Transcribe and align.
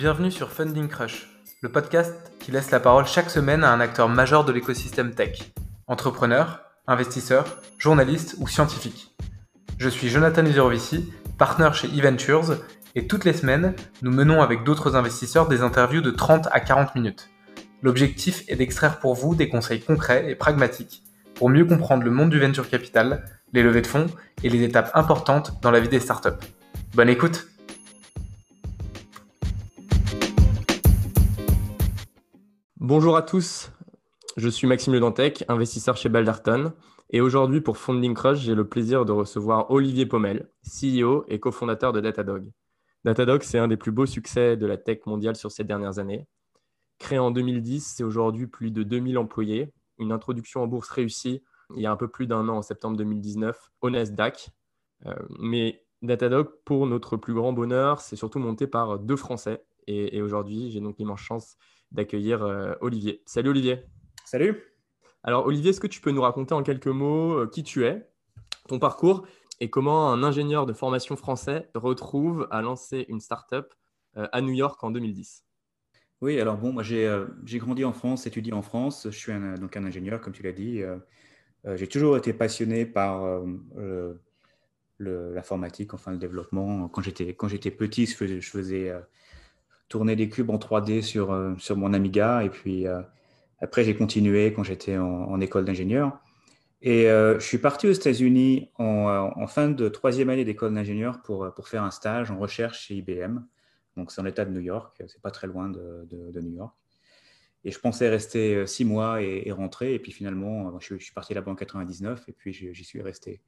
Bienvenue 0.00 0.30
sur 0.30 0.50
Funding 0.50 0.88
Crush, 0.88 1.28
le 1.60 1.68
podcast 1.68 2.32
qui 2.40 2.50
laisse 2.50 2.70
la 2.70 2.80
parole 2.80 3.04
chaque 3.04 3.28
semaine 3.28 3.62
à 3.62 3.70
un 3.70 3.80
acteur 3.80 4.08
majeur 4.08 4.46
de 4.46 4.52
l'écosystème 4.52 5.14
tech. 5.14 5.52
Entrepreneur, 5.88 6.62
investisseur, 6.86 7.60
journaliste 7.76 8.36
ou 8.38 8.48
scientifique. 8.48 9.14
Je 9.76 9.90
suis 9.90 10.08
Jonathan 10.08 10.46
Uzerovici, 10.46 11.12
partenaire 11.36 11.74
chez 11.74 11.88
eVentures, 11.88 12.56
et 12.94 13.06
toutes 13.06 13.26
les 13.26 13.34
semaines, 13.34 13.74
nous 14.00 14.10
menons 14.10 14.40
avec 14.40 14.64
d'autres 14.64 14.96
investisseurs 14.96 15.48
des 15.48 15.60
interviews 15.60 16.00
de 16.00 16.10
30 16.10 16.48
à 16.50 16.60
40 16.60 16.94
minutes. 16.94 17.28
L'objectif 17.82 18.44
est 18.48 18.56
d'extraire 18.56 19.00
pour 19.00 19.14
vous 19.14 19.34
des 19.34 19.50
conseils 19.50 19.82
concrets 19.82 20.30
et 20.30 20.34
pragmatiques 20.34 21.02
pour 21.34 21.50
mieux 21.50 21.66
comprendre 21.66 22.04
le 22.04 22.10
monde 22.10 22.30
du 22.30 22.40
venture 22.40 22.70
capital, 22.70 23.26
les 23.52 23.62
levées 23.62 23.82
de 23.82 23.86
fonds 23.86 24.06
et 24.42 24.48
les 24.48 24.62
étapes 24.62 24.92
importantes 24.94 25.60
dans 25.60 25.70
la 25.70 25.80
vie 25.80 25.90
des 25.90 26.00
startups. 26.00 26.40
Bonne 26.94 27.10
écoute 27.10 27.49
Bonjour 32.80 33.16
à 33.16 33.22
tous, 33.22 33.70
je 34.38 34.48
suis 34.48 34.66
Maxime 34.66 34.94
Le 34.94 35.00
Dantec, 35.00 35.44
investisseur 35.48 35.96
chez 35.98 36.08
Balderton. 36.08 36.72
Et 37.10 37.20
aujourd'hui, 37.20 37.60
pour 37.60 37.76
Funding 37.76 38.14
Crush, 38.14 38.38
j'ai 38.38 38.54
le 38.54 38.66
plaisir 38.66 39.04
de 39.04 39.12
recevoir 39.12 39.70
Olivier 39.70 40.06
Pommel, 40.06 40.48
CEO 40.64 41.24
et 41.28 41.38
cofondateur 41.38 41.92
de 41.92 42.00
Datadog. 42.00 42.50
Datadog, 43.04 43.42
c'est 43.42 43.58
un 43.58 43.68
des 43.68 43.76
plus 43.76 43.92
beaux 43.92 44.06
succès 44.06 44.56
de 44.56 44.66
la 44.66 44.78
tech 44.78 45.00
mondiale 45.04 45.36
sur 45.36 45.52
ces 45.52 45.62
dernières 45.62 45.98
années. 45.98 46.26
Créé 46.98 47.18
en 47.18 47.30
2010, 47.30 47.94
c'est 47.96 48.02
aujourd'hui 48.02 48.46
plus 48.46 48.70
de 48.70 48.82
2000 48.82 49.18
employés 49.18 49.72
une 49.98 50.10
introduction 50.10 50.62
en 50.62 50.66
bourse 50.66 50.88
réussie 50.88 51.42
il 51.76 51.82
y 51.82 51.86
a 51.86 51.92
un 51.92 51.96
peu 51.96 52.08
plus 52.08 52.26
d'un 52.26 52.48
an, 52.48 52.56
en 52.56 52.62
septembre 52.62 52.96
2019, 52.96 53.70
au 53.82 53.90
Nasdaq. 53.90 54.50
Euh, 55.06 55.14
mais 55.38 55.84
Datadog, 56.02 56.48
pour 56.64 56.86
notre 56.86 57.16
plus 57.16 57.34
grand 57.34 57.52
bonheur, 57.52 58.00
c'est 58.00 58.16
surtout 58.16 58.38
monté 58.38 58.66
par 58.66 58.98
deux 58.98 59.16
Français. 59.16 59.62
Et, 59.86 60.22
aujourd'hui, 60.22 60.70
j'ai 60.70 60.80
donc 60.80 60.98
l'immense 60.98 61.20
chance 61.20 61.56
d'accueillir 61.92 62.42
euh, 62.42 62.74
Olivier. 62.80 63.22
Salut 63.26 63.50
Olivier. 63.50 63.84
Salut. 64.24 64.62
Alors 65.22 65.46
Olivier, 65.46 65.70
est-ce 65.70 65.80
que 65.80 65.86
tu 65.86 66.00
peux 66.00 66.10
nous 66.10 66.22
raconter 66.22 66.54
en 66.54 66.62
quelques 66.62 66.86
mots 66.86 67.32
euh, 67.32 67.46
qui 67.46 67.62
tu 67.62 67.84
es, 67.84 68.08
ton 68.68 68.78
parcours 68.78 69.26
et 69.60 69.68
comment 69.68 70.10
un 70.10 70.22
ingénieur 70.22 70.64
de 70.64 70.72
formation 70.72 71.16
français 71.16 71.68
retrouve 71.74 72.48
à 72.50 72.62
lancer 72.62 73.04
une 73.08 73.20
startup 73.20 73.74
à 74.14 74.40
New 74.40 74.52
York 74.52 74.82
en 74.82 74.90
2010 74.90 75.44
oui, 76.22 76.38
alors 76.38 76.58
bon, 76.58 76.72
moi 76.72 76.82
j'ai 76.82 77.06
euh, 77.06 77.26
grandi 77.44 77.84
en 77.84 77.92
France, 77.92 78.26
étudié 78.26 78.52
en 78.52 78.62
France. 78.62 79.06
Je 79.10 79.16
suis 79.16 79.32
un, 79.32 79.54
donc 79.54 79.76
un 79.76 79.84
ingénieur, 79.84 80.20
comme 80.20 80.34
tu 80.34 80.42
l'as 80.42 80.52
dit. 80.52 80.82
Euh, 80.82 80.98
euh, 81.66 81.76
j'ai 81.76 81.86
toujours 81.86 82.16
été 82.16 82.32
passionné 82.32 82.84
par 82.86 83.22
l'informatique, 84.98 85.94
enfin 85.94 86.12
le 86.12 86.18
développement. 86.18 86.88
Quand 86.88 87.02
j'étais 87.02 87.70
petit, 87.70 88.06
je 88.06 88.16
faisais, 88.16 88.40
je 88.40 88.50
faisais 88.50 88.92
tourner 89.90 90.16
des 90.16 90.30
cubes 90.30 90.48
en 90.48 90.56
3D 90.56 91.02
sur, 91.02 91.54
sur 91.58 91.76
mon 91.76 91.92
Amiga. 91.92 92.42
Et 92.44 92.48
puis 92.48 92.86
après, 93.60 93.84
j'ai 93.84 93.94
continué 93.94 94.54
quand 94.54 94.62
j'étais 94.62 94.96
en, 94.96 95.38
école 95.40 95.66
d'ingénieur. 95.66 96.18
Et 96.80 97.04
je 97.04 97.40
suis 97.40 97.58
parti 97.58 97.88
aux 97.88 97.92
États-Unis 97.92 98.70
en, 98.78 99.46
fin 99.46 99.68
de 99.68 99.88
troisième 99.90 100.30
année 100.30 100.46
d'école 100.46 100.72
d'ingénieur 100.74 101.20
pour, 101.20 101.52
pour 101.54 101.68
faire 101.68 101.82
un 101.82 101.90
stage 101.90 102.30
en 102.30 102.38
recherche 102.38 102.86
chez 102.86 102.94
IBM. 102.94 103.40
Donc, 103.96 104.12
c'est 104.12 104.20
en 104.20 104.26
état 104.26 104.44
de 104.44 104.50
New 104.50 104.60
York, 104.60 104.96
c'est 105.06 105.20
pas 105.20 105.30
très 105.30 105.46
loin 105.46 105.68
de, 105.68 106.40
New 106.40 106.56
York. 106.56 106.74
Et 107.64 107.70
je 107.70 107.78
pensais 107.78 108.08
rester 108.08 108.54
euh, 108.54 108.66
six 108.66 108.84
mois 108.86 109.20
et, 109.20 109.52
rentrer. 109.52 109.94
Et 109.94 109.98
puis 109.98 110.12
finalement, 110.12 110.68
euh, 110.68 110.78
je, 110.80 110.96
suis 110.96 111.12
parti 111.12 111.34
là-bas 111.34 111.50
en 111.50 111.54
99 111.54 112.24
et 112.28 112.32
puis 112.32 112.52
j'y 112.54 112.84
suis 112.84 113.02
resté. 113.02 113.42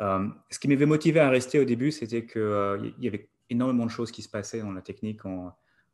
Euh, 0.00 0.26
ce 0.50 0.58
qui 0.58 0.66
m'avait 0.66 0.86
motivé 0.86 1.20
à 1.20 1.30
rester 1.30 1.60
au 1.60 1.64
début, 1.64 1.92
c'était 1.92 2.26
qu'il 2.26 2.94
y 2.98 3.06
avait 3.06 3.28
énormément 3.50 3.86
de 3.86 3.90
choses 3.90 4.10
qui 4.10 4.22
se 4.22 4.28
passaient 4.28 4.60
dans 4.60 4.72
la 4.72 4.82
technique 4.82 5.24
en, 5.24 5.46
on 5.46 5.52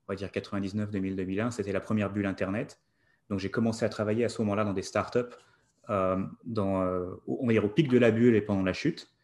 va 0.08 0.14
dire, 0.14 0.30
99, 0.30 0.90
2000, 0.90 1.16
2001. 1.16 1.50
C'était 1.50 1.72
la 1.72 1.80
première 1.80 2.10
bulle 2.10 2.26
Internet. 2.26 2.80
Donc 3.30 3.38
j'ai 3.38 3.50
commencé 3.50 3.84
à 3.84 3.88
travailler 3.88 4.24
à 4.24 4.28
ce 4.28 4.42
moment-là 4.42 4.64
dans 4.64 4.74
des 4.74 4.82
startups, 4.82 5.34
dans, 5.88 6.36
on 7.26 7.46
va 7.46 7.52
dire 7.52 7.64
au 7.64 7.68
pic 7.68 7.88
de 7.88 7.98
la 7.98 8.10
bulle 8.10 8.34
et 8.34 8.42
pendant 8.42 8.62
la 8.62 8.72
chute. 8.72 9.14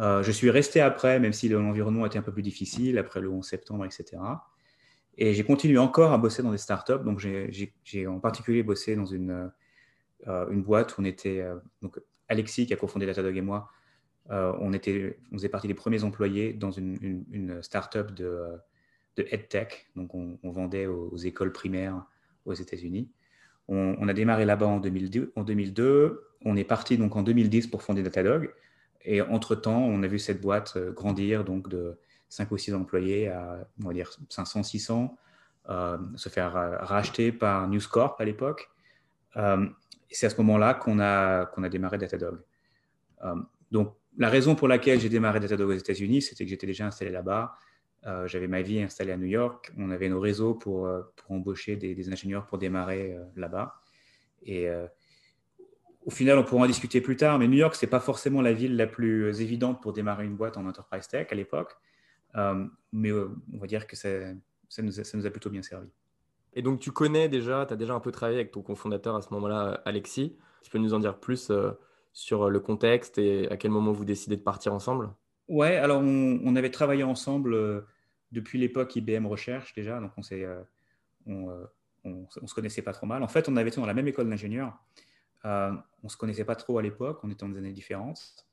Euh, 0.00 0.22
je 0.22 0.30
suis 0.30 0.50
resté 0.50 0.80
après, 0.80 1.20
même 1.20 1.32
si 1.32 1.48
l'environnement 1.48 2.06
était 2.06 2.18
un 2.18 2.22
peu 2.22 2.32
plus 2.32 2.42
difficile, 2.42 2.98
après 2.98 3.20
le 3.20 3.28
11 3.28 3.46
septembre, 3.46 3.84
etc. 3.84 4.22
Et 5.18 5.34
j'ai 5.34 5.44
continué 5.44 5.78
encore 5.78 6.12
à 6.12 6.18
bosser 6.18 6.42
dans 6.42 6.52
des 6.52 6.58
startups. 6.58 7.04
Donc, 7.04 7.18
j'ai 7.18 8.06
en 8.06 8.20
particulier 8.20 8.62
bossé 8.62 8.96
dans 8.96 9.04
une, 9.04 9.52
euh, 10.26 10.48
une 10.50 10.62
boîte 10.62 10.96
où 10.96 11.02
on 11.02 11.04
était. 11.04 11.40
Euh, 11.40 11.56
donc, 11.82 12.00
Alexis, 12.28 12.66
qui 12.66 12.72
a 12.72 12.76
cofondé 12.76 13.06
Datadog 13.06 13.36
et 13.36 13.42
moi, 13.42 13.68
on, 14.30 14.72
était, 14.72 15.18
on 15.32 15.36
faisait 15.36 15.48
partie 15.48 15.68
des 15.68 15.74
premiers 15.74 16.04
employés 16.04 16.52
dans 16.52 16.70
une, 16.70 17.24
une, 17.32 17.62
startup 17.62 18.12
de, 18.14 18.44
de 19.16 19.26
EdTech. 19.30 19.90
Donc, 19.96 20.14
on, 20.14 20.38
vendait 20.44 20.86
aux, 20.86 21.16
écoles 21.16 21.52
primaires 21.52 22.04
aux 22.44 22.54
États-Unis. 22.54 23.10
On, 23.68 24.08
a 24.08 24.12
démarré 24.12 24.44
là-bas 24.44 24.66
en 24.66 24.80
2002, 24.80 25.32
en 25.36 25.44
2002. 25.44 26.24
On 26.44 26.56
est 26.56 26.64
parti 26.64 26.98
donc 26.98 27.14
en 27.14 27.22
2010 27.22 27.68
pour 27.68 27.82
fonder 27.82 28.02
Datadog. 28.02 28.52
Et 29.04 29.22
entre-temps, 29.22 29.78
on 29.78 30.02
a 30.02 30.06
vu 30.08 30.18
cette 30.18 30.40
boîte 30.40 30.74
euh, 30.76 30.92
grandir 30.92 31.44
donc 31.44 31.68
de 31.68 31.98
5 32.28 32.50
ou 32.50 32.58
6 32.58 32.74
employés 32.74 33.28
à, 33.28 33.66
on 33.82 33.88
va 33.88 33.94
dire, 33.94 34.10
500, 34.28 34.62
600, 34.62 35.16
euh, 35.68 35.98
se 36.16 36.28
faire 36.28 36.56
euh, 36.56 36.76
racheter 36.80 37.32
par 37.32 37.68
News 37.68 37.80
Corp 37.90 38.20
à 38.20 38.24
l'époque. 38.24 38.70
c'est 40.10 40.26
à 40.26 40.30
ce 40.30 40.36
moment-là 40.38 40.74
qu'on 40.74 40.98
a, 40.98 41.42
a 41.44 41.68
démarré 41.68 41.98
Datadog. 41.98 42.40
donc, 43.70 43.94
la 44.16 44.28
raison 44.28 44.54
pour 44.54 44.68
laquelle 44.68 45.00
j'ai 45.00 45.08
démarré 45.08 45.40
Datadog 45.40 45.70
aux 45.70 45.72
États-Unis, 45.72 46.22
c'était 46.22 46.44
que 46.44 46.50
j'étais 46.50 46.66
déjà 46.66 46.86
installé 46.86 47.10
là-bas. 47.10 47.54
J'avais 48.26 48.48
ma 48.48 48.62
vie 48.62 48.80
installée 48.80 49.12
à 49.12 49.16
New 49.16 49.26
York. 49.26 49.72
On 49.76 49.90
avait 49.90 50.08
nos 50.08 50.20
réseaux 50.20 50.54
pour, 50.54 50.88
pour 51.16 51.30
embaucher 51.32 51.76
des, 51.76 52.10
ingénieurs 52.10 52.46
pour 52.46 52.58
démarrer 52.58 53.14
là-bas. 53.36 53.74
Et 54.42 54.68
au 56.04 56.10
final, 56.10 56.38
on 56.38 56.44
pourra 56.44 56.64
en 56.64 56.66
discuter 56.66 57.00
plus 57.00 57.16
tard, 57.16 57.38
mais 57.38 57.46
New 57.46 57.58
York, 57.58 57.74
ce 57.74 57.84
n'est 57.84 57.90
pas 57.90 58.00
forcément 58.00 58.40
la 58.40 58.52
ville 58.52 58.76
la 58.76 58.86
plus 58.86 59.40
évidente 59.40 59.82
pour 59.82 59.92
démarrer 59.92 60.24
une 60.24 60.36
boîte 60.36 60.56
en 60.56 60.66
enterprise 60.66 61.06
tech 61.08 61.28
à 61.30 61.34
l'époque. 61.34 61.76
Euh, 62.36 62.66
mais 62.92 63.10
euh, 63.10 63.28
on 63.52 63.58
va 63.58 63.66
dire 63.66 63.86
que 63.86 63.96
ça, 63.96 64.08
ça, 64.68 64.82
nous 64.82 65.26
a, 65.26 65.30
plutôt 65.30 65.50
bien 65.50 65.62
servi. 65.62 65.88
Et 66.54 66.62
donc, 66.62 66.80
tu 66.80 66.90
connais 66.90 67.28
déjà, 67.28 67.66
tu 67.66 67.74
as 67.74 67.76
déjà 67.76 67.94
un 67.94 68.00
peu 68.00 68.12
travaillé 68.12 68.38
avec 68.38 68.50
ton 68.50 68.62
cofondateur 68.62 69.14
à 69.14 69.22
ce 69.22 69.28
moment-là, 69.34 69.82
Alexis. 69.84 70.36
Tu 70.62 70.70
peux 70.70 70.78
nous 70.78 70.94
en 70.94 70.98
dire 71.00 71.18
plus 71.18 71.50
euh, 71.50 71.72
sur 72.12 72.50
le 72.50 72.60
contexte 72.60 73.18
et 73.18 73.48
à 73.50 73.56
quel 73.56 73.70
moment 73.70 73.92
vous 73.92 74.04
décidez 74.04 74.36
de 74.36 74.42
partir 74.42 74.74
ensemble? 74.74 75.10
Ouais, 75.48 75.76
alors 75.76 76.02
on, 76.02 76.56
avait 76.56 76.70
travaillé 76.70 77.02
ensemble 77.02 77.84
depuis 78.30 78.58
l'époque 78.58 78.94
IBM 78.94 79.26
Recherche 79.26 79.74
déjà, 79.74 80.00
donc 80.00 80.12
on, 80.16 80.22
on, 81.26 81.48
on, 82.04 82.26
on, 82.40 82.46
se 82.46 82.54
connaissait 82.54 82.82
pas 82.82 82.92
trop 82.92 83.06
mal. 83.06 83.22
En 83.22 83.28
fait, 83.28 83.48
on 83.48 83.56
avait 83.56 83.68
été 83.68 83.80
dans 83.80 83.86
la 83.86 83.94
même 83.94 84.08
école 84.08 84.28
d'ingénieurs. 84.28 84.78
Euh, 85.44 85.70
on 86.02 86.06
ne 86.06 86.08
se 86.08 86.16
connaissait 86.16 86.44
pas 86.44 86.56
trop 86.56 86.78
à 86.78 86.82
l'époque, 86.82 87.20
on 87.22 87.30
était 87.30 87.46
dans 87.46 87.52
des 87.52 87.58
années 87.58 87.72
différentes. 87.72 88.46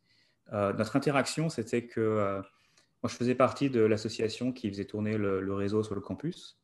Euh, 0.53 0.71
notre 0.73 0.95
interaction, 0.95 1.49
c'était 1.49 1.85
que 1.85 1.99
euh, 1.99 2.41
moi, 3.03 3.09
je 3.09 3.15
faisais 3.15 3.35
partie 3.35 3.69
de 3.69 3.81
l'association 3.81 4.51
qui 4.51 4.69
faisait 4.69 4.85
tourner 4.85 5.17
le, 5.17 5.53
réseau 5.53 5.83
sur 5.83 5.95
le 5.95 6.01
campus. 6.01 6.57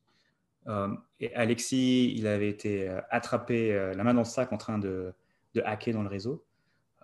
et 1.20 1.34
Alexis, 1.34 2.14
il 2.16 2.26
avait 2.26 2.48
été 2.48 2.88
attrapé 3.10 3.92
la 3.94 4.02
main 4.02 4.14
dans 4.14 4.22
le 4.22 4.26
sac 4.26 4.52
en 4.52 4.56
train 4.56 4.78
de, 4.78 5.14
hacker 5.62 5.94
dans 5.94 6.02
le 6.02 6.08
réseau. 6.08 6.44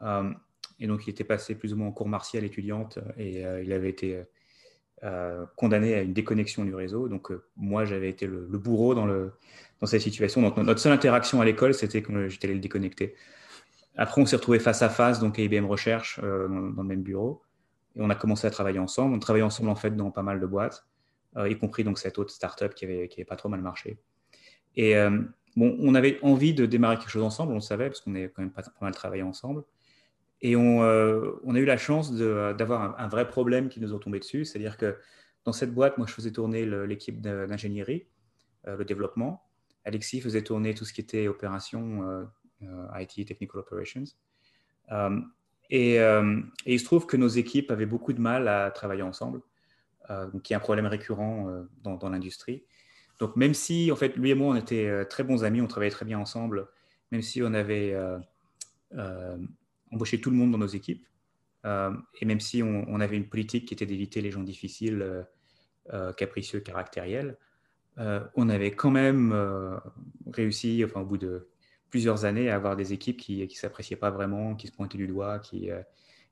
Et 0.02 0.86
donc, 0.86 1.06
il 1.06 1.10
était 1.10 1.24
passé 1.24 1.54
plus 1.54 1.72
ou 1.72 1.76
moins 1.76 1.88
en 1.88 1.92
cours 1.92 2.08
martial 2.08 2.44
étudiante 2.44 2.98
et 3.18 3.42
il 3.42 3.72
avait 3.72 3.90
été 3.90 4.22
condamné 5.56 5.94
à 5.94 6.02
une 6.02 6.12
déconnexion 6.12 6.64
du 6.64 6.74
réseau. 6.74 7.08
Donc, 7.08 7.30
moi, 7.56 7.84
j'avais 7.84 8.08
été 8.08 8.26
le, 8.26 8.46
bourreau 8.58 8.94
dans 8.94 9.06
le, 9.06 9.32
dans 9.80 9.86
cette 9.86 10.02
situation. 10.02 10.42
Donc, 10.42 10.56
notre 10.56 10.80
seule 10.80 10.92
interaction 10.92 11.40
à 11.40 11.44
l'école, 11.44 11.74
c'était 11.74 12.02
que 12.02 12.28
j'étais 12.28 12.46
allé 12.46 12.54
le 12.54 12.60
déconnecter. 12.60 13.14
Après, 13.96 14.20
on 14.20 14.26
s'est 14.26 14.36
retrouvé 14.36 14.58
face 14.58 14.82
à 14.82 14.88
face, 14.88 15.20
donc 15.20 15.38
à 15.38 15.42
IBM 15.42 15.66
Recherche, 15.66 16.20
euh, 16.22 16.48
dans, 16.48 16.82
le 16.82 16.88
même 16.88 17.02
bureau. 17.02 17.42
Et 17.96 18.00
on 18.00 18.10
a 18.10 18.14
commencé 18.14 18.46
à 18.46 18.50
travailler 18.50 18.78
ensemble. 18.78 19.14
On 19.14 19.18
travaillait 19.18 19.44
ensemble, 19.44 19.68
en 19.68 19.74
fait, 19.74 19.90
dans 19.96 20.10
pas 20.10 20.22
mal 20.22 20.40
de 20.40 20.46
boîtes, 20.46 20.86
euh, 21.36 21.48
y 21.48 21.58
compris 21.58 21.84
donc 21.84 21.98
cette 21.98 22.18
autre 22.18 22.30
startup 22.30 22.74
qui 22.74 22.84
avait, 22.84 23.08
qui 23.08 23.20
avait 23.20 23.26
pas 23.26 23.36
trop 23.36 23.48
mal 23.48 23.60
marché. 23.60 23.98
Et 24.76 24.96
euh, 24.96 25.20
bon, 25.56 25.76
on 25.80 25.94
avait 25.94 26.18
envie 26.22 26.54
de 26.54 26.66
démarrer 26.66 26.96
quelque 26.96 27.10
chose 27.10 27.22
ensemble, 27.22 27.52
on 27.52 27.56
le 27.56 27.60
savait, 27.60 27.88
parce 27.88 28.00
qu'on 28.00 28.14
est 28.14 28.28
quand 28.28 28.42
même 28.42 28.52
pas, 28.52 28.62
mal 28.80 28.94
travaillé 28.94 29.22
ensemble. 29.22 29.64
Et 30.42 30.56
on, 30.56 30.80
on 30.80 31.54
a 31.54 31.58
eu 31.58 31.66
la 31.66 31.76
chance 31.76 32.12
d'avoir 32.12 32.98
un, 32.98 33.08
vrai 33.08 33.28
problème 33.28 33.68
qui 33.68 33.80
nous 33.80 33.94
est 33.94 33.98
tombé 34.00 34.18
dessus. 34.18 34.44
C'est-à-dire 34.44 34.78
que 34.78 34.96
dans 35.44 35.52
cette 35.52 35.74
boîte, 35.74 35.98
moi, 35.98 36.06
je 36.06 36.14
faisais 36.14 36.30
tourner 36.30 36.64
l'équipe 36.86 37.20
d'ingénierie, 37.20 38.06
le 38.66 38.84
développement. 38.84 39.50
Alexis 39.84 40.20
faisait 40.20 40.42
tourner 40.42 40.74
tout 40.74 40.84
ce 40.84 40.92
qui 40.92 41.00
était 41.00 41.28
opération 41.28 42.02
euh, 42.02 42.24
euh, 42.62 42.86
IT, 43.00 43.26
Technical 43.26 43.60
Operations. 43.60 44.04
Euh, 44.92 45.20
et, 45.70 45.98
il 46.66 46.80
se 46.80 46.84
trouve 46.84 47.06
que 47.06 47.16
nos 47.16 47.28
équipes 47.28 47.70
avaient 47.70 47.86
beaucoup 47.86 48.12
de 48.12 48.20
mal 48.20 48.48
à 48.48 48.70
travailler 48.70 49.02
ensemble, 49.02 49.40
y 50.08 50.54
a 50.54 50.56
un 50.56 50.60
problème 50.60 50.86
récurrent 50.86 51.64
dans, 51.82 52.08
l'industrie. 52.08 52.64
Donc 53.20 53.36
même 53.36 53.54
si, 53.54 53.92
en 53.92 53.96
fait, 53.96 54.16
lui 54.16 54.30
et 54.30 54.34
moi, 54.34 54.48
on 54.52 54.56
était 54.56 55.04
très 55.06 55.22
bons 55.22 55.44
amis, 55.44 55.60
on 55.60 55.68
travaillait 55.68 55.92
très 55.92 56.04
bien 56.04 56.18
ensemble, 56.18 56.66
même 57.12 57.22
si 57.22 57.40
on 57.40 57.54
avait 57.54 57.94
embauché 59.92 60.20
tout 60.20 60.30
le 60.30 60.36
monde 60.36 60.52
dans 60.52 60.58
nos 60.58 60.66
équipes, 60.66 61.06
et 61.64 62.24
même 62.24 62.40
si 62.40 62.62
on, 62.62 63.00
avait 63.00 63.16
une 63.16 63.28
politique 63.28 63.66
qui 63.68 63.74
était 63.74 63.84
d'éviter 63.84 64.22
les 64.22 64.30
gens 64.30 64.42
difficiles, 64.42 65.26
capricieux, 66.16 66.60
caractériels, 66.60 67.36
on 67.98 68.48
avait 68.48 68.70
quand 68.70 68.90
même 68.90 69.34
réussi, 70.32 70.82
enfin, 70.84 71.02
au 71.02 71.04
bout 71.04 71.18
de 71.18 71.48
plusieurs 71.90 72.24
années, 72.24 72.48
à 72.48 72.54
avoir 72.54 72.76
des 72.76 72.94
équipes 72.94 73.18
qui 73.18 73.42
ne 73.42 73.48
s'appréciaient 73.48 73.96
pas 73.96 74.10
vraiment, 74.10 74.54
qui 74.54 74.68
se 74.68 74.72
pointaient 74.72 74.96
du 74.96 75.06
doigt, 75.06 75.38
qui, 75.38 75.68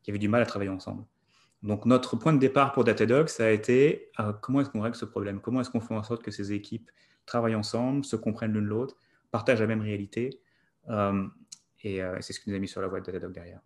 qui 0.03 0.11
avaient 0.11 0.19
du 0.19 0.29
mal 0.29 0.41
à 0.41 0.47
travailler 0.47 0.71
ensemble. 0.71 1.05
Donc, 1.63 1.87
notre 1.87 2.17
point 2.17 2.33
de 2.33 2.39
départ 2.39 2.73
pour 2.73 2.85
Datadog, 2.85 3.29
ça 3.29 3.47
a 3.47 3.51
été 3.51 4.11
comment 4.41 4.61
est-ce 4.61 4.71
qu'on 4.71 4.81
règle 4.81 4.97
ce 4.97 5.05
problème? 5.05 5.41
Comment 5.41 5.61
est-ce 5.61 5.71
qu'on 5.71 5.81
fait 5.81 5.95
en 5.95 6.03
sorte 6.03 6.23
que 6.23 6.31
ces 6.31 6.53
équipes 6.53 6.91
travaillent 7.27 7.57
ensemble, 7.57 8.05
se 8.05 8.17
comprennent 8.17 8.53
l'une 8.53 8.65
l'autre, 8.65 8.97
partagent 9.31 9.61
la 9.61 9.67
même 9.67 9.83
réalité? 9.83 10.41
Et 11.85 12.01
c'est 12.21 12.33
ce 12.33 12.41
qui 12.41 12.51
nous 12.51 12.57
a 12.57 12.59
mis 12.59 12.69
sur 12.69 12.81
la 12.81 12.89
voie 12.89 13.01
de 13.01 13.07
Datadog 13.07 13.33
derrière 13.33 13.61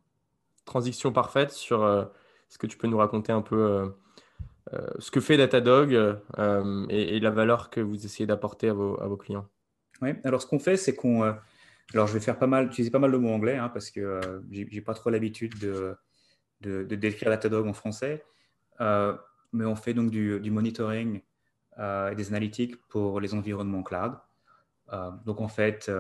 transition 0.64 1.12
parfaite 1.12 1.50
sur 1.50 1.82
euh, 1.82 2.05
ce 2.49 2.59
que 2.59 2.67
tu 2.67 2.76
peux 2.76 2.87
nous 2.87 2.99
raconter 2.99 3.32
un 3.32 3.43
peu 3.43 3.56
euh, 3.56 3.88
euh, 4.73 4.87
ce 4.99 5.11
que 5.11 5.20
fait 5.20 5.37
Datadog 5.37 5.93
et, 6.88 7.20
la 7.20 7.31
valeur 7.31 7.70
que 7.70 7.81
vous 7.81 8.05
essayez 8.05 8.26
d'apporter 8.26 8.69
à 8.69 8.73
vos, 8.75 9.17
clients. 9.17 9.49
Oui, 10.00 10.11
alors 10.25 10.43
ce 10.43 10.47
qu'on 10.47 10.59
fait, 10.59 10.76
c'est 10.76 10.94
qu'on. 10.94 11.23
alors 11.94 12.06
je 12.06 12.12
vais 12.12 12.20
faire 12.20 12.38
pas 12.38 12.47
mal, 12.47 12.67
utiliser 12.67 12.91
pas 12.91 12.99
mal 12.99 13.12
de 13.12 13.17
mots 13.17 13.32
anglais 13.32 13.56
hein, 13.56 13.69
parce 13.69 13.91
que 13.91 14.20
j'ai 14.50 14.81
pas 14.81 14.94
trop 14.94 15.11
l'habitude 15.11 15.59
de, 15.59 15.97
de, 16.61 16.94
décrire 16.94 17.31
Datadog 17.31 17.67
en 17.67 17.73
français. 17.73 18.25
mais 18.81 19.64
on 19.64 19.76
fait 19.76 19.94
donc 19.94 20.11
du, 20.11 20.41
du 20.41 20.50
monitoring 20.50 21.20
et 21.79 22.14
des 22.14 22.29
analytiques 22.29 22.76
pour 22.88 23.20
les 23.20 23.35
environnements 23.35 23.82
cloud. 23.82 24.12
donc 25.25 25.41
en 25.41 25.49
fait, 25.49 25.91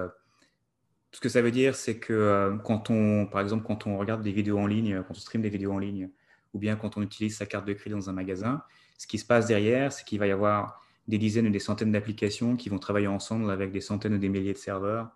ce 1.12 1.20
que 1.20 1.28
ça 1.28 1.42
veut 1.42 1.50
dire, 1.50 1.74
c'est 1.74 1.98
que 1.98 2.12
euh, 2.12 2.56
quand 2.56 2.90
on, 2.90 3.26
par 3.26 3.42
exemple, 3.42 3.64
quand 3.66 3.86
on 3.86 3.98
regarde 3.98 4.22
des 4.22 4.32
vidéos 4.32 4.58
en 4.58 4.66
ligne, 4.66 5.02
quand 5.06 5.12
on 5.12 5.20
stream 5.20 5.42
des 5.42 5.50
vidéos 5.50 5.72
en 5.72 5.78
ligne, 5.78 6.10
ou 6.54 6.58
bien 6.58 6.76
quand 6.76 6.96
on 6.96 7.02
utilise 7.02 7.36
sa 7.36 7.46
carte 7.46 7.66
de 7.66 7.74
crédit 7.74 7.94
dans 7.94 8.08
un 8.08 8.14
magasin, 8.14 8.62
ce 8.96 9.06
qui 9.06 9.18
se 9.18 9.26
passe 9.26 9.46
derrière, 9.46 9.92
c'est 9.92 10.04
qu'il 10.04 10.18
va 10.18 10.26
y 10.26 10.30
avoir 10.30 10.82
des 11.08 11.18
dizaines 11.18 11.46
ou 11.46 11.50
des 11.50 11.58
centaines 11.58 11.92
d'applications 11.92 12.56
qui 12.56 12.68
vont 12.68 12.78
travailler 12.78 13.08
ensemble 13.08 13.50
avec 13.50 13.72
des 13.72 13.80
centaines 13.80 14.14
ou 14.14 14.18
des 14.18 14.28
milliers 14.28 14.52
de 14.54 14.58
serveurs 14.58 15.10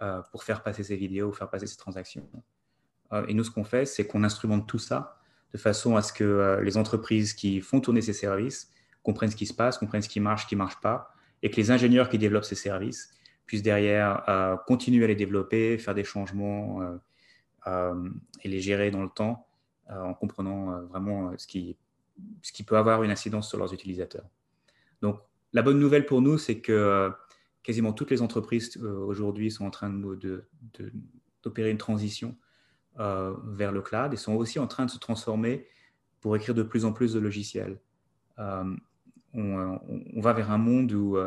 euh, 0.00 0.22
pour 0.32 0.44
faire 0.44 0.62
passer 0.62 0.82
ces 0.82 0.96
vidéos, 0.96 1.32
faire 1.32 1.50
passer 1.50 1.66
ces 1.66 1.76
transactions. 1.76 2.26
Euh, 3.12 3.26
et 3.28 3.34
nous, 3.34 3.44
ce 3.44 3.50
qu'on 3.50 3.64
fait, 3.64 3.84
c'est 3.84 4.06
qu'on 4.06 4.24
instrumente 4.24 4.66
tout 4.66 4.78
ça 4.78 5.20
de 5.52 5.58
façon 5.58 5.94
à 5.94 6.02
ce 6.02 6.12
que 6.12 6.58
les 6.62 6.76
entreprises 6.76 7.32
qui 7.32 7.60
font 7.60 7.80
tourner 7.80 8.00
ces 8.00 8.12
services 8.12 8.72
comprennent 9.04 9.30
ce 9.30 9.36
qui 9.36 9.46
se 9.46 9.54
passe, 9.54 9.78
comprennent 9.78 10.02
ce 10.02 10.08
qui 10.08 10.18
marche, 10.18 10.42
ce 10.42 10.48
qui 10.48 10.56
ne 10.56 10.58
marche 10.58 10.80
pas, 10.80 11.12
et 11.42 11.50
que 11.50 11.56
les 11.56 11.70
ingénieurs 11.70 12.08
qui 12.08 12.18
développent 12.18 12.44
ces 12.44 12.56
services 12.56 13.14
puisse 13.46 13.62
derrière 13.62 14.28
euh, 14.28 14.56
continuer 14.66 15.04
à 15.04 15.08
les 15.08 15.14
développer, 15.14 15.78
faire 15.78 15.94
des 15.94 16.04
changements 16.04 16.82
euh, 16.82 16.96
euh, 17.66 18.10
et 18.42 18.48
les 18.48 18.60
gérer 18.60 18.90
dans 18.90 19.02
le 19.02 19.10
temps 19.10 19.46
en 19.86 20.14
comprenant 20.14 20.80
vraiment 20.86 21.36
ce 21.36 21.46
qui, 21.46 21.76
ce 22.40 22.52
qui 22.52 22.62
peut 22.62 22.78
avoir 22.78 23.02
une 23.02 23.10
incidence 23.10 23.50
sur 23.50 23.58
leurs 23.58 23.74
utilisateurs. 23.74 24.24
Donc, 25.02 25.20
la 25.52 25.60
bonne 25.60 25.78
nouvelle 25.78 26.06
pour 26.06 26.22
nous, 26.22 26.38
c'est 26.38 26.60
que 26.60 27.12
quasiment 27.62 27.92
toutes 27.92 28.10
les 28.10 28.22
entreprises 28.22 28.78
aujourd'hui 28.78 29.50
sont 29.50 29.66
en 29.66 29.70
train 29.70 29.90
d'opérer 29.90 31.68
de, 31.68 31.70
une 31.70 31.76
transition 31.76 32.34
vers 32.96 33.72
le 33.72 33.82
cloud 33.82 34.14
et 34.14 34.16
sont 34.16 34.34
aussi 34.36 34.58
en 34.58 34.66
train 34.66 34.86
de 34.86 34.90
se 34.90 34.98
transformer 34.98 35.66
pour 36.22 36.34
écrire 36.34 36.54
de 36.54 36.62
plus 36.62 36.86
en 36.86 36.92
plus 36.94 37.12
de 37.12 37.20
logiciels. 37.20 37.78
on, 38.38 39.78
va 40.16 40.32
vers 40.32 40.50
un 40.50 40.56
monde 40.56 40.92
où 40.92 41.18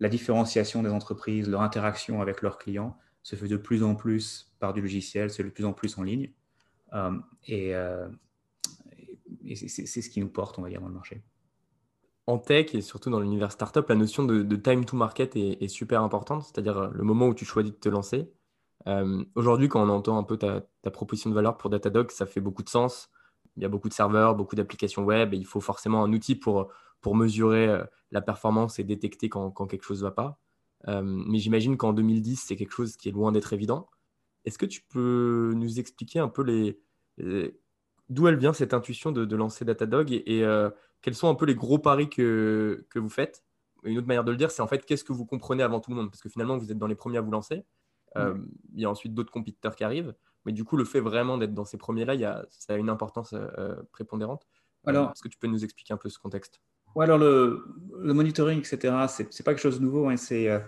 la 0.00 0.08
différenciation 0.08 0.82
des 0.82 0.90
entreprises, 0.90 1.48
leur 1.48 1.60
interaction 1.60 2.22
avec 2.22 2.42
leurs 2.42 2.58
clients 2.58 2.96
se 3.22 3.36
fait 3.36 3.48
de 3.48 3.58
plus 3.58 3.82
en 3.82 3.94
plus 3.94 4.50
par 4.58 4.72
du 4.72 4.80
logiciel, 4.80 5.30
c'est 5.30 5.44
de 5.44 5.50
plus 5.50 5.66
en 5.66 5.74
plus 5.74 5.98
en 5.98 6.02
ligne. 6.02 6.32
Euh, 6.94 7.18
et, 7.46 7.74
euh, 7.74 8.08
c'est 9.54 10.02
ce 10.02 10.10
qui 10.10 10.20
nous 10.20 10.28
porte, 10.28 10.58
on 10.58 10.62
va 10.62 10.70
dire, 10.70 10.80
dans 10.80 10.88
le 10.88 10.94
marché. 10.94 11.22
En 12.26 12.38
tech 12.38 12.74
et 12.74 12.80
surtout 12.80 13.10
dans 13.10 13.20
l'univers 13.20 13.52
startup, 13.52 13.88
la 13.88 13.94
notion 13.94 14.24
de, 14.24 14.56
time 14.56 14.84
to 14.84 14.96
market 14.96 15.36
est, 15.36 15.68
super 15.68 16.02
importante, 16.02 16.44
c'est-à-dire 16.44 16.78
euh, 16.78 16.90
le 16.92 17.04
moment 17.04 17.28
où 17.28 17.34
tu 17.34 17.44
choisis 17.44 17.72
de 17.72 17.78
te 17.78 17.88
lancer. 17.88 18.30
Aujourd'hui, 19.34 19.68
quand 19.68 19.82
on 19.82 19.90
entend 19.90 20.16
un 20.16 20.22
peu 20.22 20.38
ta, 20.38 20.62
ta, 20.80 20.90
proposition 20.90 21.28
de 21.28 21.34
valeur 21.34 21.58
pour 21.58 21.68
Datadog, 21.68 22.10
ça 22.10 22.24
fait 22.24 22.40
beaucoup 22.40 22.62
de 22.62 22.70
sens. 22.70 23.10
Il 23.56 23.62
y 23.62 23.66
a 23.66 23.68
beaucoup 23.68 23.90
de 23.90 23.92
serveurs, 23.92 24.34
beaucoup 24.34 24.56
d'applications 24.56 25.04
web 25.04 25.34
et 25.34 25.36
il 25.36 25.44
faut 25.44 25.60
forcément 25.60 26.02
un 26.02 26.10
outil 26.14 26.34
pour 26.34 26.72
pour 27.00 27.16
mesurer 27.16 27.68
euh, 27.68 27.84
la 28.10 28.20
performance 28.20 28.78
et 28.78 28.84
détecter 28.84 29.28
quand, 29.28 29.52
quelque 29.66 29.84
chose 29.84 30.02
ne 30.02 30.08
va 30.08 30.12
pas. 30.12 30.40
Euh, 30.88 31.02
mais 31.02 31.38
j'imagine 31.38 31.76
qu'en 31.76 31.92
2010, 31.92 32.44
c'est 32.46 32.56
quelque 32.56 32.72
chose 32.72 32.96
qui 32.96 33.08
est 33.08 33.12
loin 33.12 33.32
d'être 33.32 33.52
évident. 33.52 33.88
Est-ce 34.44 34.58
que 34.58 34.66
tu 34.66 34.82
peux 34.88 35.52
nous 35.54 35.78
expliquer 35.78 36.18
un 36.18 36.28
peu 36.28 36.42
les, 36.42 36.80
d'où 38.08 38.26
elle 38.26 38.36
vient 38.36 38.52
cette 38.52 38.72
intuition 38.72 39.12
de, 39.12 39.36
lancer 39.36 39.64
Datadog 39.64 40.10
et, 40.12 40.42
euh, 40.44 40.70
quels 41.02 41.14
sont 41.14 41.28
un 41.28 41.34
peu 41.34 41.46
les 41.46 41.54
gros 41.54 41.78
paris 41.78 42.08
que, 42.08 42.86
que 42.90 42.98
vous 42.98 43.08
faites? 43.08 43.44
Une 43.84 43.96
autre 43.96 44.06
manière 44.06 44.24
de 44.24 44.30
le 44.30 44.36
dire, 44.36 44.50
c'est 44.50 44.62
en 44.62 44.66
fait 44.66 44.84
qu'est-ce 44.84 45.04
que 45.04 45.12
vous 45.12 45.24
comprenez 45.24 45.62
avant 45.62 45.80
tout 45.80 45.90
le 45.90 45.96
monde? 45.96 46.10
Parce 46.10 46.22
que 46.22 46.28
finalement, 46.28 46.58
vous 46.58 46.70
êtes 46.70 46.78
dans 46.78 46.86
les 46.86 46.94
premiers 46.94 47.18
à 47.18 47.22
vous 47.22 47.30
lancer. 47.30 47.64
Il 48.16 48.80
y 48.80 48.84
a 48.84 48.90
ensuite 48.90 49.14
d'autres 49.14 49.32
compétiteurs 49.32 49.76
qui 49.76 49.84
arrivent. 49.84 50.14
Mais 50.44 50.52
du 50.52 50.64
coup, 50.64 50.76
le 50.76 50.84
fait 50.84 51.00
vraiment 51.00 51.38
d'être 51.38 51.54
dans 51.54 51.64
ces 51.64 51.78
premiers-là, 51.78 52.44
ça 52.50 52.74
a 52.74 52.76
une 52.76 52.90
importance 52.90 53.34
prépondérante. 53.92 54.46
Alors, 54.86 55.10
Est-ce 55.10 55.22
que 55.22 55.28
tu 55.28 55.38
peux 55.38 55.46
nous 55.46 55.64
expliquer 55.64 55.94
un 55.94 55.96
peu 55.96 56.08
ce 56.10 56.18
contexte? 56.18 56.60
Alors 56.98 57.18
le, 57.18 57.64
monitoring, 58.02 58.58
etc., 58.58 58.78
c'est 59.08 59.24
n'est 59.24 59.44
pas 59.44 59.52
quelque 59.52 59.62
chose 59.62 59.78
de 59.78 59.84
nouveau. 59.84 60.08
Hein, 60.08 60.16
c'est 60.16 60.48
euh, 60.48 60.58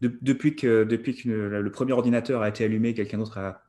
depuis 0.00 0.54
que, 0.56 0.84
depuis 0.84 1.16
que 1.16 1.28
le, 1.28 1.72
premier 1.72 1.92
ordinateur 1.92 2.42
a 2.42 2.48
été 2.48 2.64
allumé, 2.64 2.94
quelqu'un 2.94 3.18
d'autre 3.18 3.38
a, 3.38 3.62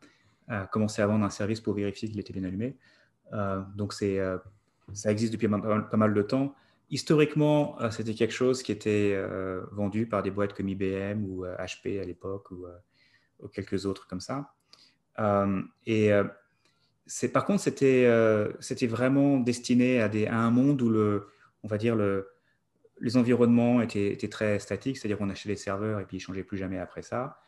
commencé 0.68 1.02
à 1.02 1.08
vendre 1.08 1.24
un 1.24 1.30
service 1.30 1.62
pour 1.62 1.74
vérifier 1.74 2.10
qu'il 2.10 2.20
était 2.20 2.34
bien 2.34 2.44
allumé. 2.44 2.78
Euh, 3.32 3.62
donc 3.76 3.94
c'est 3.94 4.20
euh, 4.20 4.38
ça 4.92 5.12
existe 5.12 5.32
depuis 5.32 5.48
pas 5.48 5.98
mal, 5.98 6.14
de 6.14 6.22
temps. 6.22 6.54
Historiquement, 6.90 7.78
c'était 7.90 8.14
quelque 8.14 8.34
chose 8.34 8.62
qui 8.62 8.72
était 8.72 9.18
vendu 9.72 10.06
par 10.06 10.22
des 10.22 10.30
boîtes 10.30 10.54
comme 10.54 10.68
IBM 10.68 11.24
ou 11.24 11.46
HP 11.46 12.00
à 12.00 12.04
l'époque 12.04 12.52
ou, 12.52 12.68
quelques 13.52 13.86
autres 13.86 14.06
comme 14.08 14.20
ça. 14.20 14.54
et 15.88 16.12
c'est 17.06 17.30
par 17.30 17.46
contre, 17.46 17.62
c'était 17.62 18.08
c'était 18.60 18.88
vraiment 18.88 19.40
destiné 19.40 20.02
à, 20.02 20.10
des, 20.10 20.28
à 20.28 20.38
un 20.38 20.52
monde 20.52 20.82
où 20.82 20.90
le 20.90 21.28
on 21.64 21.68
va 21.68 21.78
dire, 21.78 21.96
le, 21.96 22.28
les 23.00 23.18
environnements 23.18 23.82
étaient, 23.82 24.16
très 24.30 24.60
statiques, 24.60 24.98
c'est-à-dire 24.98 25.18
qu'on 25.18 25.30
achetait 25.30 25.50
les 25.50 25.56
serveurs 25.56 26.00
et 26.00 26.06
puis 26.06 26.18
ils 26.18 26.20
ne 26.20 26.24
changeaient 26.24 26.44
plus 26.44 26.58
jamais 26.58 26.80
après 26.80 27.02
ça. 27.02 27.40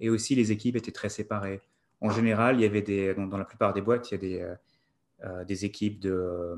Et 0.00 0.10
aussi, 0.10 0.34
les 0.34 0.50
équipes 0.50 0.76
étaient 0.76 0.92
très 0.92 1.08
séparées. 1.08 1.60
En 2.00 2.10
général, 2.10 2.56
il 2.56 2.62
y 2.62 2.64
avait 2.64 2.82
des, 2.82 3.14
dans, 3.14 3.38
la 3.38 3.44
plupart 3.44 3.72
des 3.72 3.80
boîtes, 3.80 4.10
il 4.10 4.14
y 4.14 4.16
a 4.16 4.18
des, 4.18 4.40
euh, 4.40 4.54
euh, 5.24 5.44
des 5.44 5.64
équipes 5.64 6.00
de, 6.00 6.56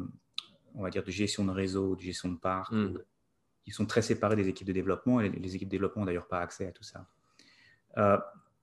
on 0.75 0.83
va 0.83 0.91
dire, 0.91 1.05
de 1.05 1.11
gestion 1.11 1.45
de 1.45 1.51
réseau, 1.51 1.97
de 1.97 2.01
gestion 2.01 2.31
de 2.31 2.39
parc, 2.39 2.73
hmm. 2.73 2.99
qui 3.65 3.71
sont 3.73 3.87
très 3.87 4.03
séparées 4.03 4.37
des 4.37 4.49
équipes 4.49 4.69
de 4.69 4.73
développement. 4.73 5.21
Et 5.21 5.29
les, 5.29 5.55
équipes 5.55 5.69
de 5.69 5.73
développement 5.73 6.03
n'ont 6.03 6.07
d'ailleurs 6.07 6.29
pas 6.29 6.41
accès 6.41 6.67
à 6.67 6.73
tout 6.73 6.85
ça. 6.85 7.07
Euh, 7.99 8.19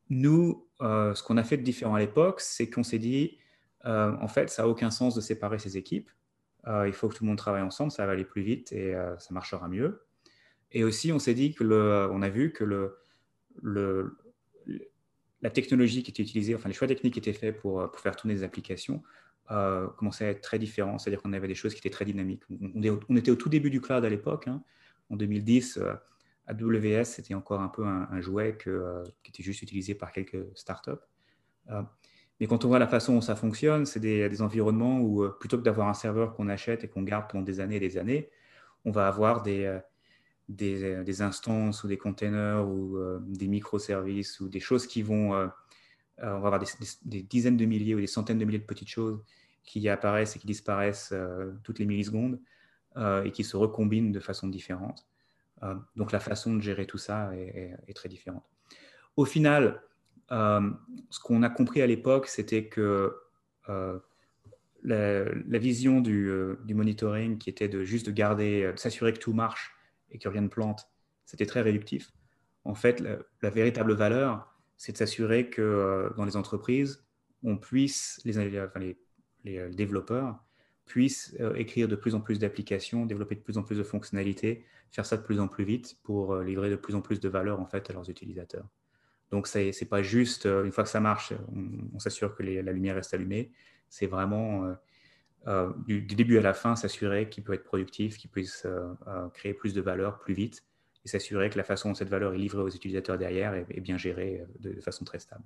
nous, 0.10 0.68
ce 0.80 1.24
qu'on 1.24 1.38
a 1.38 1.44
fait 1.44 1.58
de 1.58 1.64
différent 1.64 1.96
à 1.96 2.00
l'époque, 2.00 2.42
c'est 2.42 2.70
qu'on 2.70 2.84
s'est 2.84 3.00
dit, 3.00 3.38
en 3.86 4.28
fait, 4.28 4.50
ça 4.50 4.64
n'a 4.64 4.70
aucun 4.70 4.92
sens 4.92 5.16
de 5.16 5.22
séparer 5.22 5.60
ces 5.60 5.78
équipes. 5.78 6.10
Euh, 6.68 6.88
il 6.88 6.94
faut 6.94 7.10
que 7.10 7.16
tout 7.16 7.24
le 7.24 7.30
monde 7.30 7.38
travaille 7.38 7.62
ensemble, 7.62 7.92
ça 7.92 8.06
va 8.06 8.14
aller 8.14 8.24
plus 8.24 8.42
vite 8.42 8.72
et 8.72 8.96
euh, 8.96 9.18
ça 9.20 9.34
marchera 9.34 9.68
mieux. 9.68 10.06
Et 10.72 10.84
aussi, 10.84 11.12
on 11.12 11.20
s'est 11.20 11.34
dit 11.34 11.54
que 11.54 11.64
on 11.64 12.22
a 12.22 12.30
vu 12.30 12.52
que 12.52 12.64
la 15.42 15.50
technologie 15.50 16.04
qui 16.04 16.12
était 16.12 16.24
utilisée, 16.24 16.56
enfin 16.56 16.70
les 16.70 16.74
choix 16.74 16.88
techniques 16.88 17.14
qui 17.14 17.20
étaient 17.20 17.34
faits 17.34 17.58
pour, 17.58 17.92
pour 17.92 18.00
faire 18.00 18.16
tourner 18.16 18.34
des 18.34 18.44
applications, 18.44 19.04
euh, 19.52 19.88
commençaient 19.90 20.26
à 20.26 20.30
être 20.30 20.42
très 20.42 20.58
différents. 20.58 20.98
C'est-à-dire 20.98 21.22
qu'on 21.22 21.34
avait 21.34 21.48
des 21.48 21.56
choses 21.56 21.74
qui 21.74 21.80
étaient 21.80 21.90
très 21.90 22.06
dynamiques. 22.06 22.44
On, 22.50 23.16
était 23.18 23.32
au 23.32 23.36
tout 23.36 23.50
début 23.50 23.70
du 23.70 23.82
cloud 23.82 24.04
à 24.04 24.10
l'époque. 24.10 24.48
Hein. 24.48 24.64
En 25.10 25.16
2010, 25.16 25.80
AWS, 26.48 27.04
c'était 27.04 27.36
encore 27.36 27.62
un 27.62 27.68
peu 27.68 27.86
un, 27.86 28.22
jouet 28.22 28.58
qui 28.58 29.30
était 29.30 29.44
juste 29.44 29.62
utilisé 29.62 29.94
par 29.96 30.12
quelques 30.12 30.46
startups. 30.56 30.92
Mais 32.40 32.48
quand 32.48 32.66
on 32.66 32.68
voit 32.68 32.80
la 32.80 32.88
façon 32.88 33.14
dont 33.14 33.22
ça 33.22 33.36
fonctionne, 33.36 33.86
c'est 33.86 34.00
des, 34.00 34.42
environnements 34.42 35.00
où, 35.00 35.24
euh, 35.24 35.30
plutôt 35.40 35.58
que 35.58 35.64
d'avoir 35.64 35.88
un 35.88 35.94
serveur 35.94 36.34
qu'on 36.34 36.50
achète 36.50 36.84
et 36.84 36.88
qu'on 36.88 37.04
garde 37.04 37.30
pendant 37.30 37.44
des 37.44 37.60
années 37.60 37.78
et 37.78 37.80
des 37.80 37.98
années, 37.98 38.30
on 38.86 38.92
va 38.92 39.08
avoir 39.08 39.44
des, 39.44 39.66
euh, 39.66 39.80
euh, 40.62 41.22
instances 41.22 41.84
ou 41.84 41.88
des 41.88 41.98
containers 41.98 42.68
ou 42.68 42.98
des 43.22 43.48
microservices 43.48 44.40
ou 44.40 44.50
des 44.50 44.60
choses 44.60 44.88
qui 44.88 45.02
vont. 45.02 45.32
on 46.18 46.40
va 46.40 46.48
avoir 46.48 46.60
des, 46.60 47.24
dizaines 47.24 47.58
de 47.58 47.66
milliers 47.66 47.96
ou 47.96 48.00
des 48.00 48.08
centaines 48.08 48.40
de 48.40 48.46
milliers 48.46 48.60
de 48.60 48.66
petites 48.66 48.90
choses 48.90 49.24
qui 49.64 49.88
apparaissent 49.88 50.36
et 50.36 50.40
qui 50.40 50.48
disparaissent 50.48 51.14
toutes 51.64 51.80
les 51.80 51.86
millisecondes 51.86 52.40
et 52.98 53.32
qui 53.32 53.44
se 53.44 53.56
recombinent 53.56 54.12
de 54.12 54.20
façon 54.20 54.48
différente. 54.48 55.08
donc 55.96 56.12
la 56.12 56.20
façon 56.20 56.56
de 56.56 56.62
gérer 56.62 56.86
tout 56.86 56.98
ça 56.98 57.32
est, 57.36 57.94
très 57.96 58.10
différente. 58.10 58.44
Au 59.16 59.26
final, 59.26 59.82
ce 61.10 61.20
qu'on 61.20 61.44
a 61.44 61.50
compris 61.50 61.82
à 61.82 61.88
l'époque, 61.88 62.28
c'était 62.28 62.66
que 62.66 63.16
euh, 63.70 64.00
la, 64.84 65.58
vision 65.60 66.04
euh, 66.06 66.60
du, 66.66 66.74
monitoring, 66.74 67.38
qui 67.38 67.50
était 67.50 67.70
de 67.70 67.84
juste 67.84 68.06
de 68.08 68.12
garder, 68.12 68.72
de 68.74 68.80
s'assurer 68.80 69.14
que 69.14 69.20
tout 69.20 69.34
marche 69.34 69.74
et 70.12 70.18
que 70.18 70.28
rien 70.28 70.42
ne 70.42 70.48
plante, 70.48 70.90
c'était 71.26 71.46
très 71.46 71.62
réductif. 71.62 72.12
En 72.66 72.76
fait, 72.76 73.00
la, 73.00 73.50
véritable 73.50 73.94
valeur, 73.94 74.54
c'est 74.78 74.92
de 74.94 74.98
s'assurer 74.98 75.50
que 75.50 76.12
dans 76.18 76.26
les 76.26 76.36
entreprises, 76.36 77.06
on 77.44 77.58
puisse, 77.58 78.22
les, 78.26 78.34
les, 78.34 78.98
les, 79.44 79.70
développeurs 79.70 80.44
puissent 80.86 81.38
écrire 81.56 81.88
de 81.88 81.96
plus 81.96 82.16
en 82.16 82.22
plus 82.22 82.40
d'applications, 82.40 83.06
développer 83.06 83.36
de 83.36 83.42
plus 83.42 83.58
en 83.58 83.64
plus 83.64 83.78
de 83.78 83.84
fonctionnalités, 83.84 84.66
faire 84.92 85.06
ça 85.06 85.16
de 85.18 85.24
plus 85.24 85.40
en 85.40 85.48
plus 85.48 85.64
vite 85.64 85.98
pour 86.04 86.38
livrer 86.38 86.70
de 86.70 86.76
plus 86.76 86.96
en 86.96 87.02
plus 87.02 87.20
de 87.20 87.30
valeur 87.30 87.60
en 87.62 87.66
fait 87.66 87.90
à 87.90 87.94
leurs 87.94 88.10
utilisateurs. 88.10 88.68
Donc, 89.34 89.48
ce 89.48 89.58
n'est 89.58 89.90
pas 89.90 90.04
juste, 90.04 90.46
une 90.46 90.72
fois 90.72 90.84
que 90.84 90.90
ça 90.92 91.00
marche, 91.00 91.34
on, 91.94 91.98
s'assure 91.98 92.36
que 92.36 92.44
la 92.44 92.72
lumière 92.72 92.96
reste 92.96 93.14
allumée. 93.16 93.52
C'est 93.90 94.06
vraiment 94.06 94.76
du, 95.88 96.04
début 96.04 96.38
à 96.38 96.42
la 96.42 96.54
fin, 96.54 96.76
s'assurer 96.76 97.30
qu'il 97.30 97.44
peut 97.44 97.54
être 97.54 97.64
productif, 97.64 98.18
qu'il 98.20 98.30
puisse 98.30 98.68
créer 99.34 99.56
plus 99.56 99.74
de 99.74 99.82
valeur 99.82 100.20
plus 100.20 100.36
vite 100.36 100.64
et 101.04 101.08
s'assurer 101.08 101.50
que 101.50 101.58
la 101.58 101.64
façon 101.64 101.90
dont 101.90 101.96
cette 101.96 102.10
valeur 102.10 102.36
est 102.36 102.38
livrée 102.38 102.62
aux 102.62 102.70
utilisateurs 102.70 103.18
derrière 103.18 103.56
est, 103.56 103.82
bien 103.82 103.98
gérée 103.98 104.46
de, 104.60 104.80
façon 104.82 105.04
très 105.04 105.18
stable. 105.18 105.44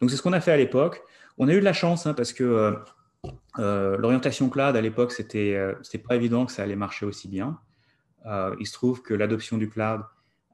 Donc, 0.00 0.10
c'est 0.10 0.16
ce 0.16 0.22
qu'on 0.22 0.32
a 0.32 0.40
fait 0.40 0.52
à 0.52 0.56
l'époque. 0.56 1.02
On 1.38 1.48
a 1.48 1.52
eu 1.52 1.58
de 1.60 1.64
la 1.64 1.72
chance 1.72 2.06
hein, 2.06 2.14
parce 2.14 2.32
que 2.32 2.76
euh, 3.58 3.96
l'orientation 3.98 4.48
cloud, 4.48 4.76
à 4.76 4.80
l'époque, 4.80 5.12
c'était 5.12 5.54
euh, 5.54 5.74
pas 6.06 6.16
évident 6.16 6.46
que 6.46 6.52
ça 6.52 6.62
allait 6.62 6.76
marcher 6.76 7.06
aussi 7.06 7.28
bien. 7.28 7.58
Euh, 8.26 8.54
il 8.60 8.66
se 8.66 8.72
trouve 8.72 9.02
que 9.02 9.14
l'adoption 9.14 9.58
du 9.58 9.68
cloud 9.68 10.02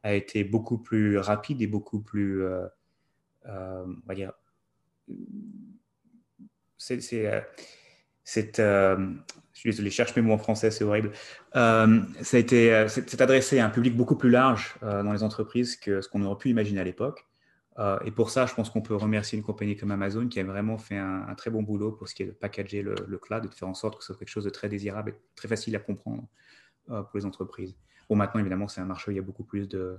a 0.02 0.14
été 0.14 0.44
beaucoup 0.44 0.78
plus 0.78 1.18
rapide 1.18 1.62
et 1.62 1.66
beaucoup 1.66 2.00
plus, 2.00 2.44
on 3.44 3.86
va 4.06 4.14
dire, 4.14 4.32
c'est, 6.76 7.00
c'est, 7.00 7.42
je 8.24 9.06
suis 9.52 9.70
désolé, 9.70 9.90
je 9.90 9.94
cherche 9.94 10.14
mes 10.16 10.22
mots 10.22 10.34
en 10.34 10.38
français, 10.38 10.70
c'est 10.70 10.84
horrible. 10.84 11.12
ça 11.52 11.86
a 11.86 12.38
été, 12.38 12.86
c'est, 12.88 13.20
adressé 13.20 13.58
à 13.58 13.66
un 13.66 13.70
public 13.70 13.96
beaucoup 13.96 14.16
plus 14.16 14.30
large 14.30 14.76
dans 14.82 15.12
les 15.12 15.22
entreprises 15.22 15.76
que 15.76 16.00
ce 16.00 16.08
qu'on 16.08 16.22
aurait 16.22 16.38
pu 16.38 16.50
imaginer 16.50 16.80
à 16.80 16.84
l'époque. 16.84 17.28
Euh, 17.78 17.98
et 18.04 18.10
pour 18.10 18.30
ça, 18.30 18.46
je 18.46 18.54
pense 18.54 18.70
qu'on 18.70 18.82
peut 18.82 18.96
remercier 18.96 19.38
une 19.38 19.44
compagnie 19.44 19.76
comme 19.76 19.92
Amazon 19.92 20.26
qui 20.28 20.40
a 20.40 20.44
vraiment 20.44 20.78
fait 20.78 20.96
un, 20.96 21.34
très 21.36 21.50
bon 21.50 21.62
boulot 21.62 21.92
pour 21.92 22.08
ce 22.08 22.14
qui 22.14 22.24
est 22.24 22.26
de 22.26 22.32
packager 22.32 22.82
le, 22.82 22.94
cloud 23.18 23.44
et 23.44 23.48
de 23.48 23.54
faire 23.54 23.68
en 23.68 23.74
sorte 23.74 23.98
que 23.98 24.02
ce 24.02 24.08
soit 24.08 24.18
quelque 24.18 24.28
chose 24.28 24.44
de 24.44 24.50
très 24.50 24.68
désirable 24.68 25.10
et 25.10 25.14
très 25.36 25.48
facile 25.48 25.76
à 25.76 25.78
comprendre 25.78 26.26
euh, 26.90 27.02
pour 27.02 27.18
les 27.18 27.24
entreprises. 27.24 27.76
Bon, 28.08 28.16
maintenant, 28.16 28.40
évidemment, 28.40 28.68
c'est 28.68 28.80
un 28.80 28.86
marché 28.86 29.10
où 29.10 29.12
il 29.12 29.16
y 29.16 29.20
a 29.20 29.22
beaucoup 29.22 29.44
plus 29.44 29.68
de, 29.68 29.98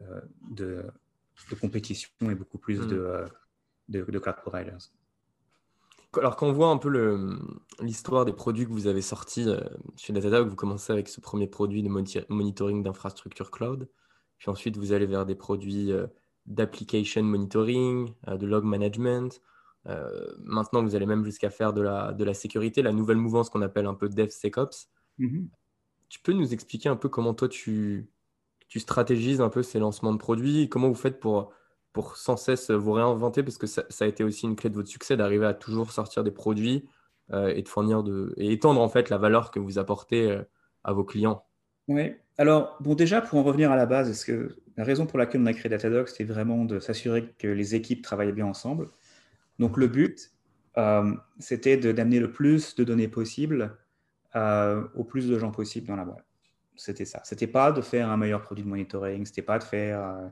euh, 0.00 0.20
de, 0.50 0.84
compétition 1.60 2.10
et 2.30 2.34
beaucoup 2.34 2.58
plus 2.58 2.86
de, 2.86 3.24
mm. 3.88 4.04
de, 4.10 4.18
cloud 4.18 4.36
providers. 4.36 4.78
Alors, 6.16 6.36
quand 6.36 6.46
on 6.46 6.52
voit 6.52 6.68
un 6.68 6.76
peu 6.76 7.38
l'histoire 7.80 8.24
des 8.24 8.32
produits 8.32 8.66
que 8.66 8.72
vous 8.72 8.88
avez 8.88 9.00
sortis 9.00 9.46
chez 9.96 10.12
Datadog, 10.12 10.48
vous 10.48 10.56
commencez 10.56 10.92
avec 10.92 11.08
ce 11.08 11.20
premier 11.20 11.46
produit 11.46 11.82
de 11.82 11.88
monitoring 11.88 12.82
d'infrastructure 12.82 13.50
cloud, 13.50 13.88
puis 14.38 14.50
ensuite 14.50 14.76
vous 14.76 14.92
allez 14.92 15.06
vers 15.06 15.24
des 15.24 15.36
produits 15.36 15.92
d'application 16.46 17.22
monitoring, 17.22 18.12
euh, 18.28 18.36
de 18.36 18.46
log 18.46 18.64
management. 18.64 19.40
Euh, 19.86 20.34
maintenant, 20.44 20.82
vous 20.82 20.94
allez 20.94 21.06
même 21.06 21.24
jusqu'à 21.24 21.50
faire 21.50 21.72
de 21.72 21.80
la, 21.80 22.12
de 22.12 22.24
la 22.24 22.34
sécurité, 22.34 22.82
la 22.82 22.92
nouvelle 22.92 23.16
mouvance 23.16 23.48
qu'on 23.48 23.62
appelle 23.62 23.86
un 23.86 23.94
peu 23.94 24.08
DevSecOps. 24.08 24.88
Mm 25.18 25.46
Tu 26.10 26.20
peux 26.20 26.32
nous 26.32 26.52
expliquer 26.52 26.90
un 26.90 26.96
peu 26.96 27.08
comment 27.08 27.32
toi 27.32 27.48
tu, 27.48 28.10
stratégises 28.76 29.40
un 29.40 29.48
peu 29.48 29.62
ces 29.62 29.78
lancements 29.78 30.12
de 30.12 30.18
produits? 30.18 30.68
Comment 30.68 30.88
vous 30.88 30.94
faites 30.94 31.18
pour, 31.20 31.52
pour 31.94 32.18
sans 32.18 32.36
cesse 32.36 32.70
vous 32.70 32.92
réinventer? 32.92 33.42
Parce 33.42 33.56
que 33.56 33.66
ça, 33.66 33.84
a 34.00 34.06
été 34.06 34.22
aussi 34.22 34.44
une 34.44 34.56
clé 34.56 34.68
de 34.68 34.74
votre 34.74 34.88
succès 34.88 35.16
d'arriver 35.16 35.46
à 35.46 35.54
toujours 35.54 35.90
sortir 35.92 36.22
des 36.22 36.30
produits 36.30 36.86
euh, 37.32 37.48
et 37.48 37.62
de 37.62 37.68
fournir 37.68 38.02
de, 38.02 38.34
et 38.36 38.52
étendre 38.52 38.82
en 38.82 38.88
fait 38.90 39.08
la 39.08 39.16
valeur 39.16 39.50
que 39.50 39.58
vous 39.58 39.78
apportez 39.78 40.38
à 40.84 40.92
vos 40.92 41.04
clients. 41.04 41.44
Oui, 41.88 42.14
alors 42.38 42.76
bon, 42.80 42.94
déjà 42.94 43.20
pour 43.20 43.38
en 43.38 43.42
revenir 43.42 43.72
à 43.72 43.76
la 43.76 43.86
base, 43.86 44.26
la 44.76 44.84
raison 44.84 45.06
pour 45.06 45.18
laquelle 45.18 45.40
on 45.42 45.46
a 45.46 45.52
créé 45.52 45.68
Datadog, 45.68 46.06
c'était 46.06 46.24
vraiment 46.24 46.64
de 46.64 46.78
s'assurer 46.78 47.34
que 47.38 47.48
les 47.48 47.74
équipes 47.74 48.02
travaillaient 48.02 48.32
bien 48.32 48.46
ensemble? 48.46 48.88
Donc 49.58 49.76
le 49.76 49.88
but, 49.88 50.30
euh, 50.78 51.14
c'était 51.38 51.76
d'amener 51.76 52.18
le 52.18 52.32
plus 52.32 52.74
de 52.76 52.84
données 52.84 53.08
possible 53.08 53.76
euh, 54.36 54.86
au 54.94 55.04
plus 55.04 55.28
de 55.28 55.38
gens 55.38 55.50
possible 55.50 55.86
dans 55.86 55.96
la 55.96 56.04
boîte. 56.04 56.24
C'était 56.76 57.04
ça. 57.04 57.20
C'était 57.24 57.46
pas 57.46 57.72
de 57.72 57.80
faire 57.80 58.08
un 58.08 58.16
meilleur 58.16 58.42
produit 58.42 58.64
de 58.64 58.68
monitoring, 58.68 59.26
c'était 59.26 59.42
pas 59.42 59.58
de 59.58 59.64
faire 59.64 60.00
euh, 60.02 60.28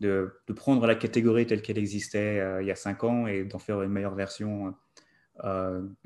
de, 0.00 0.32
de, 0.46 0.52
prendre 0.52 0.86
la 0.86 0.94
catégorie 0.94 1.46
telle 1.46 1.62
qu'elle 1.62 1.78
existait 1.78 2.60
il 2.60 2.66
y 2.66 2.70
a 2.70 2.76
cinq 2.76 3.04
ans 3.04 3.26
et 3.26 3.44
d'en 3.44 3.58
faire 3.58 3.82
une 3.82 3.90
meilleure 3.90 4.14
version 4.14 4.74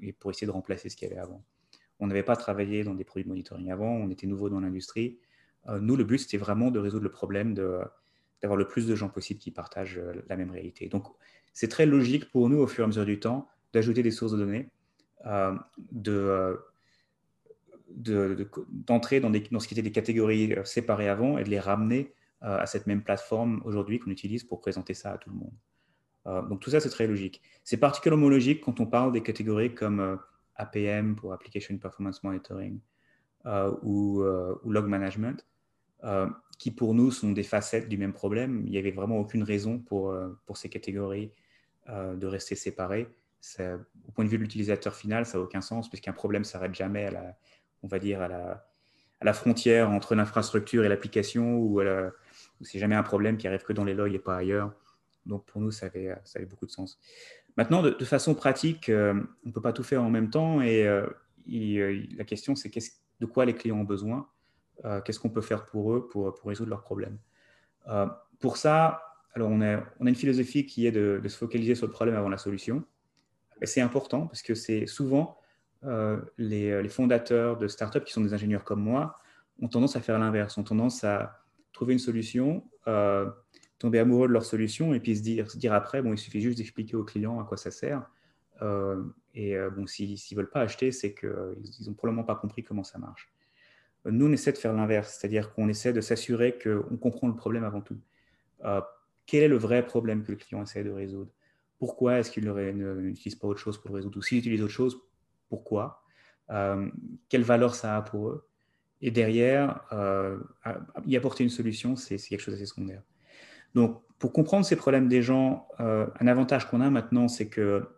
et 0.00 0.12
pour 0.12 0.30
essayer 0.30 0.46
de 0.46 0.52
remplacer 0.52 0.88
ce 0.88 0.96
qu'il 0.96 1.08
y 1.08 1.10
avait 1.10 1.20
avant. 1.20 1.42
On 2.00 2.06
n'avait 2.06 2.22
pas 2.22 2.36
travaillé 2.36 2.84
dans 2.84 2.94
des 2.94 3.04
produits 3.04 3.24
de 3.24 3.28
monitoring 3.28 3.70
avant, 3.70 3.90
on 3.90 4.10
était 4.10 4.26
nouveau 4.26 4.48
dans 4.48 4.60
l'industrie. 4.60 5.18
Euh, 5.68 5.80
nous, 5.80 5.96
le 5.96 6.04
but, 6.04 6.18
c'était 6.18 6.36
vraiment 6.36 6.70
de 6.70 6.78
résoudre 6.78 7.04
le 7.04 7.10
problème 7.10 7.54
d'avoir 7.54 8.56
le 8.56 8.66
plus 8.66 8.86
de 8.86 8.94
gens 8.96 9.08
possible 9.08 9.40
qui 9.40 9.50
partagent 9.50 9.98
euh, 9.98 10.12
la 10.28 10.36
même 10.36 10.50
réalité. 10.50 10.88
Donc, 10.88 11.06
c'est 11.52 11.68
très 11.68 11.86
logique 11.86 12.30
pour 12.30 12.48
nous, 12.48 12.58
au 12.58 12.66
fur 12.66 12.82
et 12.82 12.84
à 12.84 12.86
mesure 12.88 13.04
du 13.04 13.20
temps, 13.20 13.48
d'ajouter 13.72 14.02
des 14.02 14.10
sources 14.10 14.32
de 14.32 14.38
données, 14.38 14.68
euh, 15.26 15.54
d'entrer 17.96 19.20
dans, 19.20 19.32
ce 19.32 19.68
qui 19.68 19.74
était 19.74 19.82
des 19.82 19.92
catégories 19.92 20.54
séparées 20.64 21.08
avant 21.08 21.38
et 21.38 21.44
de 21.44 21.50
les 21.50 21.60
ramener 21.60 22.12
à 22.40 22.66
cette 22.66 22.86
même 22.86 23.02
plateforme 23.02 23.62
aujourd'hui 23.64 23.98
qu'on 23.98 24.10
utilise 24.10 24.42
pour 24.44 24.60
présenter 24.60 24.94
ça 24.94 25.12
à 25.12 25.18
tout 25.18 25.30
le 25.30 25.36
monde. 25.36 26.48
donc 26.48 26.60
tout 26.60 26.70
ça, 26.70 26.80
c'est 26.80 26.90
très 26.90 27.06
logique. 27.06 27.40
C'est 27.62 27.76
particulièrement 27.76 28.28
logique 28.28 28.60
quand 28.62 28.80
on 28.80 28.86
parle 28.86 29.12
des 29.12 29.22
catégories 29.22 29.74
comme 29.74 30.18
APM 30.56 31.14
pour 31.14 31.32
Application 31.32 31.76
Performance 31.78 32.22
Monitoring 32.24 32.80
ou, 33.82 34.22
Log 34.64 34.86
Management, 34.86 35.46
euh, 36.04 36.28
qui 36.58 36.72
pour 36.72 36.94
nous 36.94 37.10
sont 37.10 37.30
des 37.30 37.42
facettes 37.44 37.88
du 37.88 37.96
même 37.96 38.12
problème. 38.12 38.62
Il 38.66 38.72
n'y 38.72 38.78
avait 38.78 38.90
vraiment 38.90 39.18
aucune 39.18 39.42
raison 39.42 39.78
pour, 39.78 40.10
euh, 40.10 40.28
ces 40.54 40.68
catégories 40.68 41.32
euh, 41.88 42.14
de 42.16 42.26
rester 42.26 42.54
séparées. 42.56 43.08
au 43.60 44.12
point 44.12 44.24
de 44.24 44.30
vue 44.30 44.36
de 44.36 44.42
l'utilisateur 44.42 44.94
final, 44.94 45.26
ça 45.26 45.38
n'a 45.38 45.44
aucun 45.44 45.60
sens, 45.60 45.88
puisqu'un 45.88 46.12
problème 46.12 46.42
ne 46.42 46.46
s'arrête 46.46 46.74
jamais 46.74 47.04
à 47.04 47.10
la, 47.10 47.38
on 47.82 47.88
va 47.88 47.98
dire, 47.98 48.20
à 48.22 48.28
la, 49.22 49.32
frontière 49.32 49.90
entre 49.90 50.14
l'infrastructure 50.14 50.84
et 50.84 50.88
l'application, 50.88 51.58
ou, 51.58 51.80
c'est 52.60 52.78
jamais 52.78 52.94
un 52.94 53.02
problème 53.02 53.36
qui 53.36 53.46
arrive 53.46 53.62
que 53.62 53.72
dans 53.72 53.84
les 53.84 53.94
logs 53.94 54.14
et 54.14 54.18
pas 54.18 54.36
ailleurs. 54.36 54.72
Donc 55.26 55.44
pour 55.46 55.60
nous, 55.60 55.70
ça 55.70 55.86
avait, 55.86 56.46
beaucoup 56.48 56.66
de 56.66 56.70
sens. 56.70 56.98
Maintenant, 57.56 57.82
de, 57.82 58.04
façon 58.04 58.34
pratique, 58.34 58.86
on 58.88 59.24
ne 59.44 59.52
peut 59.52 59.60
pas 59.60 59.72
tout 59.72 59.84
faire 59.84 60.02
en 60.02 60.10
même 60.10 60.30
temps, 60.30 60.60
et, 60.62 60.84
la 61.46 62.24
question, 62.24 62.54
c'est 62.54 62.70
de 63.20 63.26
quoi 63.26 63.44
les 63.44 63.54
clients 63.54 63.78
ont 63.78 63.84
besoin 63.84 64.28
euh, 64.84 65.00
qu'est-ce 65.00 65.20
qu'on 65.20 65.30
peut 65.30 65.42
faire 65.42 65.64
pour 65.66 65.94
eux 65.94 66.08
pour, 66.08 66.34
résoudre 66.44 66.70
leurs 66.70 66.82
problèmes. 66.82 67.18
Euh, 67.88 68.06
pour 68.40 68.56
ça, 68.56 69.02
alors 69.34 69.48
on, 69.48 69.60
a, 69.60 69.82
on 70.00 70.06
a 70.06 70.08
une 70.08 70.16
philosophie 70.16 70.66
qui 70.66 70.86
est 70.86 70.92
de, 70.92 71.20
se 71.28 71.36
focaliser 71.36 71.74
sur 71.74 71.86
le 71.86 71.92
problème 71.92 72.16
avant 72.16 72.28
la 72.28 72.38
solution. 72.38 72.84
Et 73.60 73.66
c'est 73.66 73.80
important 73.80 74.26
parce 74.26 74.42
que 74.42 74.54
c'est 74.54 74.86
souvent 74.86 75.38
euh, 75.84 76.20
les, 76.38 76.82
les, 76.82 76.88
fondateurs 76.88 77.56
de 77.56 77.68
startups 77.68 78.04
qui 78.04 78.12
sont 78.12 78.20
des 78.20 78.34
ingénieurs 78.34 78.64
comme 78.64 78.80
moi 78.80 79.16
ont 79.60 79.68
tendance 79.68 79.96
à 79.96 80.00
faire 80.00 80.18
l'inverse, 80.18 80.56
ont 80.58 80.62
tendance 80.62 81.04
à 81.04 81.40
trouver 81.72 81.92
une 81.92 81.98
solution, 81.98 82.64
tomber 83.78 83.98
amoureux 83.98 84.28
de 84.28 84.32
leur 84.32 84.44
solution 84.44 84.94
et 84.94 85.00
puis 85.00 85.16
se 85.16 85.22
dire, 85.22 85.72
après, 85.72 86.02
bon, 86.02 86.12
il 86.12 86.18
suffit 86.18 86.40
juste 86.40 86.58
d'expliquer 86.58 86.96
aux 86.96 87.04
clients 87.04 87.40
à 87.40 87.44
quoi 87.44 87.56
ça 87.56 87.70
sert. 87.70 88.08
et 89.34 89.56
bon, 89.74 89.86
s'ils 89.86 90.18
ne 90.30 90.36
veulent 90.36 90.50
pas 90.50 90.60
acheter, 90.60 90.92
c'est 90.92 91.14
qu'ils 91.14 91.86
n'ont 91.86 91.94
probablement 91.94 92.24
pas 92.24 92.36
compris 92.36 92.62
comment 92.62 92.84
ça 92.84 92.98
marche. 92.98 93.32
Nous, 94.04 94.26
on 94.26 94.32
essaie 94.32 94.52
de 94.52 94.58
faire 94.58 94.72
l'inverse, 94.72 95.16
c'est-à-dire 95.18 95.52
qu'on 95.52 95.68
essaie 95.68 95.92
de 95.92 96.00
s'assurer 96.00 96.58
qu'on 96.58 96.96
comprend 96.96 97.28
le 97.28 97.36
problème 97.36 97.64
avant 97.64 97.80
tout. 97.80 97.98
Euh, 98.64 98.80
quel 99.26 99.44
est 99.44 99.48
le 99.48 99.56
vrai 99.56 99.86
problème 99.86 100.24
que 100.24 100.32
le 100.32 100.36
client 100.36 100.62
essaie 100.62 100.82
de 100.82 100.90
résoudre? 100.90 101.30
Pourquoi 101.78 102.18
est-ce 102.18 102.30
qu'il 102.30 102.50
n'utilise 102.50 103.36
pas 103.36 103.46
autre 103.46 103.60
chose 103.60 103.78
pour 103.78 103.90
le 103.90 103.96
résoudre? 103.96 104.18
Ou 104.18 104.22
s'il 104.22 104.38
utilise 104.38 104.62
autre 104.62 104.72
chose, 104.72 105.00
pourquoi 105.52 106.02
euh, 106.50 106.88
Quelle 107.28 107.42
valeur 107.42 107.74
ça 107.74 107.96
a 107.96 108.02
pour 108.02 108.28
eux 108.28 108.48
Et 109.02 109.10
derrière, 109.10 109.84
euh, 109.92 110.38
y 111.06 111.16
apporter 111.16 111.44
une 111.44 111.50
solution, 111.50 111.96
c'est 111.96 112.16
quelque 112.16 112.40
chose 112.40 112.54
d'assez 112.54 112.66
secondaire. 112.66 113.02
Donc, 113.74 114.02
pour 114.18 114.32
comprendre 114.32 114.64
ces 114.64 114.76
problèmes 114.76 115.08
des 115.08 115.20
gens, 115.20 115.68
un 115.78 116.26
avantage 116.26 116.68
qu'on 116.68 116.80
a 116.80 116.90
maintenant, 116.90 117.28
c'est 117.28 117.48
que 117.48 117.88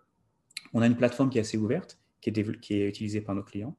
on 0.72 0.82
a 0.82 0.86
une 0.86 0.96
plateforme 0.96 1.30
qui 1.30 1.38
est 1.38 1.42
assez 1.42 1.58
ouverte, 1.58 2.00
qui 2.20 2.30
est, 2.30 2.88
utilisée 2.88 3.20
par 3.20 3.34
nos 3.34 3.42
clients. 3.42 3.76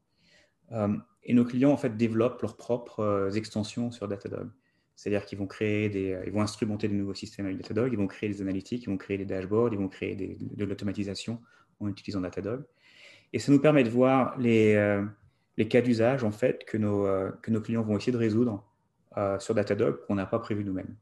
Et 1.25 1.33
nos 1.33 1.43
clients, 1.43 1.71
en 1.71 1.77
fait, 1.77 1.97
développent 1.97 2.41
leurs 2.41 2.55
propres 2.55 2.99
euh, 2.99 3.31
extensions 3.31 3.91
sur 3.91 4.07
Datadog. 4.07 4.49
C'est-à-dire 4.95 5.25
qu'ils 5.25 5.39
vont 5.39 5.47
créer 5.47 5.89
des, 5.89 6.13
euh, 6.13 6.23
ils 6.25 6.31
vont 6.31 6.41
instrumenter 6.41 6.87
de 6.87 6.93
nouveaux 6.93 7.15
systèmes 7.15 7.47
avec 7.47 7.57
Datadog, 7.57 7.91
ils 7.91 7.97
vont 7.97 8.07
créer 8.07 8.29
des 8.29 8.41
analytiques, 8.41 8.83
ils 8.83 8.89
vont 8.89 8.97
créer 8.97 9.17
des 9.17 9.25
dashboards, 9.25 9.73
ils 9.73 9.79
vont 9.79 9.89
créer 9.89 10.15
de 10.15 10.65
l'automatisation 10.65 11.41
en 11.79 11.87
utilisant 11.89 12.21
Datadog. 12.21 12.63
Et 13.33 13.39
ça 13.39 13.51
nous 13.51 13.59
permet 13.59 13.83
de 13.83 13.89
voir 13.89 14.37
les, 14.37 14.75
euh, 14.75 15.05
cas 15.69 15.81
d'usage, 15.81 16.23
en 16.23 16.31
fait, 16.31 16.65
que 16.65 16.77
nos, 16.77 17.05
que 17.41 17.51
nos 17.51 17.61
clients 17.61 17.81
vont 17.81 17.97
essayer 17.97 18.11
de 18.11 18.17
résoudre 18.17 18.63
sur 19.39 19.55
Datadog 19.55 20.05
qu'on 20.05 20.15
n'a 20.15 20.25
pas 20.25 20.39
prévu 20.39 20.65
nous-mêmes. 20.65 20.95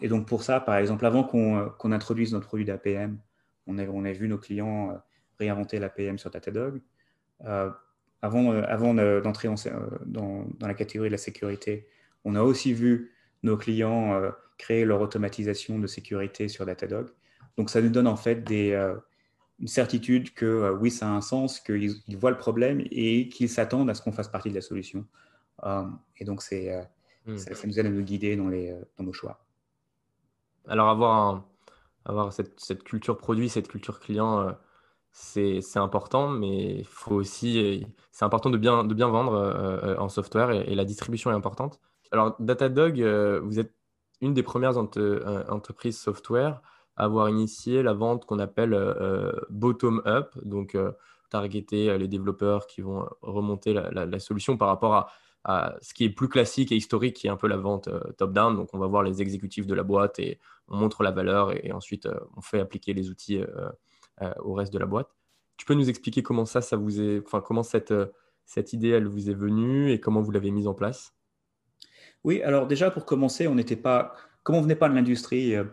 et 0.00 0.08
donc, 0.08 0.26
pour 0.26 0.42
ça, 0.42 0.60
par 0.60 0.76
exemple, 0.76 1.04
avant 1.04 1.24
qu'on 1.24 1.92
introduise 1.92 2.32
notre 2.32 2.46
produit 2.46 2.64
d'APM, 2.64 3.18
on 3.66 3.78
a, 3.78 4.12
vu 4.12 4.28
nos 4.28 4.38
clients 4.38 4.98
réinventer 5.38 5.78
l'APM 5.78 6.18
sur 6.18 6.30
Datadog 6.30 6.80
avant, 8.22 8.52
euh, 8.98 9.20
d'entrer 9.20 9.48
dans, 10.06 10.46
la 10.60 10.74
catégorie 10.74 11.08
de 11.08 11.14
la 11.14 11.18
sécurité, 11.18 11.88
on 12.24 12.36
a 12.36 12.42
aussi 12.42 12.72
vu 12.72 13.12
nos 13.42 13.56
clients 13.56 14.14
euh, 14.14 14.30
créer 14.58 14.84
leur 14.84 15.00
automatisation 15.00 15.78
de 15.78 15.86
sécurité 15.88 16.48
sur 16.48 16.64
Datadog. 16.64 17.08
Donc, 17.58 17.68
ça 17.68 17.82
nous 17.82 17.90
donne 17.90 18.06
en 18.06 18.16
fait 18.16 18.44
des, 18.44 18.72
euh, 18.72 18.94
une 19.62 19.68
certitude 19.68 20.34
que 20.34 20.72
oui, 20.72 20.90
ça 20.90 21.06
a 21.06 21.10
un 21.10 21.20
sens, 21.20 21.60
qu'ils 21.60 22.02
voient 22.18 22.32
le 22.32 22.36
problème 22.36 22.82
et 22.90 23.28
qu'ils 23.28 23.48
s'attendent 23.48 23.88
à 23.88 23.94
ce 23.94 24.02
qu'on 24.02 24.12
fasse 24.12 24.28
partie 24.28 24.50
de 24.50 24.56
la 24.56 24.60
solution. 24.60 25.06
et 26.18 26.24
donc, 26.24 26.42
c'est, 26.42 26.76
hmm. 27.26 27.36
ça, 27.36 27.66
nous 27.66 27.78
aide 27.78 27.86
à 27.86 27.90
nous 27.90 28.02
guider 28.02 28.36
dans, 28.36 28.48
les, 28.48 28.76
dans 28.98 29.04
nos 29.04 29.12
choix. 29.12 29.44
Alors, 30.66 30.88
avoir, 30.88 31.44
avoir 32.04 32.32
cette, 32.32 32.58
cette, 32.58 32.82
culture 32.82 33.16
produit, 33.16 33.48
cette 33.48 33.68
culture 33.68 34.00
client, 34.00 34.52
c'est 35.12 35.60
important, 35.76 36.28
mais 36.28 36.82
faut 36.84 37.14
aussi, 37.14 37.86
c'est 38.10 38.24
important 38.24 38.50
de 38.50 38.58
bien, 38.58 38.82
de 38.82 38.94
bien 38.94 39.08
vendre 39.08 39.96
en 39.96 40.08
software 40.08 40.50
et, 40.50 40.74
la 40.74 40.84
distribution 40.84 41.30
est 41.30 41.34
importante. 41.34 41.80
Alors, 42.10 42.34
Datadog, 42.40 43.00
vous 43.44 43.60
êtes 43.60 43.72
une 44.20 44.34
des 44.34 44.42
premières 44.42 44.76
entreprises 44.76 45.98
software 45.98 46.60
avoir 46.96 47.28
initié 47.28 47.82
la 47.82 47.92
vente 47.92 48.26
qu'on 48.26 48.38
appelle 48.38 48.76
bottom-up, 49.50 50.34
donc 50.44 50.76
targeter 51.30 51.96
les 51.96 52.08
développeurs 52.08 52.66
qui 52.66 52.82
vont 52.82 53.08
remonter 53.22 53.72
la, 53.72 54.18
solution 54.18 54.56
par 54.56 54.68
rapport 54.68 55.10
à, 55.44 55.74
ce 55.80 55.94
qui 55.94 56.04
est 56.04 56.10
plus 56.10 56.28
classique 56.28 56.70
et 56.70 56.76
historique, 56.76 57.16
qui 57.16 57.26
est 57.26 57.30
un 57.30 57.36
peu 57.36 57.48
la 57.48 57.56
vente 57.56 57.88
top-down. 58.18 58.54
Donc, 58.54 58.74
on 58.74 58.78
va 58.78 58.86
voir 58.86 59.02
les 59.02 59.22
exécutifs 59.22 59.66
de 59.66 59.74
la 59.74 59.82
boîte 59.82 60.18
et 60.18 60.38
on 60.68 60.76
montre 60.76 61.02
la 61.02 61.10
valeur 61.10 61.52
et, 61.52 61.72
ensuite 61.72 62.08
on 62.36 62.40
fait 62.40 62.60
appliquer 62.60 62.92
les 62.92 63.10
outils 63.10 63.40
au 64.40 64.52
reste 64.52 64.72
de 64.72 64.78
la 64.78 64.86
boîte. 64.86 65.08
Tu 65.56 65.66
peux 65.66 65.74
nous 65.74 65.88
expliquer 65.88 66.22
comment 66.22 66.44
ça, 66.44 66.60
ça 66.60 66.76
vous 66.76 67.00
est, 67.00 67.22
enfin 67.24 67.40
comment 67.40 67.62
cette, 67.62 67.94
cette 68.44 68.72
idée, 68.72 69.00
vous 69.00 69.30
est 69.30 69.34
venue 69.34 69.92
et 69.92 70.00
comment 70.00 70.20
vous 70.20 70.30
l'avez 70.30 70.50
mise 70.50 70.66
en 70.66 70.74
place? 70.74 71.14
Oui, 72.24 72.42
alors 72.42 72.66
déjà 72.66 72.90
pour 72.90 73.04
commencer, 73.04 73.48
on 73.48 73.54
n'était 73.54 73.76
pas, 73.76 74.14
comme 74.42 74.56
on 74.56 74.60
venait 74.60 74.76
pas 74.76 74.88
de 74.88 74.94
l'industrie, 74.94 75.56
euh, 75.56 75.64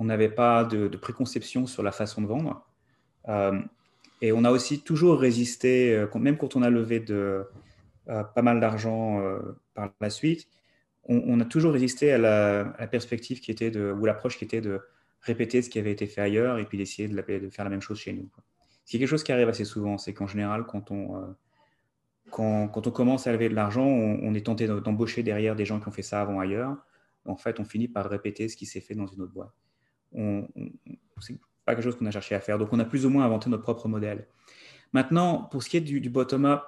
on 0.00 0.04
n'avait 0.04 0.30
pas 0.30 0.64
de, 0.64 0.88
préconception 0.96 1.66
sur 1.66 1.82
la 1.82 1.92
façon 1.92 2.22
de 2.22 2.26
vendre. 2.26 2.66
Euh, 3.28 3.60
et 4.22 4.32
on 4.32 4.44
a 4.44 4.50
aussi 4.50 4.80
toujours 4.80 5.20
résisté, 5.20 5.94
euh, 5.94 6.08
même 6.18 6.36
quand 6.36 6.56
on 6.56 6.62
a 6.62 6.70
levé 6.70 6.98
de, 7.00 7.44
pas 8.06 8.42
mal 8.42 8.58
d'argent 8.58 9.22
par 9.74 9.92
la 10.00 10.10
suite, 10.10 10.48
on, 11.04 11.38
a 11.38 11.44
toujours 11.44 11.72
résisté 11.72 12.12
à 12.12 12.18
la, 12.18 12.86
perspective 12.88 13.40
qui 13.40 13.52
était 13.52 13.70
de, 13.70 13.92
ou 13.92 14.04
l'approche 14.04 14.36
qui 14.36 14.44
était 14.44 14.60
de 14.60 14.80
répéter 15.20 15.62
ce 15.62 15.70
qui 15.70 15.78
avait 15.78 15.92
été 15.92 16.06
fait 16.06 16.20
ailleurs 16.20 16.58
et 16.58 16.64
puis 16.64 16.76
d'essayer 16.76 17.06
de, 17.06 17.50
faire 17.50 17.64
la 17.64 17.70
même 17.70 17.80
chose 17.80 17.98
chez 17.98 18.12
nous. 18.12 18.28
C'est 18.84 18.98
quelque 18.98 19.08
chose 19.08 19.22
qui 19.22 19.30
arrive 19.30 19.48
assez 19.48 19.64
souvent, 19.64 19.96
c'est 19.96 20.12
qu'en 20.12 20.26
général, 20.26 20.64
quand 20.66 20.90
on, 20.90 21.34
quand, 22.30 22.86
on 22.86 22.90
commence 22.90 23.26
à 23.26 23.32
lever 23.32 23.48
de 23.48 23.54
l'argent, 23.54 23.86
on, 23.86 24.34
est 24.34 24.46
tenté 24.46 24.66
d'embaucher 24.66 25.22
derrière 25.22 25.56
des 25.56 25.64
gens 25.64 25.80
qui 25.80 25.88
ont 25.88 25.92
fait 25.92 26.02
ça 26.02 26.20
avant 26.20 26.40
ailleurs. 26.40 26.76
En 27.26 27.36
fait, 27.36 27.60
on 27.60 27.64
finit 27.64 27.88
par 27.88 28.08
répéter 28.08 28.48
ce 28.48 28.56
qui 28.56 28.66
s'est 28.66 28.80
fait 28.80 28.94
dans 28.94 29.06
une 29.06 29.20
autre 29.22 29.32
boîte. 29.32 29.52
Ce 30.12 31.32
n'est 31.32 31.38
pas 31.64 31.74
quelque 31.74 31.82
chose 31.82 31.96
qu'on 31.96 32.06
a 32.06 32.10
cherché 32.10 32.34
à 32.34 32.40
faire. 32.40 32.58
Donc, 32.58 32.72
on 32.72 32.78
a 32.78 32.84
plus 32.84 33.06
ou 33.06 33.10
moins 33.10 33.24
inventé 33.24 33.50
notre 33.50 33.62
propre 33.62 33.88
modèle. 33.88 34.26
Maintenant, 34.92 35.42
pour 35.44 35.62
ce 35.62 35.68
qui 35.68 35.76
est 35.76 35.80
du, 35.80 36.10
bottom-up, 36.10 36.62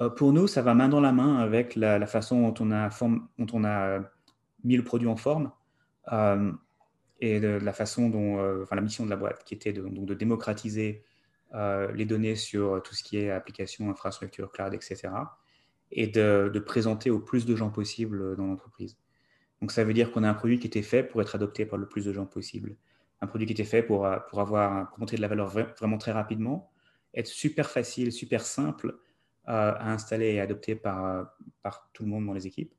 euh, 0.00 0.10
pour 0.10 0.32
nous, 0.32 0.46
ça 0.46 0.62
va 0.62 0.74
main 0.74 0.88
dans 0.88 1.00
la 1.00 1.12
main 1.12 1.38
avec 1.38 1.76
la, 1.76 2.04
façon 2.06 2.48
dont 2.48 2.54
on, 2.64 2.72
a 2.72 2.88
dont 3.38 3.46
on 3.52 3.64
a 3.64 3.80
euh, 3.80 4.00
mis 4.64 4.76
le 4.76 4.84
produit 4.84 5.08
en 5.08 5.16
forme 5.16 5.52
euh, 6.12 6.52
et 7.20 7.40
la 7.40 7.72
façon 7.72 8.08
dont, 8.10 8.62
enfin, 8.62 8.76
la 8.76 8.82
mission 8.82 9.04
de 9.04 9.10
la 9.10 9.16
boîte, 9.16 9.42
qui 9.44 9.54
était 9.54 9.72
de, 9.72 9.82
de 9.82 10.14
démocratiser 10.14 11.02
les 11.52 12.04
données 12.04 12.36
sur 12.36 12.80
tout 12.82 12.94
ce 12.94 13.02
qui 13.02 13.16
est 13.16 13.30
application, 13.30 13.90
infrastructure, 13.90 14.52
cloud, 14.52 14.72
etc. 14.74 15.08
Et 15.90 16.06
de, 16.06 16.62
présenter 16.64 17.10
au 17.10 17.18
plus 17.18 17.44
de 17.44 17.56
gens 17.56 17.70
possible 17.70 18.36
dans 18.36 18.46
l'entreprise. 18.46 18.96
Donc 19.60 19.72
ça 19.72 19.82
veut 19.82 19.94
dire 19.94 20.12
qu'on 20.12 20.22
a 20.22 20.28
un 20.28 20.34
produit 20.34 20.60
qui 20.60 20.68
était 20.68 20.82
fait 20.82 21.02
pour 21.02 21.20
être 21.20 21.34
adopté 21.34 21.66
par 21.66 21.76
le 21.76 21.88
plus 21.88 22.04
de 22.04 22.12
gens 22.12 22.26
possible. 22.26 22.76
Un 23.20 23.26
produit 23.26 23.46
qui 23.46 23.52
était 23.52 23.64
fait 23.64 23.82
pour, 23.82 24.06
euh, 24.06 24.18
pour, 24.30 24.40
avoir, 24.40 24.88
pour 24.90 25.00
montrer 25.00 25.16
de 25.16 25.22
la 25.22 25.28
valeur 25.28 25.48
vraiment 25.48 25.98
très 25.98 26.12
rapidement, 26.12 26.70
être 27.14 27.26
super 27.26 27.70
facile, 27.70 28.12
super 28.12 28.42
simple 28.42 28.98
euh, 29.48 29.72
à 29.76 29.92
installer 29.92 30.34
et 30.34 30.40
adopter 30.40 30.74
par, 30.74 31.34
par 31.62 31.90
tout 31.92 32.04
le 32.04 32.10
monde 32.10 32.26
dans 32.26 32.34
les 32.34 32.46
équipes. 32.46 32.74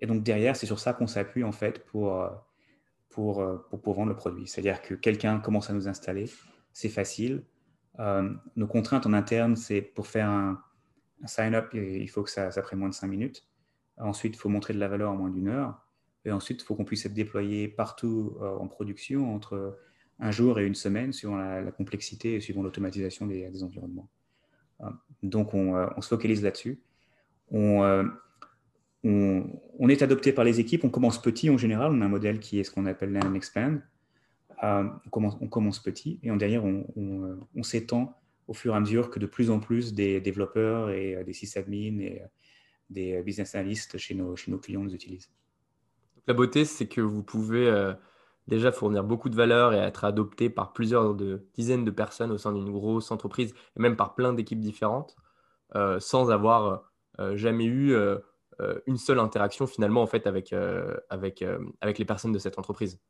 Et 0.00 0.06
donc 0.06 0.22
derrière, 0.22 0.56
c'est 0.56 0.66
sur 0.66 0.78
ça 0.78 0.92
qu'on 0.92 1.06
s'appuie 1.06 1.44
en 1.44 1.52
fait 1.52 1.84
pour, 1.86 2.24
pour, 3.08 3.44
pour, 3.68 3.94
vendre 3.94 4.10
le 4.10 4.16
produit. 4.16 4.46
C'est-à-dire 4.46 4.80
que 4.82 4.94
quelqu'un 4.94 5.40
commence 5.40 5.70
à 5.70 5.72
nous 5.72 5.88
installer, 5.88 6.26
c'est 6.72 6.88
facile, 6.88 7.44
euh, 8.00 8.32
nos 8.56 8.66
contraintes 8.66 9.06
en 9.06 9.12
interne, 9.12 9.56
c'est 9.56 9.82
pour 9.82 10.06
faire 10.06 10.28
un, 10.28 10.62
sign-up, 11.24 11.74
il 11.74 12.08
faut 12.08 12.22
que 12.22 12.30
ça, 12.30 12.52
ça, 12.52 12.62
prenne 12.62 12.78
moins 12.78 12.88
de 12.88 12.94
5 12.94 13.08
minutes. 13.08 13.44
Ensuite, 13.96 14.36
il 14.36 14.38
faut 14.38 14.48
montrer 14.48 14.72
de 14.72 14.78
la 14.78 14.86
valeur 14.86 15.10
en 15.10 15.16
moins 15.16 15.30
d'une 15.30 15.48
heure. 15.48 15.84
Et 16.24 16.32
ensuite, 16.32 16.62
il 16.62 16.64
faut 16.64 16.74
qu'on 16.74 16.84
puisse 16.84 17.06
être 17.06 17.14
déployé 17.14 17.68
partout 17.68 18.36
euh, 18.40 18.56
en 18.56 18.68
production 18.68 19.34
entre 19.34 19.78
un 20.18 20.30
jour 20.30 20.58
et 20.58 20.66
une 20.66 20.74
semaine, 20.74 21.12
suivant 21.12 21.36
la, 21.36 21.70
complexité 21.70 22.34
et 22.34 22.40
suivant 22.40 22.62
l'automatisation 22.62 23.26
des, 23.26 23.62
environnements. 23.62 24.08
Euh, 24.80 24.86
donc, 25.22 25.54
on, 25.54 26.00
se 26.00 26.08
focalise 26.08 26.42
là-dessus. 26.42 26.80
On, 27.50 28.08
est 29.88 30.02
adopté 30.02 30.32
par 30.32 30.44
les 30.44 30.60
équipes. 30.60 30.84
On 30.84 30.90
commence 30.90 31.22
petit 31.22 31.50
en 31.50 31.56
général. 31.56 31.92
On 31.92 32.00
a 32.00 32.06
un 32.06 32.08
modèle 32.08 32.40
qui 32.40 32.58
est 32.58 32.64
ce 32.64 32.70
qu'on 32.70 32.86
appelle 32.86 33.16
and 33.16 33.34
expand. 33.34 33.80
Euh, 34.64 34.88
on, 35.12 35.48
commence, 35.48 35.78
petit 35.78 36.18
et 36.22 36.30
en 36.32 36.36
derrière, 36.36 36.64
on, 36.64 37.62
s'étend 37.62 38.20
au 38.48 38.54
fur 38.54 38.74
et 38.74 38.76
à 38.76 38.80
mesure 38.80 39.10
que 39.10 39.20
de 39.20 39.26
plus 39.26 39.50
en 39.50 39.60
plus 39.60 39.94
des 39.94 40.20
développeurs 40.20 40.90
et 40.90 41.14
euh, 41.14 41.22
des 41.22 41.32
sysadmins 41.32 42.00
et 42.00 42.22
euh, 42.22 42.26
des 42.90 43.22
business 43.22 43.54
analysts 43.54 43.98
chez 43.98 44.14
nos, 44.14 44.34
chez 44.34 44.50
nos 44.50 44.58
clients 44.58 44.82
nous 44.82 44.94
utilisent. 44.94 45.30
La 46.28 46.34
beauté, 46.34 46.64
c'est 46.64 46.86
que 46.86 47.00
vous 47.00 47.22
pouvez 47.22 47.94
déjà 48.48 48.70
fournir 48.70 49.02
beaucoup 49.02 49.30
de 49.30 49.34
valeur 49.34 49.72
et 49.72 49.78
être 49.78 50.04
adopté 50.04 50.50
par 50.50 50.74
plusieurs 50.74 51.16
dizaines 51.54 51.86
de 51.86 51.90
personnes 51.90 52.30
au 52.30 52.38
sein 52.38 52.52
d'une 52.52 52.70
grosse 52.70 53.10
entreprise 53.10 53.54
et 53.76 53.80
même 53.80 53.96
par 53.96 54.14
plein 54.14 54.34
d'équipes 54.34 54.60
différentes 54.60 55.16
sans 55.98 56.30
avoir 56.30 56.92
jamais 57.32 57.64
eu 57.64 57.96
une 58.86 58.98
seule 58.98 59.20
interaction 59.20 59.66
finalement 59.66 60.02
en 60.02 60.06
fait 60.06 60.26
avec, 60.26 60.50
les 60.52 62.04
personnes 62.04 62.32
de 62.32 62.38
cette 62.38 62.58
entreprise. 62.58 63.00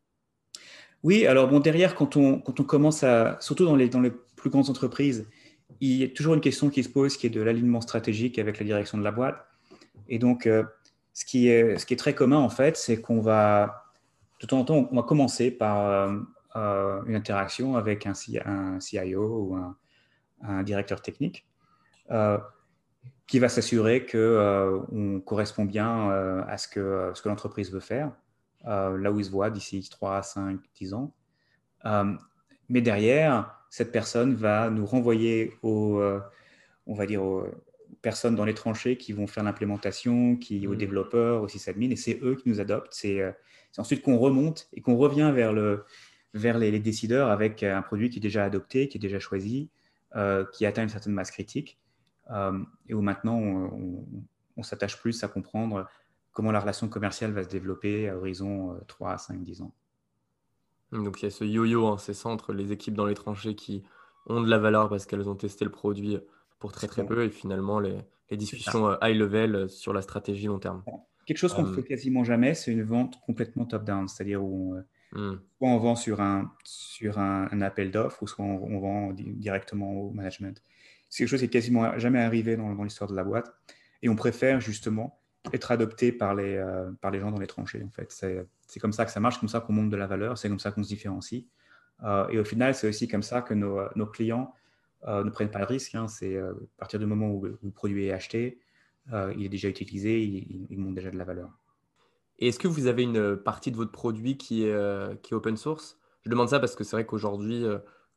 Oui, 1.02 1.26
alors 1.26 1.48
bon, 1.48 1.60
derrière, 1.60 1.94
quand 1.94 2.16
on, 2.16 2.40
commence 2.40 3.02
à, 3.04 3.36
surtout 3.40 3.64
dans 3.64 3.76
les, 3.76 3.88
dans 3.88 4.00
les 4.00 4.12
plus 4.36 4.50
grandes 4.50 4.70
entreprises, 4.70 5.28
il 5.80 5.96
y 5.96 6.04
a 6.04 6.08
toujours 6.08 6.34
une 6.34 6.40
question 6.40 6.70
qui 6.70 6.82
se 6.82 6.88
pose 6.88 7.16
qui 7.16 7.26
est 7.26 7.30
de 7.30 7.40
l'alignement 7.40 7.80
stratégique 7.80 8.38
avec 8.38 8.58
la 8.58 8.64
direction 8.64 8.98
de 8.98 9.04
la 9.04 9.12
boîte. 9.12 9.44
Et 10.08 10.18
donc, 10.18 10.46
euh, 10.46 10.64
ce, 11.20 11.24
qui 11.24 11.48
est, 11.48 11.98
très 11.98 12.14
commun, 12.14 12.38
en 12.38 12.48
fait, 12.48 12.76
c'est 12.76 13.00
qu'on 13.00 13.20
va, 13.20 13.84
de 14.40 14.54
en 14.54 14.64
temps, 14.64 14.88
on 14.90 14.96
va 14.96 15.02
commencer 15.02 15.50
par 15.50 15.86
euh, 15.86 16.18
euh, 16.56 17.02
une 17.06 17.14
interaction 17.14 17.76
avec 17.76 18.06
un, 18.06 18.14
CIO 18.80 19.48
ou 19.48 19.56
un, 19.56 20.62
directeur 20.62 21.02
technique 21.02 21.46
qui 23.26 23.38
va 23.38 23.48
s'assurer 23.48 24.06
qu'on 24.06 25.20
correspond 25.26 25.64
bien 25.64 26.10
à 26.48 26.56
ce 26.56 26.68
que, 26.68 27.10
ce 27.14 27.20
que 27.20 27.28
l'entreprise 27.28 27.70
veut 27.72 27.80
faire. 27.80 28.12
Euh, 28.66 28.98
là 28.98 29.12
où 29.12 29.18
il 29.20 29.24
se 29.24 29.30
voit 29.30 29.50
d'ici 29.50 29.88
3, 29.88 30.22
5, 30.22 30.60
10 30.74 30.94
ans. 30.94 31.14
Euh, 31.84 32.12
mais 32.68 32.80
derrière, 32.80 33.56
cette 33.70 33.92
personne 33.92 34.34
va 34.34 34.68
nous 34.68 34.84
renvoyer 34.84 35.54
euh, 35.64 36.20
on 36.86 36.94
va 36.94 37.06
dire, 37.06 37.22
aux 37.22 37.46
personnes 38.02 38.34
dans 38.34 38.44
les 38.44 38.54
tranchées 38.54 38.96
qui 38.96 39.12
vont 39.12 39.26
faire 39.26 39.44
l'implémentation, 39.44 40.36
qui, 40.36 40.66
aux 40.66 40.74
mmh. 40.74 40.76
développeurs, 40.76 41.42
aux 41.42 41.48
sysadmins, 41.48 41.90
et 41.90 41.96
c'est 41.96 42.18
eux 42.22 42.36
qui 42.36 42.48
nous 42.48 42.60
adoptent. 42.60 42.92
C'est 42.92 43.22
ensuite 43.76 44.02
qu'on 44.02 44.18
remonte 44.18 44.68
et 44.72 44.80
qu'on 44.80 44.96
revient 44.96 45.32
vers, 45.34 45.52
le, 45.52 45.84
vers 46.34 46.58
les, 46.58 46.78
décideurs 46.78 47.30
avec 47.30 47.62
un 47.62 47.82
produit 47.82 48.10
qui 48.10 48.18
est 48.18 48.22
déjà 48.22 48.44
adopté, 48.44 48.88
qui 48.88 48.98
est 48.98 49.00
déjà 49.00 49.18
choisi, 49.18 49.70
qui 50.52 50.66
atteint 50.66 50.82
une 50.82 50.88
certaine 50.88 51.12
masse 51.12 51.30
critique, 51.30 51.78
et 52.88 52.94
où 52.94 53.00
maintenant 53.00 53.38
on, 53.38 54.04
on 54.56 54.62
s'attache 54.62 54.98
plus 54.98 55.22
à 55.24 55.28
comprendre 55.28 55.88
comment 56.32 56.52
la 56.52 56.60
relation 56.60 56.88
commerciale 56.88 57.32
va 57.32 57.42
se 57.42 57.48
développer 57.48 58.08
à 58.08 58.16
horizon 58.16 58.78
3 58.86 59.12
à 59.12 59.18
5, 59.18 59.42
10 59.42 59.62
ans. 59.62 59.72
Donc 60.92 61.20
il 61.20 61.24
y 61.24 61.28
a 61.28 61.30
ce 61.30 61.44
yo-yo 61.44 61.86
incessant 61.86 62.32
entre 62.32 62.52
les 62.52 62.72
équipes 62.72 62.94
dans 62.94 63.06
les 63.06 63.14
tranchées 63.14 63.54
qui 63.54 63.82
ont 64.26 64.40
de 64.40 64.48
la 64.48 64.58
valeur 64.58 64.88
parce 64.88 65.06
qu'elles 65.06 65.28
ont 65.28 65.34
testé 65.34 65.64
le 65.64 65.70
produit 65.70 66.18
pour 66.58 66.72
très 66.72 66.86
très 66.86 67.06
peu 67.06 67.24
et 67.24 67.30
finalement 67.30 67.80
les, 67.80 67.98
discussions 68.32 68.90
euh, 68.90 68.96
high 69.02 69.16
level 69.16 69.54
euh, 69.54 69.68
sur 69.68 69.92
la 69.92 70.02
stratégie 70.02 70.46
long 70.46 70.58
terme. 70.58 70.82
Quelque 71.26 71.38
chose 71.38 71.54
qu'on 71.54 71.62
ne 71.62 71.68
euh, 71.68 71.74
fait 71.74 71.82
quasiment 71.82 72.24
jamais, 72.24 72.54
c'est 72.54 72.72
une 72.72 72.82
vente 72.82 73.20
complètement 73.20 73.64
top-down, 73.64 74.08
c'est-à-dire 74.08 74.42
où 74.42 74.76
on, 75.12 75.18
hmm. 75.18 75.40
soit 75.58 75.68
on 75.68 75.78
vend 75.78 75.96
sur 75.96 76.20
un, 76.20 76.52
sur 76.64 77.18
un, 77.18 77.60
appel 77.60 77.90
d'offres 77.90 78.22
ou 78.22 78.26
soit 78.26 78.44
on, 78.44 78.78
vend 78.80 79.12
directement 79.12 79.92
au 79.92 80.10
management. 80.10 80.62
C'est 81.08 81.24
quelque 81.24 81.30
chose 81.30 81.40
qui 81.40 81.46
est 81.46 81.50
quasiment 81.50 81.98
jamais 81.98 82.20
arrivé 82.20 82.56
dans, 82.56 82.74
dans 82.74 82.84
l'histoire 82.84 83.10
de 83.10 83.16
la 83.16 83.24
boîte 83.24 83.54
et 84.02 84.08
on 84.08 84.16
préfère 84.16 84.60
justement 84.60 85.18
être 85.52 85.70
adopté 85.70 86.12
par 86.12 86.34
les, 86.34 86.56
euh, 86.56 86.90
par 87.00 87.10
les 87.10 87.20
gens 87.20 87.30
dans 87.30 87.38
les 87.38 87.46
tranchées. 87.46 87.82
En 87.82 87.90
fait. 87.90 88.10
C'est 88.66 88.80
comme 88.80 88.92
ça 88.92 89.04
que 89.04 89.10
ça 89.10 89.20
marche, 89.20 89.38
comme 89.38 89.48
ça 89.48 89.60
qu'on 89.60 89.72
monte 89.72 89.90
de 89.90 89.96
la 89.96 90.06
valeur, 90.06 90.36
c'est 90.38 90.48
comme 90.48 90.58
ça 90.58 90.70
qu'on 90.70 90.82
se 90.82 90.88
différencie. 90.88 91.44
Euh, 92.04 92.28
et 92.28 92.38
au 92.38 92.44
final, 92.44 92.74
c'est 92.74 92.88
aussi 92.88 93.08
comme 93.08 93.22
ça 93.22 93.42
que 93.42 93.54
nos, 93.54 93.80
nos 93.96 94.06
clients 94.06 94.52
euh, 95.06 95.24
ne 95.24 95.30
prennent 95.30 95.50
pas 95.50 95.60
le 95.60 95.64
risque. 95.64 95.94
Hein. 95.94 96.08
C'est 96.08 96.38
à 96.38 96.52
partir 96.78 96.98
du 96.98 97.06
moment 97.06 97.30
où, 97.30 97.44
le 97.44 97.70
produit 97.70 98.06
est 98.06 98.12
acheté, 98.12 98.60
il 99.12 99.44
est 99.44 99.48
déjà 99.48 99.68
utilisé, 99.68 100.20
il, 100.22 100.66
il, 100.68 100.78
monte 100.78 100.94
déjà 100.94 101.10
de 101.10 101.16
la 101.16 101.24
valeur. 101.24 101.50
Et 102.38 102.48
est-ce 102.48 102.58
que 102.58 102.68
vous 102.68 102.86
avez 102.86 103.02
une 103.04 103.36
partie 103.36 103.70
de 103.70 103.76
votre 103.76 103.92
produit 103.92 104.36
qui 104.36 104.64
est, 104.64 105.22
qui 105.22 105.34
open 105.34 105.56
source? 105.56 105.98
Je 106.24 106.30
demande 106.30 106.48
ça 106.48 106.60
parce 106.60 106.76
que 106.76 106.84
c'est 106.84 106.94
vrai 106.94 107.06
qu'aujourd'hui, 107.06 107.64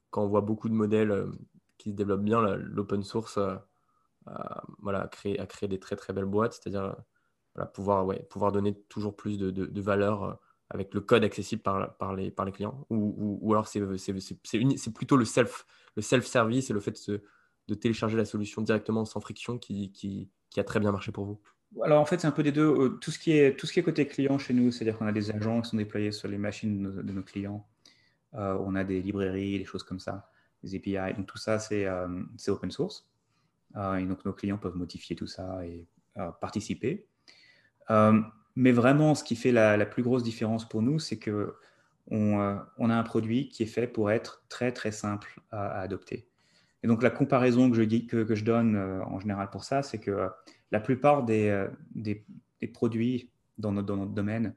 quand 0.09 0.23
on 0.23 0.27
voit 0.27 0.41
beaucoup 0.41 0.67
de 0.67 0.73
modèles 0.73 1.27
qui 1.77 1.93
développent 1.93 2.23
bien 2.23 2.41
l'open 2.57 3.03
source 3.03 3.37
à, 4.25 4.63
voilà, 4.79 5.01
à, 5.03 5.07
créer, 5.07 5.39
à 5.39 5.45
créer 5.45 5.69
des 5.69 5.79
très 5.79 5.95
très 5.95 6.13
belles 6.13 6.25
boîtes, 6.25 6.53
c'est-à-dire 6.53 6.95
voilà, 7.55 7.67
pouvoir, 7.67 8.05
ouais, 8.05 8.23
pouvoir 8.29 8.51
donner 8.51 8.75
toujours 8.89 9.15
plus 9.15 9.37
de, 9.37 9.49
de, 9.49 9.81
valeur 9.81 10.39
avec 10.69 10.93
le 10.93 11.01
code 11.01 11.23
accessible 11.23 11.61
par, 11.61 11.97
par, 11.97 12.13
les, 12.15 12.31
par 12.31 12.45
les 12.45 12.51
clients 12.51 12.85
ou, 12.89 13.39
ou, 13.41 13.53
alors 13.53 13.67
c'est 13.67 14.93
plutôt 14.93 15.17
le 15.17 15.25
self 15.25 15.65
le 15.95 16.01
self-service 16.01 16.69
et 16.69 16.73
le 16.73 16.79
fait 16.79 17.09
de, 17.09 17.75
télécharger 17.75 18.17
la 18.17 18.25
solution 18.25 18.61
directement 18.61 19.05
sans 19.05 19.21
friction 19.21 19.57
qui, 19.57 20.29
a 20.57 20.63
très 20.63 20.79
bien 20.79 20.91
marché 20.91 21.11
pour 21.11 21.25
vous 21.25 21.39
alors 21.81 22.01
en 22.01 22.05
fait, 22.05 22.19
c'est 22.19 22.27
un 22.27 22.31
peu 22.31 22.43
des 22.43 22.51
deux. 22.51 22.97
Tout 22.99 23.11
ce 23.11 23.17
qui 23.17 23.31
est, 23.31 23.57
tout 23.57 23.65
ce 23.65 23.71
qui 23.71 23.79
est 23.79 23.83
côté 23.83 24.05
client 24.05 24.37
chez 24.37 24.53
nous, 24.53 24.73
c'est-à-dire 24.73 24.97
qu'on 24.97 25.07
a 25.07 25.13
des 25.13 25.31
agents 25.31 25.61
qui 25.61 25.69
sont 25.69 25.77
déployés 25.77 26.11
sur 26.11 26.27
les 26.27 26.37
machines 26.37 26.83
de 26.83 27.13
nos, 27.13 27.23
clients. 27.23 27.65
on 28.33 28.75
a 28.75 28.83
des 28.83 29.01
librairies, 29.01 29.57
des 29.57 29.63
choses 29.63 29.83
comme 29.83 30.01
ça, 30.01 30.29
des 30.63 30.75
API. 30.75 31.13
Donc 31.15 31.27
tout 31.27 31.37
ça, 31.37 31.59
c'est 31.59 31.87
open 32.49 32.71
source. 32.71 33.07
et 33.73 34.05
donc 34.05 34.25
nos 34.25 34.33
clients 34.33 34.57
peuvent 34.57 34.75
modifier 34.75 35.15
tout 35.15 35.27
ça 35.27 35.65
et 35.65 35.87
participer. 36.41 37.07
mais 38.57 38.73
vraiment, 38.73 39.15
ce 39.15 39.23
qui 39.23 39.37
fait 39.37 39.53
la, 39.53 39.85
plus 39.85 40.03
grosse 40.03 40.23
différence 40.23 40.67
pour 40.67 40.81
nous, 40.81 40.99
c'est 40.99 41.19
que 41.19 41.55
on, 42.09 42.59
on, 42.77 42.89
a 42.89 42.95
un 42.95 43.03
produit 43.03 43.49
qui 43.49 43.63
est 43.63 43.67
fait 43.67 43.87
pour 43.87 44.11
être 44.11 44.43
très 44.49 44.71
très 44.71 44.91
simple 44.91 45.41
à, 45.51 45.79
adopter. 45.81 46.27
Et 46.83 46.87
donc 46.87 47.03
la 47.03 47.11
comparaison 47.11 47.69
que 47.69 47.75
je, 47.75 48.43
donne 48.43 48.75
en 48.75 49.19
général 49.19 49.49
pour 49.49 49.63
ça, 49.63 49.83
c'est 49.83 49.99
que 49.99 50.29
la 50.71 50.79
plupart 50.79 51.23
des, 51.23 51.67
produits 52.73 53.29
dans 53.57 53.71
notre, 53.71 54.07
domaine 54.07 54.55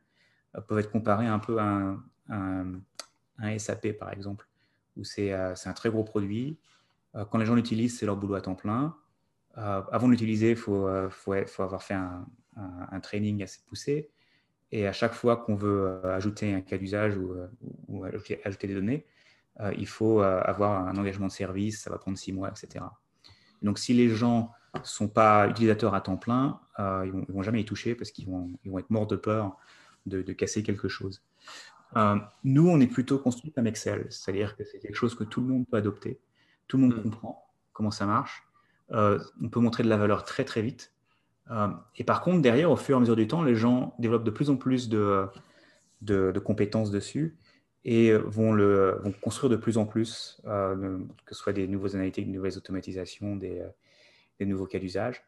peuvent 0.66 0.78
être 0.78 0.90
comparés 0.90 1.26
un 1.26 1.38
peu 1.38 1.58
à 1.58 1.96
un, 2.28 3.58
SAP 3.58 3.92
par 3.98 4.12
exemple, 4.12 4.48
où 4.96 5.04
c'est 5.04 5.32
un 5.32 5.72
très 5.74 5.90
gros 5.90 6.04
produit. 6.04 6.58
Quand 7.12 7.38
les 7.38 7.46
gens 7.46 7.54
l'utilisent, 7.54 7.98
c'est 7.98 8.06
leur 8.06 8.16
boulot 8.16 8.34
à 8.34 8.40
temps 8.40 8.54
plein. 8.54 8.96
avant 9.54 10.06
de 10.06 10.12
l'utiliser, 10.12 10.50
il 10.50 10.56
faut, 10.56 10.86
avoir 10.86 11.82
fait 11.82 11.94
un, 11.94 12.26
un, 12.56 13.00
training 13.00 13.42
assez 13.42 13.60
poussé. 13.66 14.10
Et 14.74 14.88
à 14.88 14.92
chaque 14.92 15.14
fois 15.14 15.36
qu'on 15.36 15.54
veut 15.54 15.86
euh, 15.86 16.16
ajouter 16.16 16.52
un 16.52 16.60
cas 16.60 16.76
d'usage 16.76 17.16
ou, 17.16 17.32
euh, 17.32 18.10
ajouter, 18.44 18.66
des 18.66 18.74
données, 18.74 19.06
euh, 19.60 19.72
il 19.78 19.86
faut 19.86 20.20
avoir 20.20 20.88
un 20.88 20.96
engagement 20.96 21.28
de 21.28 21.32
service, 21.32 21.82
ça 21.82 21.90
va 21.90 21.98
prendre 21.98 22.18
six 22.18 22.32
mois, 22.32 22.50
etc. 22.50 22.84
Donc 23.62 23.78
si 23.78 23.94
les 23.94 24.08
gens 24.08 24.50
ne 24.74 24.80
sont 24.82 25.06
pas 25.06 25.46
utilisateurs 25.46 25.94
à 25.94 26.00
temps 26.00 26.16
plein, 26.16 26.60
ils 26.78 27.12
ne 27.14 27.32
vont, 27.32 27.42
jamais 27.44 27.60
y 27.60 27.64
toucher 27.64 27.94
parce 27.94 28.10
qu'ils 28.10 28.26
vont, 28.26 28.50
ils 28.64 28.72
vont 28.72 28.80
être 28.80 28.90
morts 28.90 29.06
de 29.06 29.14
peur 29.14 29.56
de, 30.06 30.20
casser 30.32 30.64
quelque 30.64 30.88
chose. 30.88 31.22
nous, 32.42 32.68
on 32.68 32.80
est 32.80 32.88
plutôt 32.88 33.20
construit 33.20 33.52
comme 33.52 33.68
Excel, 33.68 34.08
c'est-à-dire 34.10 34.56
que 34.56 34.64
c'est 34.64 34.80
quelque 34.80 34.96
chose 34.96 35.14
que 35.14 35.22
tout 35.22 35.40
le 35.40 35.46
monde 35.46 35.68
peut 35.68 35.76
adopter, 35.76 36.18
tout 36.66 36.78
le 36.78 36.82
monde 36.82 36.96
mm. 36.98 37.02
comprend 37.02 37.48
comment 37.72 37.92
ça 37.92 38.06
marche. 38.06 38.42
on 38.90 39.48
peut 39.52 39.60
montrer 39.60 39.84
de 39.84 39.88
la 39.88 39.98
valeur 39.98 40.24
très 40.24 40.44
très 40.44 40.62
vite. 40.62 40.93
Euh, 41.50 41.68
et 41.96 42.04
par 42.04 42.22
contre, 42.22 42.42
derrière, 42.42 42.70
au 42.70 42.76
fur 42.76 42.94
et 42.94 42.98
à 42.98 43.00
mesure 43.00 43.16
du 43.16 43.26
temps, 43.26 43.42
les 43.42 43.54
gens 43.54 43.94
développent 43.98 44.24
de 44.24 44.30
plus 44.30 44.50
en 44.50 44.56
plus 44.56 44.88
de, 44.88 45.28
compétences 46.44 46.90
dessus 46.90 47.36
et 47.84 48.12
vont, 48.12 48.52
le, 48.52 48.98
construire 49.20 49.50
de 49.50 49.56
plus 49.56 49.76
en 49.76 49.84
plus, 49.84 50.40
euh, 50.46 50.98
que 51.26 51.34
ce 51.34 51.42
soit 51.42 51.52
des 51.52 51.68
nouveaux 51.68 51.94
analytiques, 51.94 52.26
des 52.26 52.32
nouvelles 52.32 52.56
automatisations, 52.56 53.36
des, 53.36 53.60
euh, 53.60 54.44
nouveaux 54.44 54.66
cas 54.66 54.78
d'usage. 54.78 55.24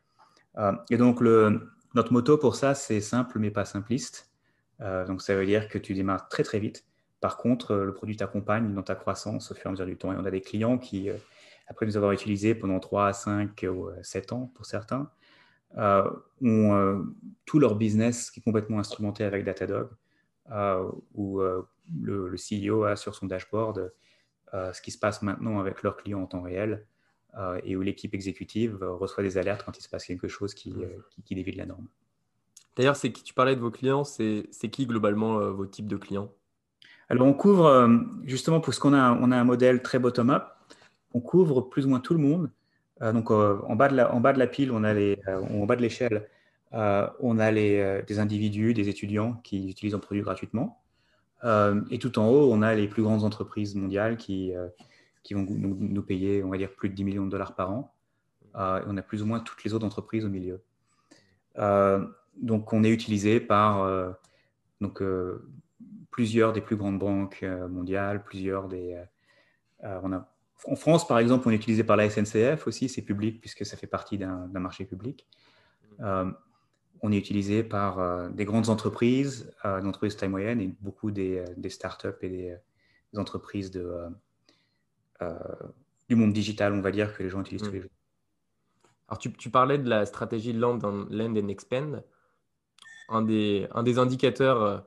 et 0.90 0.96
donc, 0.96 1.20
notre 1.20 2.12
motto 2.12 2.38
pour 2.38 2.56
ça, 2.56 2.74
c'est 2.74 3.00
simple 3.00 3.38
mais 3.38 3.50
pas 3.50 3.64
simpliste. 3.64 4.30
donc, 4.80 5.22
ça 5.22 5.34
veut 5.34 5.46
dire 5.46 5.68
que 5.68 5.78
tu 5.78 5.94
démarres 5.94 6.28
très 6.28 6.42
très 6.42 6.58
vite. 6.58 6.84
Par 7.20 7.38
contre, 7.38 7.74
le 7.74 7.94
produit 7.94 8.16
t'accompagne 8.16 8.74
dans 8.74 8.82
ta 8.82 8.94
croissance 8.94 9.50
au 9.50 9.54
fur 9.54 9.66
et 9.66 9.68
à 9.68 9.70
mesure 9.72 9.86
du 9.86 9.96
temps. 9.96 10.12
Et 10.12 10.16
on 10.16 10.24
a 10.24 10.30
des 10.30 10.42
clients 10.42 10.76
qui, 10.76 11.08
après 11.66 11.86
nous 11.86 11.96
avoir 11.96 12.12
utilisés 12.12 12.54
pendant 12.54 12.78
3, 12.78 13.12
5 13.12 13.66
ou 13.70 13.88
7 14.02 14.32
ans 14.32 14.50
pour 14.54 14.66
certains, 14.66 15.10
euh, 15.78 16.10
ont 16.40 16.74
euh, 16.74 17.02
tout 17.44 17.58
leur 17.58 17.74
business 17.74 18.30
qui 18.30 18.40
est 18.40 18.42
complètement 18.42 18.78
instrumenté 18.78 19.24
avec 19.24 19.44
Datadog, 19.44 19.88
euh, 20.50 20.90
où 21.14 21.40
le, 21.40 22.36
CEO 22.36 22.84
a 22.84 22.96
sur 22.96 23.14
son 23.14 23.26
dashboard 23.26 23.92
ce 24.72 24.80
qui 24.80 24.90
se 24.90 24.98
passe 24.98 25.20
maintenant 25.20 25.60
avec 25.60 25.82
leurs 25.82 25.98
clients 25.98 26.22
en 26.22 26.26
temps 26.26 26.40
réel 26.40 26.86
et 27.62 27.76
où 27.76 27.82
l'équipe 27.82 28.14
exécutive 28.14 28.78
reçoit 28.82 29.22
des 29.22 29.36
alertes 29.36 29.64
quand 29.66 29.76
il 29.76 29.82
se 29.82 29.88
passe 29.88 30.06
quelque 30.06 30.28
chose 30.28 30.54
qui, 30.54 30.72
qui, 31.26 31.34
dévie 31.34 31.52
de 31.52 31.58
la 31.58 31.66
norme. 31.66 31.86
D'ailleurs, 32.74 32.96
c'est 32.96 33.12
qui 33.12 33.22
tu 33.22 33.34
parlais 33.34 33.54
de 33.54 33.60
vos 33.60 33.70
clients, 33.70 34.04
c'est 34.04 34.70
qui 34.72 34.86
globalement 34.86 35.50
vos 35.50 35.66
types 35.66 35.88
de 35.88 35.96
clients? 35.98 36.32
Alors, 37.10 37.26
on 37.26 37.34
couvre 37.34 37.90
justement 38.24 38.60
parce 38.60 38.78
qu'on 38.78 38.94
a, 38.94 39.12
on 39.12 39.30
a 39.30 39.36
un 39.36 39.44
modèle 39.44 39.82
très 39.82 39.98
bottom-up, 39.98 40.44
on 41.12 41.20
couvre 41.20 41.60
plus 41.60 41.84
ou 41.84 41.90
moins 41.90 42.00
tout 42.00 42.14
le 42.14 42.20
monde. 42.20 42.50
Euh, 43.02 43.12
donc, 43.12 43.30
euh, 43.30 43.60
en, 43.66 43.76
bas 43.76 43.88
de 43.88 43.96
la, 43.96 44.12
en 44.14 44.20
bas 44.20 44.32
de 44.32 44.38
la 44.38 44.46
pile, 44.46 44.72
on 44.72 44.84
a 44.84 44.94
les, 44.94 45.18
euh, 45.28 45.40
en 45.40 45.66
bas 45.66 45.76
de 45.76 45.82
l'échelle, 45.82 46.28
on 46.72 47.38
a 47.38 47.50
les, 47.50 48.02
des 48.06 48.18
individus, 48.18 48.74
des 48.74 48.88
étudiants 48.90 49.34
qui 49.44 49.70
utilisent 49.70 49.94
un 49.94 49.98
produit 49.98 50.22
gratuitement. 50.22 50.82
et 51.90 51.98
tout 51.98 52.18
en 52.18 52.28
haut, 52.28 52.52
on 52.52 52.60
a 52.60 52.74
les 52.74 52.86
plus 52.86 53.02
grandes 53.02 53.24
entreprises 53.24 53.74
mondiales 53.74 54.18
qui, 54.18 54.52
qui 55.22 55.32
vont 55.32 55.46
nous, 55.48 56.02
payer, 56.02 56.42
on 56.44 56.50
va 56.50 56.58
dire, 56.58 56.70
plus 56.70 56.90
de 56.90 56.94
10 56.94 57.04
millions 57.04 57.24
de 57.24 57.30
dollars 57.30 57.54
par 57.54 57.70
an. 57.70 57.94
on 58.54 58.96
a 58.96 59.02
plus 59.02 59.22
ou 59.22 59.26
moins 59.26 59.40
toutes 59.40 59.64
les 59.64 59.72
autres 59.72 59.86
entreprises 59.86 60.26
au 60.26 60.28
milieu. 60.28 60.60
donc, 62.36 62.72
on 62.74 62.84
est 62.84 62.90
utilisé 62.90 63.40
par 63.40 63.88
donc, 64.82 65.02
plusieurs 66.10 66.52
des 66.52 66.60
plus 66.60 66.76
grandes 66.76 66.98
banques 66.98 67.42
mondiales, 67.70 68.22
plusieurs 68.22 68.68
des. 68.68 69.00
En 70.64 70.76
France, 70.76 71.06
par 71.06 71.18
exemple, 71.18 71.48
on 71.48 71.50
est 71.50 71.56
utilisé 71.56 71.84
par 71.84 71.96
la 71.96 72.08
SNCF 72.08 72.66
aussi, 72.66 72.88
c'est 72.88 73.02
public 73.02 73.40
puisque 73.40 73.64
ça 73.66 73.76
fait 73.76 73.86
partie 73.86 74.18
d'un 74.18 74.48
marché 74.54 74.84
public. 74.84 75.26
Euh, 76.00 76.30
on 77.02 77.12
est 77.12 77.18
utilisé 77.18 77.62
par 77.62 77.98
euh, 77.98 78.28
des 78.30 78.44
grandes 78.44 78.68
entreprises, 78.68 79.52
euh, 79.64 79.80
des 79.80 79.86
entreprises 79.86 80.16
taille 80.16 80.30
moyenne 80.30 80.60
et 80.60 80.74
beaucoup 80.80 81.10
des, 81.10 81.44
des 81.56 81.68
startups 81.70 82.08
et 82.22 82.28
des, 82.28 82.56
entreprises 83.16 83.70
de, 83.70 84.08
du 86.08 86.16
monde 86.16 86.34
digital, 86.34 86.74
on 86.74 86.82
va 86.82 86.90
dire, 86.90 87.16
que 87.16 87.22
les 87.22 87.30
gens 87.30 87.40
utilisent 87.40 87.62
tous 87.62 87.72
les 87.72 87.78
mm. 87.78 87.82
jours. 87.82 87.90
Alors, 89.08 89.18
tu, 89.18 89.50
parlais 89.50 89.78
de 89.78 89.88
la 89.88 90.04
stratégie 90.04 90.52
Land, 90.52 90.80
land 91.10 91.36
and 91.36 91.48
Expand. 91.48 92.02
Un 93.08 93.22
des, 93.22 93.68
un 93.72 93.82
des 93.84 93.98
indicateurs, 93.98 94.84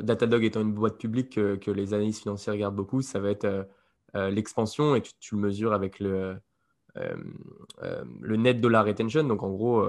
Datadog 0.00 0.42
étant 0.42 0.62
une 0.62 0.72
boîte 0.72 0.98
publique 0.98 1.34
que, 1.34 1.56
que 1.56 1.70
les 1.70 1.92
analystes 1.92 2.22
financiers 2.22 2.50
regardent 2.50 2.74
beaucoup, 2.74 3.02
ça 3.02 3.20
va 3.20 3.30
être 3.30 3.68
l'expansion 4.14 4.94
et 4.94 5.02
tu, 5.02 5.34
le 5.34 5.40
mesures 5.40 5.72
avec 5.72 5.98
le, 6.00 6.36
euh, 6.96 7.16
euh, 7.82 8.04
le 8.20 8.36
net 8.36 8.60
dollar 8.60 8.84
retention. 8.84 9.24
Donc 9.24 9.42
en 9.42 9.50
gros, 9.50 9.86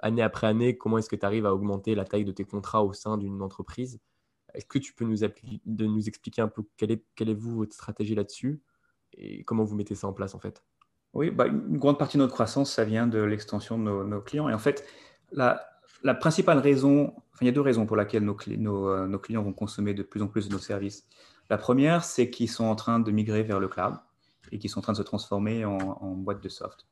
année 0.00 0.22
après 0.22 0.46
année, 0.46 0.76
comment 0.76 0.98
est-ce 0.98 1.08
que 1.08 1.16
tu 1.16 1.24
arrives 1.24 1.46
à 1.46 1.54
augmenter 1.54 1.94
la 1.94 2.04
taille 2.04 2.24
de 2.24 2.32
tes 2.32 2.44
contrats 2.44 2.84
au 2.84 2.92
sein 2.92 3.16
d'une 3.16 3.40
entreprise? 3.42 4.00
Est-ce 4.54 4.66
que 4.66 4.78
tu 4.78 4.92
peux 4.92 5.04
nous, 5.04 5.18
de 5.18 5.86
nous 5.86 6.08
expliquer 6.08 6.42
un 6.42 6.48
peu 6.48 6.62
quelle 6.76 6.90
est, 6.90 7.04
quelle 7.14 7.28
est 7.28 7.34
vous, 7.34 7.56
votre 7.56 7.74
stratégie 7.74 8.14
là-dessus 8.14 8.60
et 9.14 9.44
comment 9.44 9.64
vous 9.64 9.76
mettez 9.76 9.94
ça 9.94 10.08
en 10.08 10.12
place 10.12 10.34
en 10.34 10.40
fait? 10.40 10.62
Oui, 11.14 11.30
bah, 11.30 11.46
une 11.46 11.78
grande 11.78 11.98
partie 11.98 12.18
de 12.18 12.22
notre 12.22 12.34
croissance, 12.34 12.72
ça 12.72 12.84
vient 12.84 13.06
de 13.06 13.18
l'extension 13.18 13.78
de 13.78 13.84
nos, 13.84 14.20
clients. 14.20 14.48
Et 14.48 14.54
en 14.54 14.58
fait, 14.58 14.84
la, 15.32 15.66
la 16.02 16.14
principale 16.14 16.58
raison, 16.58 17.14
enfin, 17.32 17.38
il 17.42 17.46
y 17.46 17.48
a 17.48 17.52
deux 17.52 17.62
raisons 17.62 17.86
pour 17.86 17.96
lesquelles 17.96 18.24
nos, 18.24 18.36
nos, 18.58 19.06
nos, 19.06 19.18
clients 19.18 19.42
vont 19.42 19.54
consommer 19.54 19.94
de 19.94 20.02
plus 20.02 20.20
en 20.20 20.26
plus 20.26 20.48
de 20.48 20.52
nos 20.52 20.58
services. 20.58 21.06
La 21.50 21.58
première, 21.58 22.04
c'est 22.04 22.30
qu'ils 22.30 22.50
sont 22.50 22.64
en 22.64 22.74
train 22.74 23.00
de 23.00 23.10
migrer 23.10 23.42
vers 23.42 23.60
le 23.60 23.68
cloud 23.68 23.94
et 24.52 24.58
qu'ils 24.58 24.70
sont 24.70 24.80
en 24.80 24.82
train 24.82 24.92
de 24.92 24.98
se 24.98 25.02
transformer 25.02 25.64
en, 25.64 25.78
boîte 26.12 26.42
de 26.42 26.48
soft. 26.48 26.86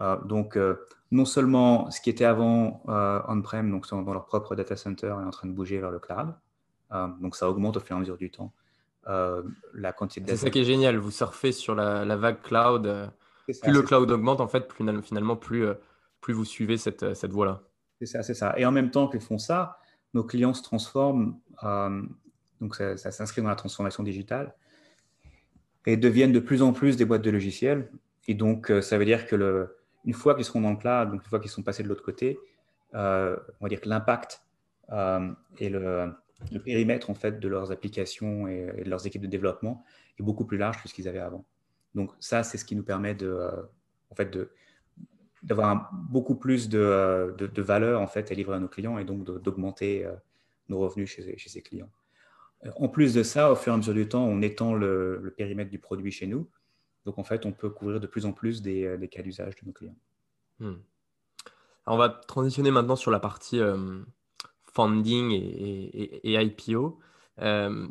Euh, 0.00 0.20
donc, 0.24 0.56
euh, 0.56 0.84
non 1.10 1.24
seulement 1.24 1.90
ce 1.90 2.00
qui 2.00 2.10
était 2.10 2.24
avant 2.24 2.82
euh, 2.88 3.20
on-prem, 3.28 3.70
donc 3.70 3.88
dans 3.88 4.12
leur 4.12 4.26
propre 4.26 4.56
data 4.56 4.76
center, 4.76 5.06
est 5.06 5.24
en 5.24 5.30
train 5.30 5.48
de 5.48 5.52
bouger 5.52 5.78
vers 5.78 5.90
le 5.90 5.98
cloud. 5.98 6.34
donc, 7.20 7.36
ça 7.36 7.48
augmente 7.48 7.76
au 7.76 7.80
fur 7.80 7.94
et 7.94 7.98
à 7.98 8.00
mesure 8.00 8.16
du 8.16 8.30
temps 8.30 8.52
la 9.06 9.92
quantité 9.92 10.22
de 10.22 10.30
C'est 10.30 10.36
ça 10.46 10.50
qui 10.50 10.60
est 10.60 10.64
génial. 10.64 10.96
Vous 10.96 11.10
surfez 11.10 11.52
sur 11.52 11.74
la, 11.74 12.16
vague 12.16 12.40
cloud. 12.40 13.10
plus 13.46 13.72
le 13.72 13.82
cloud 13.82 14.10
augmente, 14.10 14.40
en 14.40 14.48
fait, 14.48 14.66
plus, 14.66 14.84
finalement, 15.02 15.36
plus, 15.36 15.66
plus 16.20 16.32
vous 16.32 16.46
suivez 16.46 16.78
cette, 16.78 17.14
cette 17.14 17.30
voie-là. 17.30 17.60
C'est 18.00 18.06
ça, 18.06 18.22
c'est 18.22 18.34
ça. 18.34 18.54
Et 18.56 18.64
en 18.64 18.72
même 18.72 18.90
temps 18.90 19.06
qu'ils 19.08 19.20
font 19.20 19.38
ça, 19.38 19.78
nos 20.14 20.24
clients 20.24 20.54
se 20.54 20.62
transforment 20.62 21.38
donc 22.64 22.76
ça, 22.76 22.96
s'inscrit 22.96 23.42
dans 23.42 23.50
la 23.50 23.56
transformation 23.56 24.02
digitale, 24.02 24.54
et 25.84 25.98
deviennent 25.98 26.32
de 26.32 26.40
plus 26.40 26.62
en 26.62 26.72
plus 26.72 26.96
des 26.96 27.04
boîtes 27.04 27.20
de 27.20 27.30
logiciels. 27.30 27.90
Et 28.26 28.32
donc, 28.32 28.70
euh, 28.70 28.80
ça 28.80 28.96
veut 28.96 29.04
dire 29.04 29.26
que 29.26 29.68
une 30.06 30.14
fois 30.14 30.34
qu'ils 30.34 30.46
seront 30.46 30.62
dans 30.62 30.70
le 30.70 30.78
cloud, 30.78 31.10
donc 31.10 31.22
une 31.22 31.28
fois 31.28 31.40
qu'ils 31.40 31.50
sont 31.50 31.62
passés 31.62 31.82
de 31.82 31.88
l'autre 31.88 32.02
côté, 32.02 32.38
euh, 32.94 33.36
on 33.60 33.66
va 33.66 33.68
dire 33.68 33.82
que 33.82 33.88
l'impact 33.88 34.42
euh, 34.92 35.30
et 35.58 35.68
le, 35.68 36.10
périmètre 36.64 37.10
en 37.10 37.14
fait 37.14 37.38
de 37.38 37.48
leurs 37.48 37.70
applications 37.70 38.48
et, 38.48 38.82
de 38.82 38.88
leurs 38.88 39.06
équipes 39.06 39.22
de 39.22 39.26
développement 39.26 39.84
est 40.18 40.22
beaucoup 40.22 40.46
plus 40.46 40.56
large 40.56 40.82
que 40.82 40.88
ce 40.88 40.94
qu'ils 40.94 41.06
avaient 41.06 41.18
avant. 41.18 41.44
Donc 41.94 42.12
ça, 42.18 42.44
c'est 42.44 42.56
ce 42.56 42.64
qui 42.64 42.76
nous 42.76 42.82
permet 42.82 43.14
de, 43.14 43.50
en 44.10 44.14
fait, 44.14 44.38
d'avoir 45.42 45.90
beaucoup 45.92 46.36
plus 46.36 46.70
de, 46.70 47.60
valeur 47.60 48.00
en 48.00 48.06
fait 48.06 48.32
à 48.32 48.34
livrer 48.34 48.56
à 48.56 48.58
nos 48.58 48.68
clients 48.68 48.96
et 48.96 49.04
donc 49.04 49.22
d'augmenter 49.42 50.06
nos 50.70 50.78
revenus 50.78 51.10
chez 51.10 51.48
ces 51.48 51.60
clients. 51.60 51.90
En 52.76 52.88
plus 52.88 53.14
de 53.14 53.22
ça, 53.22 53.52
au 53.52 53.56
fur 53.56 53.72
et 53.72 53.74
à 53.74 53.76
mesure 53.76 53.94
du 53.94 54.08
temps, 54.08 54.24
on 54.24 54.40
étend 54.40 54.74
le, 54.74 55.34
périmètre 55.36 55.70
du 55.70 55.78
produit 55.78 56.10
chez 56.10 56.26
nous. 56.26 56.48
Donc 57.04 57.18
en 57.18 57.24
fait, 57.24 57.44
on 57.46 57.52
peut 57.52 57.70
couvrir 57.70 58.00
de 58.00 58.06
plus 58.06 58.24
en 58.24 58.32
plus 58.32 58.62
des, 58.62 58.96
des 58.96 59.08
cas 59.08 59.22
d'usage 59.22 59.54
de 59.56 59.66
nos 59.66 59.72
clients. 59.72 59.96
Hmm. 60.60 60.76
on 61.86 61.96
va 61.96 62.08
transitionner 62.08 62.70
maintenant 62.70 62.94
sur 62.94 63.10
la 63.10 63.18
partie 63.18 63.60
funding 64.72 65.32
et, 65.32 66.20
IPO. 66.24 67.00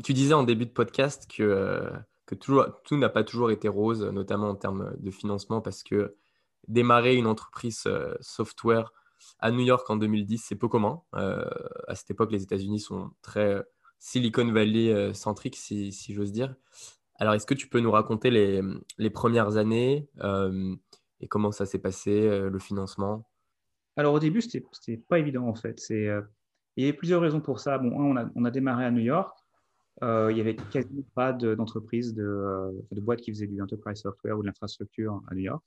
tu 0.04 0.14
disais 0.14 0.34
en 0.34 0.44
début 0.44 0.66
de 0.66 0.72
podcast 0.72 1.30
que, 1.30 1.92
tout 2.40 2.98
n'a 2.98 3.10
pas 3.10 3.24
toujours 3.24 3.52
été 3.52 3.68
rose, 3.68 4.04
notamment 4.04 4.50
en 4.50 4.56
termes 4.56 4.96
de 4.98 5.12
financement, 5.12 5.62
parce 5.62 5.84
que 5.84 6.16
démarrer 6.68 7.16
une 7.16 7.28
entreprise 7.28 7.88
software 8.22 8.92
à 9.40 9.52
New 9.52 9.62
York 9.62 9.90
en 9.90 9.96
2010, 9.96 10.44
c'est 10.46 10.56
peu 10.56 10.68
commun. 10.68 11.02
Euh, 11.16 11.46
à 11.88 11.96
cette 11.96 12.12
époque, 12.12 12.32
les 12.32 12.44
États-Unis 12.44 12.80
sont 12.80 13.12
très 13.22 13.56
euh, 13.56 13.64
Silicon 14.06 14.52
Valley 14.52 14.92
euh, 14.92 15.14
centriques, 15.14 15.56
si, 15.56 15.92
j'ose 16.10 16.32
dire. 16.32 16.56
Alors, 17.16 17.34
est-ce 17.36 17.46
que 17.46 17.54
tu 17.54 17.68
peux 17.68 17.80
nous 17.80 17.92
raconter 17.92 18.30
les, 18.32 19.10
premières 19.10 19.58
années 19.58 20.10
et 21.20 21.28
comment 21.28 21.52
ça 21.52 21.66
s'est 21.66 21.80
passé, 21.80 22.28
le 22.28 22.60
financement? 22.60 23.30
Alors, 23.96 24.14
au 24.14 24.20
début, 24.20 24.42
ce 24.42 24.58
n'était 24.58 24.98
pas 25.08 25.20
évident, 25.20 25.48
en 25.48 25.56
fait. 25.56 25.82
il 25.90 26.24
y 26.78 26.84
avait 26.84 26.94
plusieurs 26.94 27.22
raisons 27.22 27.40
pour 27.40 27.60
ça. 27.60 27.78
Bon, 27.78 27.92
on 27.96 28.18
a, 28.18 28.30
on 28.36 28.44
a 28.44 28.52
démarré 28.52 28.84
à 28.84 28.92
New 28.92 29.04
York. 29.04 29.38
il 30.02 30.34
n'y 30.34 30.42
avait 30.42 30.58
quasiment 30.72 31.06
pas 31.16 31.32
d'entreprise, 31.32 32.14
de, 32.14 32.86
de, 32.92 33.00
boîte 33.00 33.22
qui 33.22 33.32
faisait 33.32 33.48
du 33.48 33.62
enterprise 33.62 34.02
software 34.02 34.38
ou 34.38 34.42
de 34.42 34.48
l'infrastructure 34.48 35.22
à 35.30 35.36
New 35.36 35.44
York 35.44 35.64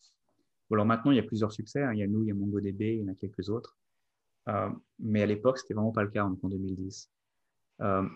alors 0.75 0.87
maintenant, 0.87 1.13
il 1.13 1.17
y 1.17 1.21
a 1.21 1.25
plusieurs 1.25 1.53
succès. 1.53 1.83
Hein. 1.83 1.93
Il 1.93 2.01
y 2.01 2.03
a 2.03 2.07
nous, 2.07 2.23
il 2.23 2.29
y 2.29 2.31
a 2.31 2.35
MongoDB, 2.35 2.97
il 2.97 3.01
y 3.01 3.05
en 3.05 3.13
a 3.13 3.15
quelques 3.15 3.49
autres. 3.49 3.77
Euh, 4.49 4.71
mais 4.99 5.23
à 5.23 5.27
l'époque, 5.27 5.59
c'était 5.59 5.75
vraiment 5.75 5.93
pas 5.93 6.03
le 6.03 6.11
cas 6.11 6.25
en 6.25 6.49
2010. 6.49 7.11
Euh, 7.83 8.09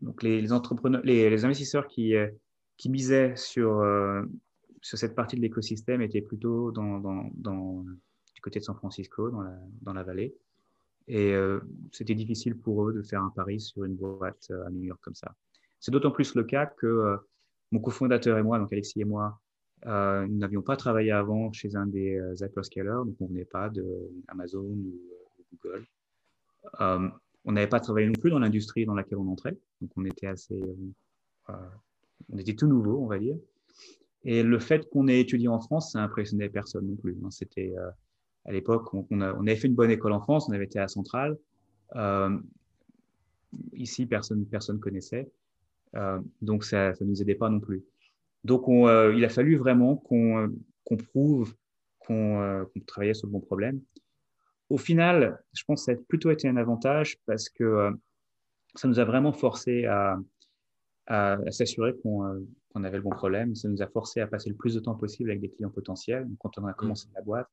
donc 0.00 0.22
les, 0.22 0.52
entrepreneurs, 0.52 1.02
les, 1.04 1.44
investisseurs 1.44 1.86
qui, 1.86 2.14
euh, 2.14 2.28
qui 2.76 2.90
misaient 2.90 3.34
sur, 3.36 3.82
sur 4.82 4.98
cette 4.98 5.14
partie 5.14 5.36
de 5.36 5.40
l'écosystème 5.40 6.02
étaient 6.02 6.22
plutôt 6.22 6.72
dans, 6.72 7.00
dans, 7.34 7.84
du 8.34 8.40
côté 8.42 8.60
de 8.60 8.64
San 8.64 8.76
Francisco, 8.76 9.30
dans 9.30 9.42
la, 9.42 9.58
dans 9.82 9.92
la 9.92 10.02
vallée. 10.02 10.34
Et 11.08 11.34
c'était 11.92 12.16
difficile 12.16 12.56
pour 12.56 12.88
eux 12.88 12.92
de 12.92 13.02
faire 13.02 13.22
un 13.22 13.30
pari 13.30 13.60
sur 13.60 13.84
une 13.84 13.94
boîte 13.94 14.50
à 14.66 14.70
New 14.70 14.82
York 14.82 15.00
comme 15.00 15.14
ça. 15.14 15.34
C'est 15.78 15.92
d'autant 15.92 16.10
plus 16.10 16.34
le 16.34 16.42
cas 16.42 16.66
que 16.66 17.16
mon 17.72 17.80
cofondateur 17.80 18.36
et 18.38 18.42
moi, 18.42 18.58
donc 18.58 18.72
Alexis 18.72 19.00
et 19.00 19.04
moi, 19.04 19.40
euh, 19.86 20.26
nous 20.26 20.38
n'avions 20.38 20.62
pas 20.62 20.76
travaillé 20.76 21.12
avant 21.12 21.52
chez 21.52 21.76
un 21.76 21.86
des 21.86 22.16
euh, 22.16 22.34
hyperscalers, 22.40 23.04
donc 23.04 23.16
on 23.20 23.26
venait 23.26 23.44
pas 23.44 23.68
de 23.68 23.84
Amazon 24.28 24.62
ou 24.62 25.00
euh, 25.10 25.42
Google. 25.52 25.86
On 27.46 27.52
n'avait 27.52 27.68
pas 27.68 27.80
travaillé 27.80 28.06
non 28.06 28.12
plus 28.14 28.30
dans 28.30 28.38
l'industrie 28.38 28.84
dans 28.84 28.94
laquelle 28.94 29.18
on 29.18 29.28
entrait, 29.28 29.56
donc 29.80 29.90
on 29.96 30.04
était 30.04 30.26
assez, 30.26 30.60
on 31.48 32.38
était 32.38 32.54
tout 32.54 32.66
nouveau, 32.66 32.98
on 33.02 33.06
va 33.06 33.18
dire. 33.18 33.36
Et 34.24 34.42
le 34.42 34.58
fait 34.58 34.88
qu'on 34.90 35.08
ait 35.08 35.20
étudié 35.20 35.48
en 35.48 35.60
France, 35.60 35.92
ça 35.92 36.02
impressionnait 36.02 36.48
personne 36.48 36.86
non 36.86 36.96
plus. 36.96 37.16
Hein. 37.24 37.30
C'était 37.30 37.72
à 38.44 38.52
l'époque, 38.52 38.92
on, 38.92 39.20
avait 39.20 39.56
fait 39.56 39.68
une 39.68 39.74
bonne 39.74 39.90
école 39.90 40.12
en 40.12 40.20
France, 40.20 40.48
on 40.48 40.52
avait 40.52 40.64
été 40.64 40.78
à 40.78 40.88
Centrale. 40.88 41.38
ici, 43.74 44.06
personne 44.06 44.44
personne 44.46 44.80
connaissait, 44.80 45.30
donc 46.42 46.64
ça 46.64 46.92
ne 47.00 47.06
nous 47.06 47.22
aidait 47.22 47.36
pas 47.36 47.48
non 47.48 47.60
plus. 47.60 47.84
Donc, 48.46 48.68
euh, 48.68 49.12
il 49.16 49.24
a 49.24 49.28
fallu 49.28 49.56
vraiment 49.56 49.96
qu'on 49.96 50.38
euh, 50.38 50.96
prouve 51.08 51.52
euh, 52.10 52.64
qu'on 52.64 52.80
travaillait 52.86 53.14
sur 53.14 53.26
le 53.26 53.32
bon 53.32 53.40
problème. 53.40 53.80
Au 54.68 54.78
final, 54.78 55.42
je 55.52 55.62
pense 55.64 55.86
que 55.86 55.92
ça 55.92 55.98
a 55.98 56.02
plutôt 56.08 56.30
été 56.30 56.48
un 56.48 56.56
avantage 56.56 57.18
parce 57.26 57.48
que 57.48 57.90
ça 58.74 58.88
nous 58.88 58.98
a 58.98 59.04
vraiment 59.04 59.32
forcé 59.32 59.86
à, 59.86 60.18
s'assurer 61.50 61.94
qu'on 62.02 62.44
avait 62.74 62.96
le 62.96 63.02
bon 63.02 63.10
problème. 63.10 63.54
Ça 63.54 63.68
nous 63.68 63.80
a 63.80 63.86
forcé 63.86 64.20
à 64.20 64.26
passer 64.26 64.50
le 64.50 64.56
plus 64.56 64.74
de 64.74 64.80
temps 64.80 64.96
possible 64.96 65.30
avec 65.30 65.40
des 65.40 65.50
clients 65.50 65.70
potentiels. 65.70 66.28
quand 66.40 66.58
on 66.58 66.66
a 66.66 66.72
commencé 66.72 67.08
la 67.14 67.22
boîte, 67.22 67.48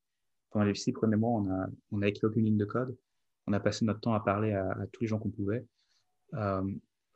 pendant 0.49 0.65
les 0.65 0.75
six 0.75 0.91
premiers 0.91 1.17
mois, 1.17 1.39
on 1.39 1.49
a, 1.49 1.67
on 1.91 2.01
a 2.01 2.07
écrit 2.07 2.25
aucune 2.25 2.45
ligne 2.45 2.57
de 2.57 2.65
code. 2.65 2.97
On 3.45 3.53
a 3.53 3.59
passé 3.59 3.85
notre 3.85 3.99
temps 3.99 4.13
à 4.13 4.21
parler 4.21 4.53
à, 4.53 4.75
tous 4.91 5.01
les 5.01 5.07
gens 5.07 5.19
qu'on 5.19 5.29
pouvait. 5.29 5.65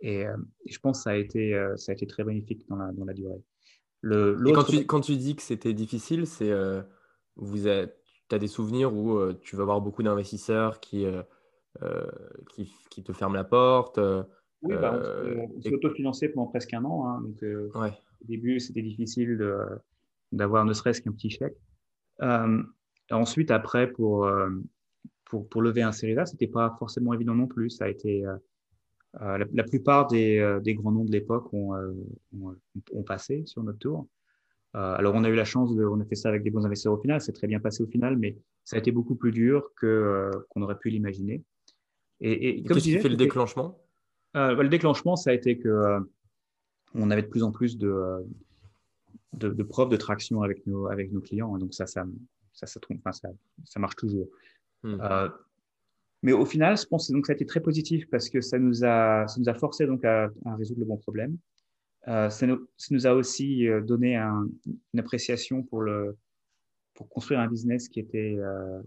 et, 0.02 0.26
je 0.68 0.80
pense 0.80 1.00
que 1.00 1.04
ça 1.04 1.12
a 1.12 1.16
été, 1.16 1.60
ça 1.76 1.92
a 1.92 1.96
été 1.96 2.06
très 2.06 2.24
bénéfique 2.24 2.68
dans 2.70 2.76
la, 2.76 2.92
dans 2.92 3.06
la 3.06 3.14
durée. 3.14 3.42
Le, 4.02 4.36
quand 4.54 4.64
tu, 4.64 4.86
quand 4.86 5.02
tu, 5.02 5.18
dis 5.18 5.36
que 5.36 5.42
c'était 5.42 5.74
difficile, 5.74 6.28
c'est 6.28 6.52
euh, 6.52 6.82
vous 7.36 7.68
tu 8.30 8.36
as 8.36 8.40
des 8.40 8.48
souvenirs 8.48 8.94
où 8.94 9.18
euh, 9.18 9.38
tu 9.42 9.56
vas 9.56 9.64
avoir 9.64 9.82
beaucoup 9.82 10.04
d'investisseurs 10.04 10.80
qui, 10.80 11.06
euh, 11.06 12.04
qui, 12.50 12.74
qui, 12.90 13.04
te 13.04 13.14
ferment 13.14 13.36
la 13.36 13.44
porte. 13.44 14.00
oui, 14.62 14.76
bah, 14.76 15.00
on, 15.00 15.62
s'est 15.62 15.74
autofinancé 15.74 16.30
pendant 16.30 16.48
presque 16.48 16.74
un 16.74 16.84
an. 16.86 17.08
Hein, 17.08 17.22
donc, 17.22 17.44
Au 17.76 18.26
début, 18.26 18.60
c'était 18.60 18.82
difficile 18.82 19.40
d'avoir 20.32 20.66
ne 20.66 20.74
serait-ce 20.74 21.02
qu'un 21.02 21.12
petit 21.12 21.30
chèque. 21.30 21.58
ensuite, 23.12 23.52
après, 23.52 23.88
pour, 23.88 24.30
pour, 25.26 25.48
pour, 25.48 25.62
lever 25.62 25.82
un 25.82 25.92
Series 25.92 26.18
A, 26.18 26.26
ce 26.26 26.34
n'était 26.34 26.48
pas 26.48 26.76
forcément 26.80 27.14
évident 27.14 27.36
non 27.36 27.48
plus. 27.48 27.70
Ça 27.70 27.86
a 27.86 27.90
été 27.90 28.26
euh, 29.22 29.46
la, 29.52 29.64
plupart 29.64 30.08
euh, 30.14 30.60
des, 30.60 30.76
grands 30.76 30.92
noms 30.92 31.06
de 31.06 31.12
l'époque 31.12 31.52
ont, 31.54 31.74
euh, 31.76 31.92
ont, 32.94 33.04
passé 33.04 33.44
sur 33.46 33.64
notre 33.64 33.80
tour. 33.80 34.08
Alors, 34.74 35.16
on 35.16 35.24
a 35.24 35.30
eu 35.30 35.36
la 35.36 35.46
chance, 35.46 35.76
de, 35.76 35.84
on 35.86 36.00
a 36.00 36.06
fait 36.06 36.16
ça 36.16 36.30
avec 36.30 36.44
des 36.44 36.52
bons 36.52 36.66
investisseurs 36.66 36.94
au 36.94 37.02
final, 37.02 37.20
c'est 37.20 37.34
très 37.34 37.48
bien 37.48 37.60
passé 37.60 37.82
au 37.82 37.88
final, 37.88 38.16
mais 38.18 38.38
ça 38.64 38.76
a 38.76 38.80
été 38.80 38.92
beaucoup 38.92 39.16
plus 39.16 39.32
dur 39.32 39.72
que, 39.76 40.30
qu'on 40.50 40.62
aurait 40.62 40.78
pu 40.78 40.90
l'imaginer. 40.90 41.44
Et, 42.20 42.64
Qu'est-ce 42.64 42.80
qui 42.80 43.00
fait 43.00 43.10
le 43.10 43.16
déclenchement? 43.16 43.80
Bah, 44.34 44.54
Le 44.54 44.70
déclenchement, 44.70 45.16
ça 45.16 45.32
a 45.32 45.34
été 45.34 45.58
que 45.58 45.98
on 46.94 47.10
avait 47.12 47.24
de 47.24 47.28
plus 47.28 47.44
en 47.44 47.52
plus 47.52 47.78
de, 47.78 48.24
de, 49.34 49.64
preuves 49.64 49.90
de 49.90 49.98
traction 49.98 50.42
avec 50.42 50.66
nos, 50.68 50.88
avec 50.88 51.12
nos 51.12 51.22
clients. 51.22 51.58
Donc, 51.58 51.74
ça, 51.74 51.86
ça, 51.88 52.06
ça, 52.54 52.68
ça, 52.68 52.80
ça, 53.12 53.30
ça 53.66 53.80
marche 53.80 53.96
toujours. 53.96 54.28
Hmm. 54.84 54.98
Mais 56.24 56.34
au 56.34 56.46
final, 56.46 56.78
je 56.78 56.86
pense 56.86 57.12
que 57.12 57.26
ça 57.26 57.34
a 57.34 57.36
été 57.36 57.46
très 57.46 57.60
positif 57.60 58.10
parce 58.10 58.30
que 58.30 58.42
ça 58.42 58.58
nous 58.58 58.84
a, 58.84 59.28
ça 59.28 59.40
nous 59.40 59.50
a 59.50 59.54
forcé 59.54 59.86
donc 59.86 60.04
à, 60.04 60.30
résoudre 60.58 60.80
le 60.80 60.86
bon 60.86 60.98
problème. 60.98 61.38
Euh, 62.08 62.30
ça, 62.30 62.48
nous, 62.48 63.08
a 63.08 63.14
aussi 63.14 63.68
euh, 63.68 63.82
donné 63.82 64.16
une 64.16 65.00
appréciation 65.00 65.64
pour, 65.64 65.84
construire 67.10 67.40
un 67.40 67.48
business 67.48 67.90
qui, 67.90 68.06
euh, 68.16 68.82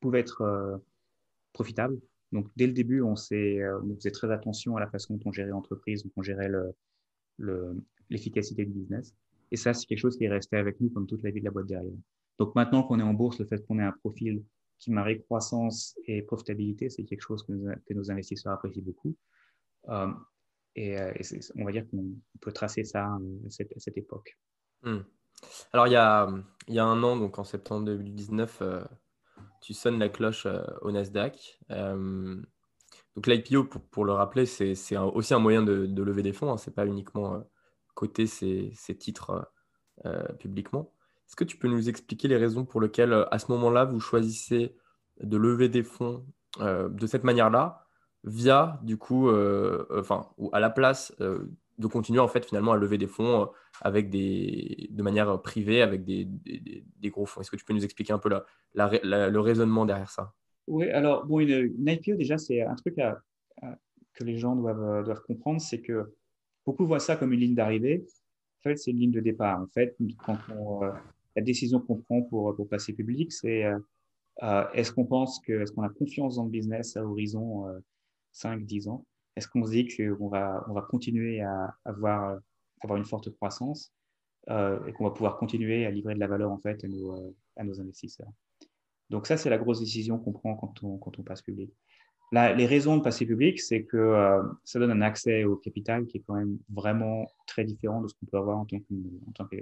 pouvait 0.00 0.20
être 0.20 0.80
profitable. 1.52 1.98
Donc, 2.32 2.48
dès 2.56 2.66
le 2.66 2.72
début, 2.72 3.02
on, 3.02 3.16
faisait 3.16 4.10
très 4.12 4.30
attention 4.32 4.76
à 4.76 4.80
la 4.80 4.88
façon 4.88 5.14
dont 5.14 5.30
on 5.30 5.32
gérait 5.32 5.50
l'entreprise, 5.50 6.02
dont 6.04 6.10
on 6.16 6.22
gérait 6.22 6.50
l'efficacité 8.08 8.64
le, 8.64 8.70
du 8.70 8.78
business. 8.78 9.14
Et 9.52 9.56
ça, 9.56 9.74
c'est 9.74 9.86
quelque 9.86 9.98
chose 9.98 10.16
qui 10.16 10.24
est 10.24 10.28
resté 10.28 10.56
avec 10.56 10.80
nous 10.80 10.88
pendant 10.90 11.06
toute 11.06 11.22
la 11.22 11.30
vie 11.30 11.40
de 11.40 11.44
la 11.44 11.50
boîte 11.50 11.66
derrière. 11.66 11.92
Donc, 12.38 12.54
maintenant 12.54 12.82
qu'on 12.82 12.98
est 12.98 13.04
en 13.04 13.14
bourse, 13.14 13.38
le 13.38 13.46
fait 13.46 13.64
qu'on 13.66 13.78
ait 13.78 13.84
un 13.84 13.92
profil 13.92 14.42
qui 14.78 14.90
marie 14.90 15.22
croissance 15.22 15.96
et 16.06 16.22
profitabilité, 16.22 16.90
c'est 16.90 17.04
quelque 17.04 17.22
chose 17.22 17.42
que, 17.44 17.94
nos 17.94 18.10
investisseurs 18.10 18.54
apprécient 18.54 18.82
beaucoup. 18.82 19.14
Et, 20.76 20.98
euh, 20.98 21.12
on 21.56 21.64
va 21.64 21.72
dire 21.72 21.84
qu'on 21.90 22.04
peut 22.40 22.52
tracer 22.52 22.84
ça 22.84 23.06
euh, 23.06 23.46
à 23.46 23.50
cette, 23.50 23.96
époque. 23.96 24.38
Hmm. 24.82 25.00
Alors, 25.72 25.86
il 25.86 25.92
y, 25.92 25.96
a, 25.96 26.28
il 26.68 26.74
y, 26.74 26.78
a, 26.78 26.84
un 26.84 27.02
an, 27.02 27.16
donc 27.16 27.38
en 27.38 27.44
septembre 27.44 27.86
2019, 27.86 28.62
tu 29.60 29.74
sonnes 29.74 29.98
la 29.98 30.08
cloche 30.08 30.46
au 30.82 30.92
Nasdaq. 30.92 31.60
donc, 31.68 33.26
l'IPO, 33.26 33.64
pour, 33.64 34.04
le 34.04 34.12
rappeler, 34.12 34.46
c'est 34.46 34.96
aussi 34.96 35.34
un 35.34 35.38
moyen 35.38 35.62
de, 35.62 36.02
lever 36.02 36.22
des 36.22 36.32
fonds. 36.32 36.52
Hein. 36.52 36.56
Ce 36.56 36.70
n'est 36.70 36.74
pas 36.74 36.86
uniquement 36.86 37.44
coter 37.94 38.26
ces, 38.26 38.72
titres 38.98 39.50
publiquement. 40.38 40.92
Est-ce 41.26 41.36
que 41.36 41.44
tu 41.44 41.56
peux 41.56 41.68
nous 41.68 41.88
expliquer 41.88 42.28
les 42.28 42.36
raisons 42.36 42.64
pour 42.64 42.80
lesquelles, 42.80 43.12
euh, 43.12 43.24
à 43.32 43.38
ce 43.38 43.50
moment-là, 43.52 43.84
vous 43.84 44.00
choisissez 44.00 44.76
de 45.20 45.36
lever 45.36 45.68
des 45.68 45.82
fonds 45.82 46.24
euh, 46.60 46.88
de 46.88 47.06
cette 47.06 47.24
manière-là, 47.24 47.85
via, 48.26 48.80
du 48.82 48.96
coup, 48.98 49.28
euh, 49.28 49.86
enfin, 49.90 50.28
ou 50.36 50.50
à 50.52 50.60
la 50.60 50.70
place 50.70 51.14
de 51.18 51.86
continuer, 51.86 52.20
en 52.20 52.28
fait, 52.28 52.44
finalement, 52.44 52.72
à 52.72 52.76
lever 52.76 52.98
des 52.98 53.06
fonds 53.06 53.48
avec 53.80 54.10
des, 54.10 54.88
de 54.90 55.02
manière 55.02 55.40
privée, 55.42 55.82
avec 55.82 56.04
des, 56.04 56.24
des, 56.24 57.10
gros 57.10 57.26
fonds 57.26 57.40
Est-ce 57.40 57.50
que 57.50 57.56
tu 57.56 57.64
peux 57.64 57.74
nous 57.74 57.84
expliquer 57.84 58.12
un 58.12 58.18
peu 58.18 58.30
le 58.74 59.38
raisonnement 59.38 59.86
derrière 59.86 60.10
ça? 60.10 60.32
Oui, 60.66 60.88
alors, 60.90 61.24
bon, 61.26 61.40
une, 61.40 61.72
IPO, 61.86 62.16
déjà, 62.16 62.38
c'est 62.38 62.62
un 62.62 62.74
truc 62.74 62.96
que 64.14 64.24
les 64.24 64.38
gens 64.38 64.56
doivent, 64.56 65.04
doivent 65.04 65.22
comprendre, 65.22 65.60
c'est 65.60 65.80
que 65.80 66.12
beaucoup 66.64 66.86
voient 66.86 67.00
ça 67.00 67.16
comme 67.16 67.32
une 67.32 67.40
ligne 67.40 67.54
d'arrivée. 67.54 68.04
En 68.60 68.70
fait, 68.70 68.76
c'est 68.76 68.90
une 68.90 68.98
ligne 68.98 69.12
de 69.12 69.20
départ. 69.20 69.60
En 69.60 69.68
fait, 69.68 69.96
quand 70.24 70.38
la 71.36 71.42
décision 71.42 71.80
qu'on 71.80 71.96
prend 71.96 72.22
pour, 72.22 72.56
pour 72.56 72.68
passer 72.68 72.94
public, 72.94 73.30
c'est 73.32 73.64
euh, 73.64 73.78
euh, 74.42 74.64
est-ce 74.72 74.90
qu'on 74.90 75.04
pense 75.04 75.38
que, 75.40 75.62
est-ce 75.62 75.72
qu'on 75.72 75.82
a 75.82 75.88
confiance 75.90 76.36
dans 76.36 76.44
le 76.44 76.50
business 76.50 76.96
à 76.96 77.04
horizon 77.04 77.66
5-10 78.36 78.88
euh, 78.88 78.90
ans 78.92 79.06
Est-ce 79.36 79.48
qu'on 79.48 79.64
se 79.64 79.70
dit 79.70 79.88
qu'on 79.88 80.28
va, 80.28 80.64
on 80.68 80.72
va 80.72 80.82
continuer 80.82 81.40
à 81.40 81.74
avoir, 81.84 82.38
avoir 82.82 82.98
une 82.98 83.04
forte 83.04 83.30
croissance 83.34 83.92
et 84.48 84.92
qu'on 84.92 85.04
va 85.04 85.10
pouvoir 85.10 85.38
continuer 85.38 85.86
à 85.86 85.90
livrer 85.90 86.14
de 86.14 86.20
la 86.20 86.28
valeur 86.28 86.52
en 86.52 86.58
fait 86.58 86.84
à 86.84 86.88
nos, 86.88 87.34
à 87.56 87.64
nos 87.64 87.80
investisseurs? 87.80 88.30
Donc 89.10 89.26
ça, 89.26 89.36
c'est 89.36 89.50
la 89.50 89.58
grosse 89.58 89.80
décision 89.80 90.18
qu'on 90.18 90.32
prend 90.32 90.56
quand 90.56 90.82
on, 90.82 90.98
quand 90.98 91.18
on 91.18 91.22
passe 91.22 91.42
public. 91.42 91.70
les 92.32 92.66
raisons 92.66 92.96
de 92.96 93.02
passer 93.02 93.24
public, 93.26 93.60
c'est 93.60 93.84
que 93.84 93.96
euh, 93.96 94.42
ça 94.64 94.78
donne 94.78 94.90
un 94.90 95.02
accès 95.02 95.44
au 95.44 95.56
capital 95.56 96.06
qui 96.06 96.18
est 96.18 96.24
quand 96.26 96.34
même 96.34 96.58
vraiment 96.72 97.26
très 97.46 97.64
différent 97.64 98.00
de 98.00 98.08
ce 98.08 98.14
qu'on 98.14 98.26
peut 98.26 98.38
avoir 98.38 98.58
en 98.58 98.64
tant 98.64 98.78
que, 98.78 98.94
en 99.28 99.32
tant 99.32 99.46
que. 99.46 99.56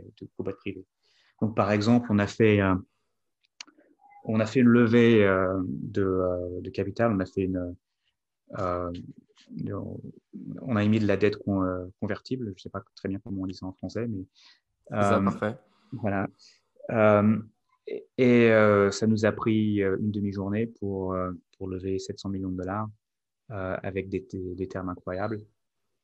Donc, 1.40 1.54
par 1.54 1.72
exemple, 1.72 2.08
on 2.10 2.18
a 2.18 2.26
fait, 2.26 2.60
euh, 2.60 2.74
on 4.24 4.40
a 4.40 4.46
fait 4.46 4.60
une 4.60 4.68
levée 4.68 5.22
euh, 5.24 5.60
de, 5.66 6.60
de, 6.62 6.70
capital, 6.70 7.12
on 7.12 7.20
a 7.20 7.26
fait 7.26 7.42
une, 7.42 7.76
on 8.58 8.92
a 10.76 10.84
émis 10.84 10.98
de 10.98 11.06
la 11.06 11.16
dette 11.16 11.36
convertible. 12.00 12.46
Je 12.46 12.52
ne 12.52 12.58
sais 12.58 12.70
pas 12.70 12.82
très 12.96 13.08
bien 13.08 13.18
comment 13.22 13.42
on 13.42 13.46
dit 13.46 13.54
ça 13.54 13.66
en 13.66 13.72
français, 13.72 14.06
mais 14.06 14.24
c'est 14.90 15.24
parfait. 15.24 15.56
Voilà. 15.92 16.28
et, 18.18 18.48
ça 18.90 19.06
nous 19.06 19.24
a 19.24 19.32
pris 19.32 19.76
une 19.76 20.10
demi-journée 20.10 20.66
pour 20.66 21.16
pour 21.56 21.68
lever 21.68 21.98
700 21.98 22.28
millions 22.30 22.50
de 22.50 22.56
dollars 22.56 22.88
euh, 23.50 23.76
avec 23.82 24.08
des, 24.08 24.26
des, 24.32 24.68
termes 24.68 24.88
incroyables. 24.88 25.40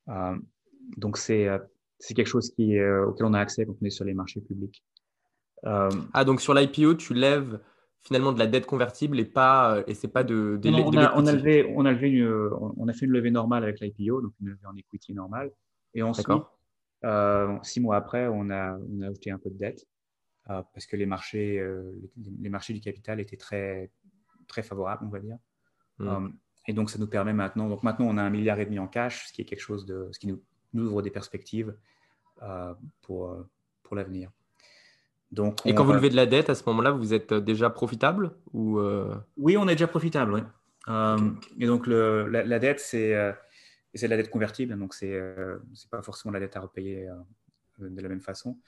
Euh, 0.08 0.36
donc, 0.96 1.16
c'est 1.16 1.48
euh, 1.48 1.58
c'est 1.98 2.14
quelque 2.14 2.28
chose 2.28 2.50
qui, 2.50 2.80
auquel 2.80 3.26
on 3.26 3.34
a 3.34 3.40
accès 3.40 3.66
quand 3.66 3.76
on 3.80 3.84
est 3.84 3.90
sur 3.90 4.04
les 4.04 4.14
marchés 4.14 4.40
publics. 4.40 4.82
ah, 5.64 6.24
donc 6.24 6.40
sur 6.40 6.54
l'IPO, 6.54 6.94
tu 6.94 7.12
lèves 7.12 7.60
finalement 8.02 8.32
de 8.32 8.38
la 8.38 8.46
dette 8.46 8.66
convertible 8.66 9.18
et 9.20 9.24
pas 9.24 9.82
et 9.86 9.94
c'est 9.94 10.08
pas 10.08 10.24
de, 10.24 10.58
de, 10.60 10.70
on, 10.70 10.96
a, 10.96 11.14
on, 11.16 11.26
a, 11.26 11.32
levé, 11.32 11.70
on 11.76 11.84
a 11.84 11.92
levé 11.92 12.08
une, 12.08 12.50
on 12.76 12.88
a 12.88 12.92
fait 12.92 13.06
une 13.06 13.12
levée 13.12 13.30
normale 13.30 13.62
avec 13.62 13.80
l'IPO, 13.80 14.22
donc 14.22 14.32
une 14.40 14.48
levée 14.48 14.66
en 14.66 14.76
equity 14.76 15.12
normale. 15.12 15.50
Et 15.94 16.02
ensuite, 16.02 16.26
six 17.62 17.80
mois 17.80 17.96
après, 17.96 18.26
on 18.28 18.50
a, 18.50 18.78
on 18.78 19.02
a 19.02 19.08
ajouté 19.08 19.30
un 19.30 19.38
peu 19.38 19.50
de 19.50 19.58
dette 19.58 19.86
parce 20.46 20.86
que 20.86 20.96
les 20.96 21.06
marchés, 21.06 21.62
les 22.40 22.48
marchés 22.48 22.72
du 22.72 22.80
capital 22.80 23.20
étaient 23.20 23.36
très 23.36 23.90
très 24.50 24.62
favorable, 24.62 25.06
on 25.06 25.08
va 25.08 25.20
dire. 25.20 25.38
Mm. 25.98 26.08
Euh, 26.08 26.28
et 26.66 26.74
donc, 26.74 26.90
ça 26.90 26.98
nous 26.98 27.06
permet 27.06 27.32
maintenant, 27.32 27.68
donc 27.68 27.82
maintenant, 27.82 28.06
on 28.06 28.18
a 28.18 28.22
un 28.22 28.30
milliard 28.30 28.60
et 28.60 28.66
demi 28.66 28.78
en 28.78 28.86
cash, 28.86 29.28
ce 29.28 29.32
qui 29.32 29.40
est 29.40 29.44
quelque 29.46 29.60
chose 29.60 29.86
de, 29.86 30.08
ce 30.12 30.18
qui 30.18 30.26
nous, 30.26 30.42
ouvre 30.74 31.00
des 31.00 31.10
perspectives 31.10 31.74
euh, 32.42 32.74
pour, 33.00 33.30
euh, 33.30 33.48
pour 33.82 33.96
l'avenir. 33.96 34.30
Donc, 35.32 35.60
et 35.64 35.74
quand 35.74 35.84
vous 35.84 35.92
levez 35.92 36.10
de 36.10 36.16
la 36.16 36.26
dette, 36.26 36.50
à 36.50 36.54
ce 36.54 36.64
moment-là, 36.66 36.90
vous 36.90 37.14
êtes 37.14 37.32
déjà 37.32 37.70
profitable 37.70 38.32
ou 38.52 38.80
Oui, 39.36 39.56
on 39.56 39.68
est 39.68 39.74
déjà 39.74 39.86
profitable, 39.86 40.34
oui. 40.34 40.40
Et 41.58 41.66
donc, 41.66 41.86
le, 41.86 42.26
la, 42.28 42.58
dette, 42.58 42.80
c'est 42.80 43.14
c'est 43.94 44.08
la 44.08 44.16
dette 44.16 44.30
convertible, 44.30 44.76
donc 44.78 44.94
c'est 44.94 45.20
n'est 45.20 45.90
pas 45.90 46.02
forcément 46.02 46.32
la 46.32 46.40
dette 46.40 46.56
à 46.56 46.60
repayer 46.60 47.08
de 47.78 48.00
la 48.02 48.08
même 48.08 48.20
façon. 48.20 48.58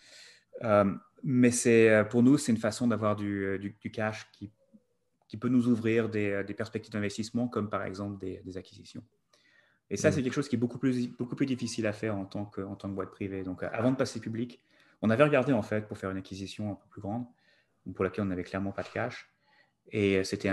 mais 1.24 1.50
c'est 1.50 2.04
pour 2.10 2.22
nous, 2.22 2.38
c'est 2.38 2.52
une 2.52 2.58
façon 2.58 2.86
d'avoir 2.86 3.16
du, 3.16 3.58
du, 3.58 3.76
du, 3.80 3.90
cash 3.90 4.28
qui 4.32 4.52
qui 5.32 5.38
peut 5.38 5.48
nous 5.48 5.66
ouvrir 5.66 6.10
des, 6.10 6.44
des 6.46 6.52
perspectives 6.52 6.92
d'investissement, 6.92 7.48
comme 7.48 7.70
par 7.70 7.84
exemple 7.84 8.18
des, 8.18 8.58
acquisitions. 8.58 9.02
Et 9.88 9.96
ça, 9.96 10.10
mm. 10.10 10.12
c'est 10.12 10.22
quelque 10.22 10.34
chose 10.34 10.46
qui 10.46 10.56
est 10.56 10.58
beaucoup 10.58 10.76
plus, 10.76 11.08
beaucoup 11.08 11.36
plus 11.36 11.46
difficile 11.46 11.86
à 11.86 11.94
faire 11.94 12.14
en 12.18 12.26
tant, 12.26 12.44
que, 12.44 12.60
en 12.60 12.76
tant 12.76 12.90
que 12.90 12.94
boîte 12.94 13.12
privée. 13.12 13.42
Donc, 13.42 13.62
avant 13.62 13.92
de 13.92 13.96
passer 13.96 14.20
public, 14.20 14.60
on 15.02 15.10
avait 15.10 15.24
regardé 15.24 15.52
en 15.52 15.62
fait 15.62 15.86
pour 15.86 15.98
faire 15.98 16.10
une 16.10 16.18
acquisition 16.18 16.72
un 16.72 16.74
peu 16.74 16.86
plus 16.88 17.00
grande, 17.00 17.26
pour 17.94 18.04
laquelle 18.04 18.24
on 18.24 18.28
n'avait 18.28 18.44
clairement 18.44 18.72
pas 18.72 18.82
de 18.82 18.88
cash. 18.88 19.28
Et 19.90 20.22
c'était 20.24 20.50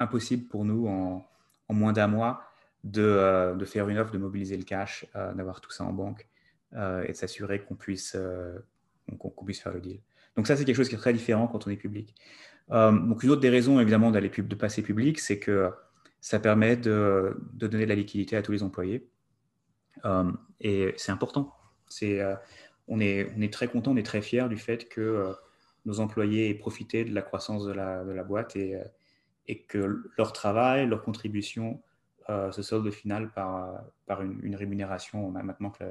impossible 0.00 0.48
pour 0.48 0.64
nous 0.64 0.88
en, 0.88 1.26
moins 1.68 1.92
d'un 1.92 2.08
mois 2.08 2.42
de, 2.82 3.02
euh, 3.02 3.54
de, 3.54 3.64
faire 3.64 3.88
une 3.88 3.98
offre, 3.98 4.12
de 4.12 4.18
mobiliser 4.18 4.56
le 4.56 4.64
cash, 4.64 5.06
euh, 5.14 5.32
d'avoir 5.34 5.60
tout 5.60 5.70
ça 5.70 5.84
en 5.84 5.92
banque 5.92 6.26
euh, 6.72 7.04
et 7.04 7.08
de 7.08 7.12
s'assurer 7.12 7.60
qu'on 7.60 7.76
puisse, 7.76 8.16
puisse 9.44 9.60
faire 9.60 9.72
le 9.72 9.80
deal. 9.80 10.00
Donc 10.36 10.46
ça, 10.46 10.56
c'est 10.56 10.64
quelque 10.64 10.76
chose 10.76 10.88
qui 10.88 10.94
est 10.94 10.98
très 10.98 11.12
différent 11.12 11.46
quand 11.46 11.66
on 11.66 11.70
est 11.70 11.76
public. 11.76 12.14
Donc 12.70 13.24
une 13.24 13.30
autre 13.30 13.40
des 13.40 13.50
raisons, 13.50 13.80
évidemment, 13.80 14.10
d'aller 14.10 14.30
de 14.30 14.54
passer 14.54 14.80
public, 14.82 15.18
c'est 15.18 15.40
que 15.40 15.70
ça 16.20 16.38
permet 16.38 16.76
de, 16.76 17.36
donner 17.52 17.84
de 17.84 17.88
la 17.88 17.96
liquidité 17.96 18.36
à 18.36 18.42
tous 18.42 18.52
les 18.52 18.62
employés. 18.62 19.10
Et 20.60 20.94
c'est 20.96 21.10
important. 21.10 21.52
C'est, 21.88 22.20
on, 22.90 23.00
est, 23.00 23.52
très 23.52 23.68
content, 23.68 23.92
on 23.92 23.96
est 23.96 24.02
très 24.02 24.20
fiers 24.20 24.48
du 24.48 24.58
fait 24.58 24.88
que 24.88 25.32
nos 25.86 26.00
employés 26.00 26.50
aient 26.50 26.54
profité 26.54 27.04
de 27.04 27.14
la 27.14 27.22
croissance 27.22 27.64
de 27.64 27.72
la, 27.72 28.24
boîte 28.24 28.56
et, 28.56 28.76
et, 29.48 29.62
que 29.62 30.02
leur 30.18 30.34
travail, 30.34 30.86
leur 30.86 31.02
contribution 31.02 31.82
se 32.28 32.62
solde 32.62 32.86
au 32.86 32.92
final 32.92 33.32
par, 33.32 33.80
par 34.06 34.22
une, 34.22 34.54
rémunération 34.54 35.30
maintenant 35.30 35.70
que 35.70 35.84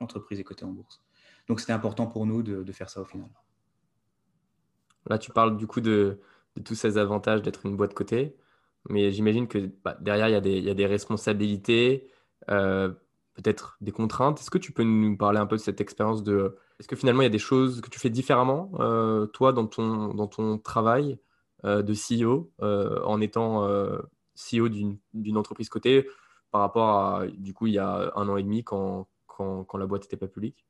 l'entreprise 0.00 0.38
est 0.38 0.44
cotée 0.44 0.64
en 0.64 0.70
bourse. 0.70 1.02
Donc 1.48 1.60
c'était 1.60 1.72
important 1.72 2.06
pour 2.06 2.26
nous 2.26 2.42
de, 2.42 2.72
faire 2.72 2.90
ça 2.90 3.00
au 3.00 3.04
final. 3.04 3.28
Là, 5.06 5.18
tu 5.18 5.30
parles 5.30 5.56
du 5.56 5.66
coup 5.66 5.80
de, 5.80 6.20
tous 6.64 6.74
ces 6.74 6.98
avantages 6.98 7.42
d'être 7.42 7.66
une 7.66 7.76
boîte 7.76 7.94
cotée, 7.94 8.36
mais 8.88 9.10
j'imagine 9.12 9.48
que 9.48 9.70
bah, 9.84 9.96
derrière, 10.00 10.28
il 10.28 10.32
y, 10.32 10.70
a 10.70 10.74
des, 10.74 10.86
responsabilités, 10.86 12.10
euh, 12.50 12.92
peut-être 13.34 13.76
des 13.80 13.92
contraintes. 13.92 14.40
Est-ce 14.40 14.50
que 14.50 14.58
tu 14.58 14.72
peux 14.72 14.82
nous 14.82 15.16
parler 15.16 15.38
un 15.38 15.46
peu 15.46 15.56
de 15.56 15.60
cette 15.60 15.80
expérience 15.80 16.22
de... 16.22 16.56
Est-ce 16.80 16.88
que 16.88 16.96
finalement, 16.96 17.22
il 17.22 17.24
y 17.24 17.26
a 17.26 17.30
des 17.30 17.38
choses 17.38 17.80
que 17.80 17.90
tu 17.90 17.98
fais 17.98 18.10
différemment, 18.10 18.70
euh, 18.80 19.26
toi, 19.26 19.52
dans 19.52 19.66
ton, 19.66 20.58
travail 20.58 21.18
euh, 21.64 21.82
de 21.82 21.94
CEO, 21.94 22.50
en 22.60 23.20
étant 23.20 23.66
CEO 24.36 24.68
d'une 24.68 25.36
entreprise 25.36 25.68
cotée, 25.68 26.08
par 26.50 26.60
rapport 26.60 26.88
à, 26.88 27.26
du 27.26 27.52
coup, 27.52 27.66
il 27.66 27.74
y 27.74 27.78
a 27.78 28.12
un 28.14 28.28
an 28.28 28.36
et 28.36 28.42
demi 28.42 28.62
quand, 28.62 29.08
la 29.74 29.86
boîte 29.86 30.02
n'était 30.02 30.16
pas 30.16 30.28
publique? 30.28 30.64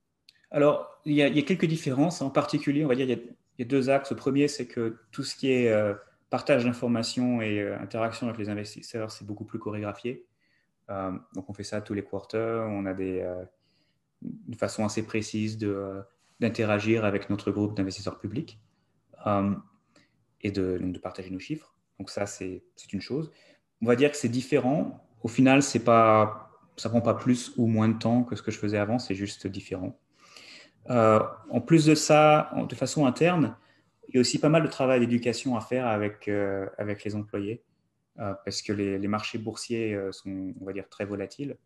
Alors, 0.50 1.00
il 1.05 1.14
y, 1.14 1.22
a, 1.22 1.42
quelques 1.42 1.66
différences. 1.66 2.22
En 2.22 2.31
particulier, 2.31 2.85
on 2.85 2.88
va 2.88 2.94
dire, 2.94 3.07
il 3.07 3.11
y 3.11 3.14
a, 3.14 3.22
il 3.59 3.62
y 3.62 3.62
a 3.62 3.68
deux 3.68 3.90
axes. 3.90 4.11
Le 4.11 4.16
premier, 4.16 4.48
c'est 4.48 4.66
que 4.66 4.96
tout 5.12 5.22
ce 5.22 5.37
qui 5.37 5.50
est 5.50 5.70
euh, 5.70 5.94
partage 6.31 6.64
d'informations 6.64 7.40
et 7.40 7.61
euh, 7.61 7.79
interaction 7.79 8.27
avec 8.27 8.38
les 8.38 8.48
investisseurs, 8.48 9.11
c'est 9.11 9.24
beaucoup 9.24 9.44
plus 9.44 9.59
chorégraphié. 9.59 10.27
Euh, 10.90 11.12
donc, 11.35 11.49
on 11.49 11.53
fait 11.53 11.64
ça 11.64 11.81
tous 11.81 11.94
les 11.94 12.05
quarters. 12.05 12.66
On 12.68 12.87
a 12.87 12.94
des, 12.94 13.27
une 14.49 14.55
façon 14.55 14.85
assez 14.85 15.05
précise 15.05 15.59
d'interagir 16.40 17.05
avec 17.05 17.31
notre 17.31 17.51
groupe 17.51 17.77
d'investisseurs 17.77 18.18
publics 18.18 18.61
et 20.40 20.51
de, 20.51 20.79
de, 20.79 20.99
partager 20.99 21.31
nos 21.31 21.38
chiffres. 21.38 21.75
Donc, 21.99 22.11
ça, 22.11 22.27
c'est 22.27 22.62
une 22.92 23.01
chose. 23.01 23.31
On 23.83 23.87
va 23.87 23.97
dire 23.97 24.11
que 24.11 24.16
c'est 24.16 24.29
différent. 24.29 25.07
Au 25.23 25.29
final, 25.29 25.61
pas, 25.85 26.51
ça 26.77 26.88
prend 26.90 27.01
pas 27.01 27.14
plus 27.14 27.53
ou 27.57 27.66
moins 27.66 27.88
de 27.88 27.99
temps 27.99 28.25
que 28.25 28.37
ce 28.37 28.42
que 28.42 28.51
je 28.51 28.59
faisais 28.59 28.79
avant, 28.79 28.99
c'est 28.99 29.14
juste 29.14 29.47
différent. 29.47 29.99
Euh, 30.90 31.20
en 31.51 31.61
plus 31.61 31.87
de 31.87 31.94
ça, 31.94 32.51
de 32.68 32.75
façon 32.75 33.07
interne, 33.07 33.57
il 34.09 34.16
y 34.16 34.18
a 34.18 34.20
aussi 34.20 34.38
pas 34.38 34.49
mal 34.49 34.62
de 34.62 34.68
travail 34.68 35.01
d'éducation 35.01 35.57
à 35.57 35.61
faire 35.61 35.87
avec, 35.87 36.29
euh, 36.29 36.66
avec 36.79 37.05
les 37.05 37.14
employés, 37.14 37.62
euh, 37.62 37.74
parce 38.16 38.62
que 38.62 38.72
les, 38.72 39.09
marchés 39.09 39.38
boursiers 39.38 39.98
sont, 40.12 40.53
on 40.61 40.64
va 40.64 40.72
dire, 40.72 40.88
très 40.88 41.05
volatiles, 41.05 41.57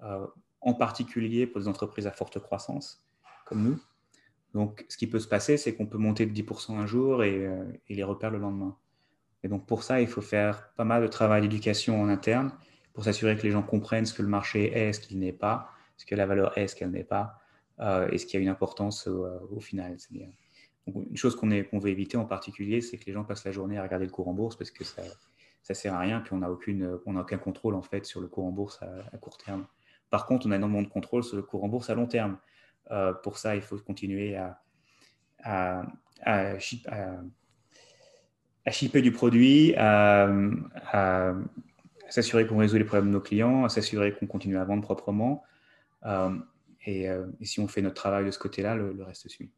en 0.00 0.74
particulier 0.74 1.46
pour 1.46 1.60
des 1.60 1.68
entreprises 1.68 2.06
à 2.06 2.12
forte 2.12 2.38
croissance, 2.38 3.04
comme 3.44 3.62
nous. 3.62 3.80
Donc, 4.54 4.86
ce 4.88 4.96
qui 4.96 5.06
peut 5.06 5.18
se 5.18 5.28
passer, 5.28 5.58
c'est 5.58 5.74
qu'on 5.74 5.86
peut 5.86 5.98
monter 5.98 6.24
de 6.24 6.32
10% 6.32 6.76
un 6.76 6.86
jour 6.86 7.22
et, 7.24 7.46
les 7.88 8.02
reperdre 8.02 8.36
le 8.36 8.42
lendemain. 8.42 8.76
Et 9.42 9.48
donc, 9.48 9.66
pour 9.66 9.82
ça, 9.82 10.00
il 10.00 10.06
faut 10.08 10.22
faire 10.22 10.72
pas 10.76 10.84
mal 10.84 11.02
de 11.02 11.08
travail 11.08 11.42
d'éducation 11.42 12.00
en 12.00 12.08
interne 12.08 12.52
pour 12.94 13.04
s'assurer 13.04 13.36
que 13.36 13.42
les 13.42 13.50
gens 13.50 13.62
comprennent 13.62 14.06
ce 14.06 14.14
que 14.14 14.22
le 14.22 14.28
marché 14.28 14.72
est, 14.72 14.94
ce 14.94 15.00
qu'il 15.00 15.18
n'est 15.18 15.32
pas, 15.32 15.70
ce 15.98 16.06
que 16.06 16.14
la 16.14 16.24
valeur 16.24 16.56
est, 16.56 16.68
ce 16.68 16.74
qu'elle 16.74 16.90
n'est 16.90 17.04
pas, 17.04 17.38
euh, 17.80 18.08
et 18.10 18.18
ce 18.18 18.24
qui 18.24 18.36
a 18.36 18.40
une 18.40 18.48
importance 18.48 19.06
au, 19.06 19.26
euh, 19.26 19.60
final. 19.60 19.96
une 20.86 21.16
chose 21.16 21.36
qu'on 21.36 21.48
veut 21.48 21.90
éviter 21.90 22.16
en 22.16 22.24
particulier, 22.24 22.80
c'est 22.80 22.96
que 22.96 23.04
les 23.06 23.12
gens 23.12 23.24
passent 23.24 23.44
la 23.44 23.52
journée 23.52 23.76
à 23.76 23.82
regarder 23.82 24.06
le 24.06 24.10
cours 24.10 24.28
en 24.28 24.32
bourse 24.32 24.56
parce 24.56 24.70
que 24.70 24.84
ça 24.84 25.02
ne 25.72 25.74
sert 25.74 25.94
à 25.94 25.98
rien, 25.98 26.20
puis 26.20 26.32
on 26.34 26.38
n'a 26.38 26.50
aucun 26.50 27.38
contrôle 27.38 27.74
en 27.74 27.82
fait 27.82 28.04
sur 28.04 28.20
le 28.20 28.28
cours 28.28 28.44
en 28.46 28.52
bourse 28.52 28.80
à, 28.82 29.16
court 29.18 29.36
terme. 29.38 29.66
Par 30.10 30.26
contre, 30.26 30.46
on 30.46 30.50
a 30.52 30.56
énormément 30.56 30.82
de 30.82 30.88
contrôle 30.88 31.24
sur 31.24 31.36
le 31.36 31.42
cours 31.42 31.64
en 31.64 31.68
bourse 31.68 31.90
à 31.90 31.94
long 31.94 32.06
terme. 32.06 32.38
Euh, 32.90 33.12
pour 33.12 33.38
ça, 33.38 33.56
il 33.56 33.62
faut 33.62 33.76
continuer 33.78 34.36
à, 34.36 34.60
à, 35.42 35.82
à, 36.22 36.58
shipper 38.70 39.02
du 39.02 39.12
produit, 39.12 39.74
à, 39.76 40.28
s'assurer 42.08 42.46
qu'on 42.46 42.58
résout 42.58 42.78
les 42.78 42.84
problèmes 42.84 43.08
de 43.08 43.12
nos 43.12 43.20
clients, 43.20 43.64
à 43.64 43.68
s'assurer 43.68 44.12
qu'on 44.12 44.26
continue 44.26 44.58
à 44.58 44.64
vendre 44.64 44.82
proprement. 44.82 45.42
Euh, 46.06 46.38
et, 46.86 47.08
si 47.42 47.58
on 47.58 47.66
fait 47.66 47.82
notre 47.82 47.96
travail 47.96 48.24
de 48.24 48.30
ce 48.30 48.38
côté-là, 48.38 48.76
le, 48.76 49.02
reste 49.02 49.28
suit. 49.28 49.50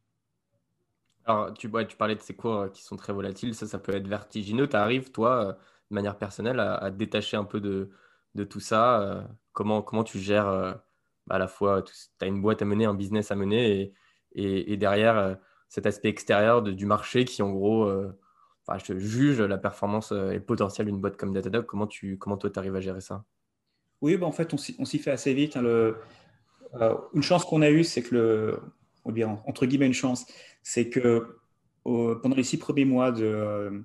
Alors, 1.29 1.53
tu, 1.53 1.71
tu 1.89 1.97
parlais 1.99 2.15
de 2.15 2.23
ces 2.23 2.35
cours 2.35 2.57
euh, 2.57 2.69
qui 2.71 2.83
sont 2.83 2.97
très 2.97 3.13
volatiles, 3.13 3.55
ça, 3.55 3.67
ça 3.67 3.79
peut 3.79 3.95
être 3.95 4.09
vertigineux. 4.09 4.67
Tu 4.67 4.77
arrives, 4.77 5.11
toi, 5.11 5.45
euh, 5.45 5.53
de 5.91 5.95
manière 5.95 6.19
personnelle, 6.19 6.61
à, 6.61 6.91
détacher 6.91 7.37
un 7.37 7.45
peu 7.45 7.61
de, 7.61 7.91
de 8.35 8.45
tout 8.45 8.61
ça. 8.61 9.27
comment, 9.53 9.83
comment 9.83 10.05
tu 10.05 10.19
gères 10.19 10.81
bah, 11.27 11.35
à 11.37 11.39
la 11.39 11.49
fois, 11.49 11.83
tu 11.83 11.93
as 12.21 12.27
une 12.27 12.41
boîte 12.41 12.63
à 12.63 12.65
mener, 12.65 12.85
un 12.87 12.95
business 12.95 13.31
à 13.31 13.37
mener, 13.37 13.93
et, 14.33 14.73
et, 14.73 14.77
derrière, 14.77 15.37
cet 15.69 15.87
aspect 15.87 16.09
extérieur 16.09 16.63
de, 16.63 16.73
du 16.73 16.87
marché 16.87 17.25
qui, 17.25 17.43
en 17.43 17.53
gros, 17.53 17.91
enfin, 18.67 18.79
je 18.85 18.99
juge 18.99 19.41
la 19.41 19.59
performance 19.59 20.13
et 20.13 20.35
le 20.35 20.45
potentiel 20.45 20.87
d'une 20.87 21.01
boîte 21.01 21.17
comme 21.17 21.33
Datadog. 21.33 21.67
Comment, 21.67 21.87
tu, 21.87 22.19
comment 22.19 22.37
toi, 22.37 22.51
tu 22.51 22.59
arrives 22.59 22.77
à 22.77 22.81
gérer 22.81 23.01
ça? 23.01 23.25
Oui, 24.01 24.17
bah, 24.17 24.27
en 24.27 24.33
fait, 24.33 24.55
on 24.55 24.85
s'y 24.85 24.99
fait 24.99 25.11
assez 25.11 25.35
vite. 25.35 25.57
Hein, 25.57 25.65
euh, 26.75 26.95
une 27.15 27.23
chance 27.23 27.45
qu'on 27.45 27.63
a 27.63 27.71
eue, 27.71 27.85
c'est 27.85 28.03
que 28.03 28.15
le, 28.15 28.61
entre 29.47 29.67
guillemets 29.67 29.87
une 29.87 29.93
chance, 29.93 30.27
c'est 30.63 30.89
que 30.89 31.39
pendant 31.85 32.37
les 32.37 32.43
six 32.43 32.59
premiers 32.59 32.85
mois 32.85 33.13
de, 33.13 33.85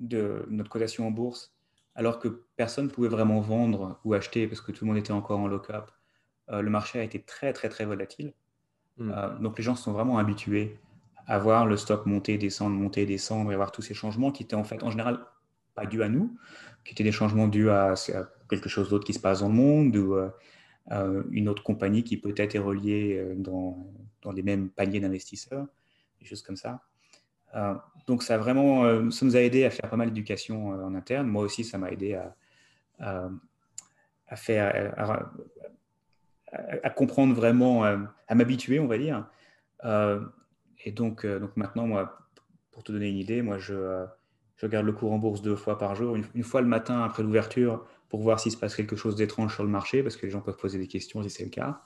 de 0.00 0.44
notre 0.48 0.70
cotation 0.70 1.06
en 1.06 1.10
bourse, 1.10 1.54
alors 1.94 2.18
que 2.18 2.42
personne 2.56 2.86
ne 2.86 2.90
pouvait 2.90 3.08
vraiment 3.08 3.40
vendre 3.40 4.00
ou 4.04 4.14
acheter 4.14 4.46
parce 4.46 4.60
que 4.60 4.72
tout 4.72 4.84
le 4.84 4.88
monde 4.90 4.98
était 4.98 5.12
encore 5.12 5.38
en 5.38 5.46
lock-up. 5.46 5.90
le 6.48 6.70
marché 6.70 6.98
a 6.98 7.02
été 7.04 7.20
très, 7.20 7.52
très, 7.52 7.68
très 7.68 7.84
volatile. 7.84 8.32
Hmm. 8.96 9.12
donc 9.40 9.56
les 9.56 9.64
gens 9.64 9.76
sont 9.76 9.92
vraiment 9.92 10.18
habitués 10.18 10.78
à 11.26 11.38
voir 11.38 11.64
le 11.64 11.76
stock 11.76 12.06
monter, 12.06 12.38
descendre, 12.38 12.76
monter, 12.76 13.06
descendre 13.06 13.52
et 13.52 13.56
voir 13.56 13.70
tous 13.70 13.82
ces 13.82 13.94
changements 13.94 14.32
qui 14.32 14.42
étaient 14.42 14.56
en 14.56 14.64
fait 14.64 14.82
en 14.82 14.90
général 14.90 15.20
pas 15.74 15.86
dus 15.86 16.02
à 16.02 16.08
nous, 16.08 16.36
qui 16.84 16.92
étaient 16.92 17.04
des 17.04 17.12
changements 17.12 17.46
dus 17.46 17.70
à, 17.70 17.94
quelque 18.48 18.68
chose 18.68 18.88
d'autre 18.90 19.04
qui 19.04 19.14
se 19.14 19.20
passe 19.20 19.40
dans 19.40 19.48
le 19.48 19.54
monde 19.54 19.96
ou 19.96 20.16
euh, 20.92 21.22
une 21.30 21.48
autre 21.48 21.62
compagnie 21.62 22.02
qui 22.02 22.16
peut-être 22.16 22.54
est 22.54 22.60
reliée 22.60 23.16
euh, 23.16 23.34
dans, 23.36 23.86
dans 24.22 24.32
les 24.32 24.42
mêmes 24.42 24.70
paniers 24.70 24.98
d'investisseurs, 24.98 25.66
des 26.18 26.26
choses 26.26 26.42
comme 26.42 26.56
ça. 26.56 26.82
Euh, 27.54 27.74
donc 28.06 28.22
ça, 28.22 28.38
vraiment, 28.38 29.10
ça 29.10 29.24
nous 29.24 29.36
a 29.36 29.40
aidé 29.40 29.64
à 29.64 29.70
faire 29.70 29.88
pas 29.88 29.96
mal 29.96 30.08
d'éducation 30.08 30.68
en 30.68 30.94
interne. 30.94 31.26
Moi 31.26 31.44
aussi, 31.44 31.64
ça 31.64 31.78
m'a 31.78 31.90
aidé 31.90 32.14
à, 32.98 33.28
à, 34.26 34.36
faire, 34.36 34.94
à, 36.82 36.90
comprendre 36.90 37.34
vraiment, 37.34 37.84
à 37.84 38.34
m'habituer, 38.34 38.80
on 38.80 38.88
va 38.88 38.98
dire. 38.98 39.26
et 40.84 40.90
donc, 40.90 41.24
donc 41.24 41.56
maintenant, 41.56 41.86
moi, 41.86 42.18
pour 42.72 42.82
te 42.82 42.90
donner 42.90 43.10
une 43.10 43.18
idée, 43.18 43.42
moi, 43.42 43.58
je, 43.58 44.04
je 44.56 44.66
regarde 44.66 44.86
le 44.86 44.92
cours 44.92 45.12
en 45.12 45.18
bourse 45.18 45.40
deux 45.40 45.54
fois 45.54 45.78
par 45.78 45.94
jour, 45.94 46.16
une 46.16 46.42
fois 46.42 46.62
le 46.62 46.66
matin 46.66 47.02
après 47.04 47.22
l'ouverture 47.22 47.86
pour 48.10 48.20
voir 48.20 48.40
s'il 48.40 48.52
se 48.52 48.56
passe 48.56 48.74
quelque 48.74 48.96
chose 48.96 49.16
d'étrange 49.16 49.54
sur 49.54 49.62
le 49.62 49.70
marché, 49.70 50.02
parce 50.02 50.16
que 50.16 50.26
les 50.26 50.32
gens 50.32 50.40
peuvent 50.40 50.56
poser 50.56 50.78
des 50.78 50.88
questions 50.88 51.22
si 51.22 51.30
c'est 51.30 51.44
le 51.44 51.50
cas. 51.50 51.80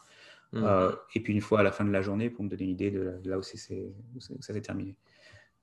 Mmh. 0.53 0.65
Euh, 0.65 0.93
et 1.15 1.21
puis 1.21 1.33
une 1.33 1.41
fois 1.41 1.61
à 1.61 1.63
la 1.63 1.71
fin 1.71 1.85
de 1.85 1.91
la 1.91 2.01
journée 2.01 2.31
pour 2.31 2.45
me 2.45 2.49
donner 2.49 2.65
une 2.65 2.71
idée 2.71 2.91
de, 2.91 3.21
là 3.25 3.39
où, 3.39 3.43
ça 3.43 3.59
s'est 3.59 4.61
terminé. 4.63 4.97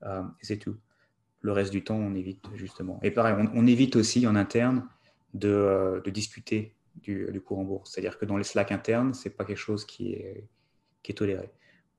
Euh, 0.04 0.24
et 0.42 0.46
c'est 0.46 0.58
tout. 0.58 0.78
Le 1.42 1.52
reste 1.52 1.72
du 1.72 1.84
temps, 1.84 1.96
on 1.96 2.14
évite 2.14 2.46
justement. 2.54 3.00
Et 3.02 3.12
pareil, 3.12 3.36
on, 3.54 3.68
évite 3.68 3.96
aussi 3.96 4.28
en 4.28 4.36
interne 4.36 4.88
de, 5.34 5.50
euh, 5.50 6.02
de 6.02 6.10
discuter 6.12 6.76
du, 6.96 7.28
du, 7.32 7.42
cours 7.42 7.60
en 7.60 7.64
bourse. 7.64 7.92
C'est-à-dire 7.92 8.20
que 8.20 8.26
dans 8.26 8.38
les 8.38 8.44
Slack 8.44 8.72
internes, 8.72 9.14
c'est 9.14 9.32
pas 9.32 9.46
quelque 9.46 9.58
chose 9.58 9.86
qui 9.86 10.14
est, 10.14 10.48
qui 11.02 11.12
est 11.12 11.16
toléré. 11.16 11.50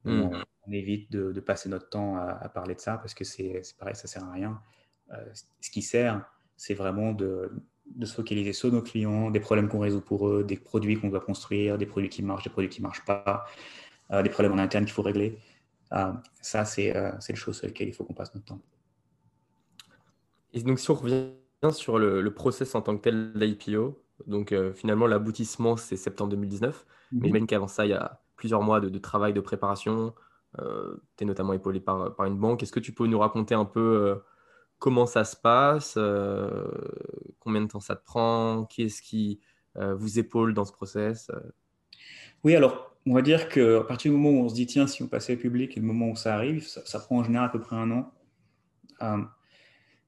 Mmh. 0.05 0.31
On, 0.67 0.73
évite 0.73 1.11
de, 1.11 1.41
passer 1.41 1.69
notre 1.69 1.89
temps 1.89 2.17
à, 2.17 2.49
parler 2.49 2.77
de 2.77 2.81
ça 2.81 2.97
parce 2.97 3.15
que 3.15 3.25
c'est 3.25 3.61
pareil, 3.79 3.97
ça 3.97 4.07
sert 4.07 4.23
à 4.23 4.31
rien. 4.31 4.61
ce 5.61 5.71
qui 5.71 5.83
sert, 5.83 6.25
c'est 6.57 6.75
vraiment 6.75 7.13
de, 7.13 7.51
de 7.87 8.07
se 8.07 8.15
focaliser 8.15 8.53
sur 8.53 8.73
nos 8.73 8.83
clients, 8.83 9.31
des 9.31 9.41
problèmes 9.41 9.69
qu'on 9.69 9.81
résout 9.81 10.01
pour 10.01 10.29
eux, 10.29 10.45
des 10.45 10.57
produits 10.57 10.97
qu'on 10.97 11.09
doit 11.09 11.21
construire, 11.21 11.79
des 11.79 11.87
produits 11.87 12.09
qui 12.09 12.23
marchent, 12.23 12.45
des 12.45 12.51
produits 12.51 12.71
qui 12.71 12.81
ne 12.81 12.87
marchent 12.87 13.05
pas, 13.05 13.47
euh, 14.11 14.23
des 14.23 14.31
problèmes 14.31 14.53
en 14.53 14.59
interne 14.59 14.85
qu'il 14.85 14.95
faut 14.95 15.03
régler. 15.03 15.39
Euh, 15.93 16.13
ça, 16.41 16.65
c'est 16.65 16.97
euh, 16.97 17.13
les 17.29 17.35
choses 17.35 17.59
sur 17.59 17.67
lesquelles 17.67 17.89
il 17.89 17.95
faut 17.95 18.05
qu'on 18.05 18.15
passe 18.15 18.35
notre 18.35 18.47
temps. 18.47 18.61
Et 20.53 20.63
donc, 20.63 20.79
si 20.79 20.91
on 20.91 20.95
revient 20.95 21.31
sur 21.73 21.99
le, 21.99 22.35
process 22.35 22.75
en 22.75 22.83
tant 22.83 22.97
que 22.97 23.03
tel 23.03 23.33
d'IPO, 23.35 24.03
donc 24.27 24.55
finalement, 24.75 25.07
l'aboutissement, 25.07 25.77
c'est 25.77 25.97
septembre 25.97 26.31
2019. 26.31 26.87
Mais 27.13 27.19
mhm. 27.19 27.25
j'imagine 27.25 27.47
qu'avant 27.47 27.69
ça, 27.69 27.87
il 27.87 27.91
y 27.91 27.95
a 27.95 28.21
plusieurs 28.37 28.63
mois 28.63 28.81
de, 28.81 28.99
travail, 28.99 29.33
de 29.33 29.41
préparation. 29.41 30.15
tu 30.59 30.63
es 31.21 31.25
notamment 31.25 31.53
épaulé 31.53 31.81
par, 31.81 32.15
par, 32.15 32.27
une 32.27 32.39
banque. 32.39 32.63
Est-ce 32.63 32.73
que 32.73 32.81
tu 32.81 32.93
peux 32.93 33.07
nous 33.07 33.19
raconter 33.19 33.55
un 33.55 33.65
peu 33.65 34.21
comment 34.83 35.07
ça 35.07 35.23
se 35.23 35.37
passe, 35.37 35.95
euh, 35.97 36.67
combien 37.39 37.61
de 37.61 37.69
temps 37.69 37.79
ça 37.79 37.95
te 37.95 38.05
prend, 38.05 38.65
qui 38.65 38.83
est-ce 38.83 39.01
qui 39.01 39.39
euh, 39.77 39.95
vous 39.95 40.19
épaule 40.19 40.55
dans 40.55 40.65
ce 40.65 40.73
process 40.73 41.31
euh? 41.31 41.39
Oui, 42.43 42.57
alors 42.57 42.92
on 43.07 43.15
va 43.15 43.23
dire 43.23 43.49
qu'à 43.49 43.83
partir 43.83 44.13
du 44.13 44.17
moment 44.17 44.41
où 44.41 44.45
on 44.45 44.49
se 44.49 44.55
dit 44.55 44.67
tiens, 44.67 44.87
si 44.87 45.03
on 45.03 45.09
passait 45.09 45.35
au 45.35 45.39
public 45.39 45.77
et 45.77 45.81
le 45.81 45.87
moment 45.87 46.11
où 46.11 46.17
ça 46.17 46.35
arrive, 46.35 46.67
ça, 46.67 47.01
prend 47.01 47.19
en 47.19 47.25
général 47.25 47.47
à 47.47 47.51
peu 47.51 47.61
près 47.61 47.77
un 47.77 47.91
an, 47.91 48.13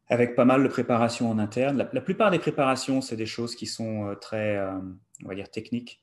avec 0.09 0.36
pas 0.36 0.45
mal 0.45 0.62
de 0.62 0.68
préparation 0.68 1.30
en 1.30 1.38
interne. 1.38 1.88
La, 1.92 2.01
plupart 2.01 2.30
des 2.30 2.38
préparations, 2.38 3.01
c'est 3.01 3.16
des 3.16 3.26
choses 3.26 3.57
qui 3.57 3.66
sont 3.66 4.14
très, 4.20 4.61
on 5.24 5.28
va 5.28 5.34
dire, 5.34 5.51
techniques. 5.51 6.03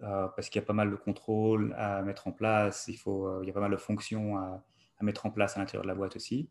parce 0.00 0.48
qu'il 0.48 0.60
y 0.60 0.64
a 0.64 0.66
pas 0.66 0.72
mal 0.72 0.90
de 0.90 0.96
contrôles 0.96 1.74
à 1.78 2.02
mettre 2.02 2.26
en 2.26 2.32
place, 2.32 2.86
il, 2.88 2.96
faut, 2.96 3.40
il 3.42 3.46
y 3.46 3.50
a 3.50 3.54
pas 3.54 3.60
mal 3.60 3.70
de 3.70 3.76
fonctions 3.76 4.36
à 4.36 4.62
mettre 5.02 5.26
en 5.26 5.30
place 5.30 5.56
à 5.56 5.60
l'intérieur 5.60 5.82
de 5.82 5.88
la 5.88 5.94
boîte 5.94 6.16
aussi. 6.16 6.48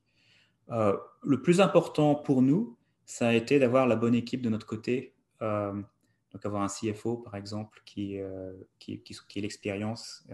Euh, 0.70 0.96
le 1.24 1.42
plus 1.42 1.60
important 1.60 2.16
pour 2.16 2.42
nous, 2.42 2.78
ça 3.06 3.30
a 3.30 3.34
été 3.34 3.60
d'avoir 3.60 3.88
la 3.88 3.96
bonne 3.96 4.16
équipe 4.16 4.42
de 4.42 4.50
notre 4.50 4.66
côté. 4.66 5.16
Euh, 6.32 6.38
donc 6.38 6.46
avoir 6.46 6.64
un 6.64 6.68
CFO, 6.68 7.18
par 7.18 7.36
exemple, 7.36 7.82
qui, 7.86 8.20
euh, 8.20 8.54
qui, 8.80 9.02
qui, 9.02 9.40
ait 9.40 9.42
l'expérience 9.42 10.26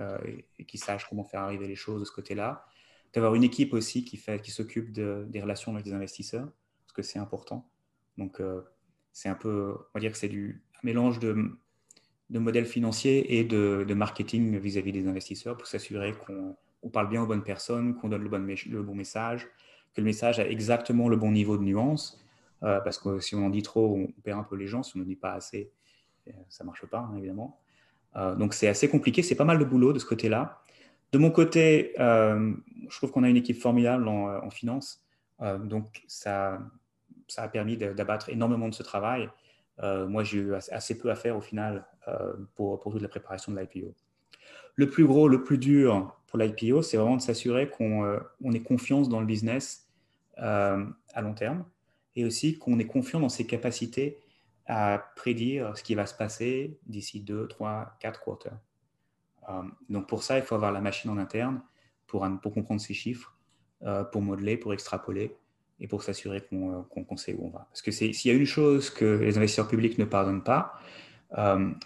et, 0.60 0.66
qui 0.66 0.78
sache 0.78 1.08
comment 1.10 1.24
faire 1.24 1.42
arriver 1.42 1.68
les 1.68 1.76
choses 1.76 2.02
de 2.02 2.06
ce 2.06 2.12
côté-là. 2.12 2.66
D'avoir 3.14 3.36
une 3.36 3.44
équipe 3.44 3.74
aussi 3.74 4.04
qui, 4.04 4.22
qui 4.44 4.52
s'occupe 4.52 4.92
de, 4.92 5.26
des 5.30 5.42
relations 5.42 5.74
avec 5.74 5.86
les 5.86 5.94
investisseurs, 5.94 6.48
parce 6.86 6.94
que 6.94 7.02
c'est 7.02 7.20
important. 7.20 7.68
Donc, 8.18 8.42
c'est 9.12 9.30
un 9.30 9.36
peu, 9.36 9.74
on 9.74 9.94
va 9.96 10.00
dire 10.00 10.12
que 10.12 10.18
c'est 10.18 10.30
du 10.30 10.62
mélange 10.84 11.20
de, 11.20 11.58
de 12.30 12.40
modèles 12.40 12.66
financiers 12.66 13.40
et 13.40 13.44
de, 13.44 13.86
de 13.88 13.94
marketing 13.94 14.58
vis-à-vis 14.60 14.92
des 14.92 15.08
investisseurs 15.08 15.58
pour 15.58 15.68
s'assurer 15.68 16.14
qu'on 16.14 16.90
parle 16.90 17.10
bien 17.10 17.24
aux 17.24 17.28
bonnes 17.28 17.44
personnes, 17.44 17.96
qu'on 17.96 18.10
donne 18.10 18.24
le 18.24 18.30
bon, 18.30 18.46
le 18.70 18.84
bon 18.84 18.96
message, 18.96 19.48
que 19.94 20.02
le 20.02 20.06
message 20.06 20.40
a 20.40 20.48
exactement 20.48 21.10
le 21.10 21.16
bon 21.16 21.32
niveau 21.32 21.58
de 21.58 21.64
nuance. 21.64 22.24
Euh, 22.64 22.80
parce 22.82 22.98
que 22.98 23.20
si 23.20 23.36
on 23.36 23.46
en 23.46 23.50
dit 23.50 23.62
trop, 23.62 23.96
on 23.96 24.22
perd 24.22 24.40
un 24.40 24.44
peu 24.44 24.56
les 24.56 24.68
gens. 24.68 24.84
Si 24.84 24.96
on 24.96 25.00
n'en 25.00 25.06
dit 25.06 25.16
pas 25.16 25.34
assez, 25.34 25.72
euh, 26.28 26.32
ça 26.50 26.64
ne 26.64 26.68
marche 26.68 26.86
pas, 26.86 27.00
hein, 27.00 27.16
évidemment. 27.18 27.60
Euh, 28.16 28.36
donc 28.36 28.54
c'est 28.54 28.68
assez 28.68 28.90
compliqué. 28.90 29.22
C'est 29.22 29.36
pas 29.36 29.46
mal 29.46 29.60
de 29.60 29.66
boulot 29.66 29.94
de 29.94 30.00
ce 30.00 30.06
côté-là. 30.06 30.62
De 31.12 31.18
mon 31.18 31.32
côté, 31.32 31.94
je 31.98 32.98
trouve 32.98 33.12
qu'on 33.12 33.24
a 33.24 33.30
une 33.30 33.38
équipe 33.38 33.62
formidable 33.62 34.10
en, 34.10 34.50
finance. 34.50 35.06
donc 35.40 36.04
ça, 36.06 36.60
a 37.38 37.48
permis 37.48 37.78
d'abattre 37.78 38.28
énormément 38.28 38.68
de 38.68 38.74
ce 38.74 38.84
travail. 38.84 39.30
moi, 39.82 40.26
j'ai 40.26 40.40
eu 40.40 40.54
assez 40.54 40.98
peu 40.98 41.10
à 41.10 41.16
faire 41.16 41.38
au 41.38 41.42
final 41.42 41.86
pour, 42.56 42.82
pour 42.82 42.92
toute 42.92 43.02
la 43.02 43.08
préparation 43.08 43.54
de 43.54 43.58
l'IPO. 43.58 43.96
Le 44.76 44.90
plus 44.90 45.06
gros, 45.06 45.30
le 45.30 45.46
plus 45.46 45.58
dur 45.58 46.14
pour 46.28 46.40
l'IPO, 46.40 46.82
c'est 46.82 46.98
vraiment 46.98 47.16
de 47.16 47.22
s'assurer 47.22 47.70
qu'on 47.70 48.20
on 48.44 48.52
ait 48.52 48.62
confiance 48.62 49.08
dans 49.08 49.22
le 49.22 49.26
business 49.26 49.88
à 50.36 51.22
long 51.22 51.36
terme 51.36 51.64
et 52.18 52.26
aussi 52.26 52.58
qu'on 52.58 52.80
ait 52.80 52.88
confiance 52.88 53.22
dans 53.22 53.30
ses 53.30 53.46
capacités 53.46 54.20
à 54.66 55.12
prédire 55.16 55.78
ce 55.78 55.84
qui 55.84 55.94
va 55.96 56.08
se 56.08 56.16
passer 56.16 56.78
d'ici 56.88 57.22
2, 57.22 57.48
3, 57.48 57.96
4 58.00 58.24
quarters. 58.24 58.58
Euh, 59.48 59.62
donc 59.88 60.10
pour 60.10 60.24
ça, 60.24 60.38
il 60.38 60.44
faut 60.44 60.56
avoir 60.56 60.72
la 60.72 60.82
machine 60.82 61.12
en 61.12 61.18
interne 61.18 61.62
pour, 62.08 62.28
pour 62.42 62.54
comprendre 62.54 62.82
ces 62.82 62.96
chiffres, 62.96 63.38
euh, 63.84 64.04
pour 64.04 64.24
modeler, 64.24 64.58
pour 64.58 64.74
extrapoler 64.74 65.38
et 65.80 65.88
pour 65.88 66.02
s'assurer 66.02 66.42
qu'on 66.42 67.18
sait 67.18 67.36
où 67.36 67.46
on 67.46 67.50
va. 67.52 67.68
Parce 67.70 67.84
que 67.84 67.92
s'il 67.92 68.32
y 68.32 68.34
a 68.34 68.38
une 68.38 68.48
chose 68.48 68.90
que 68.90 69.06
les 69.06 69.38
investisseurs 69.38 69.68
publics 69.68 70.00
ne 70.00 70.06
pardonnent 70.06 70.44
pas, 70.44 70.74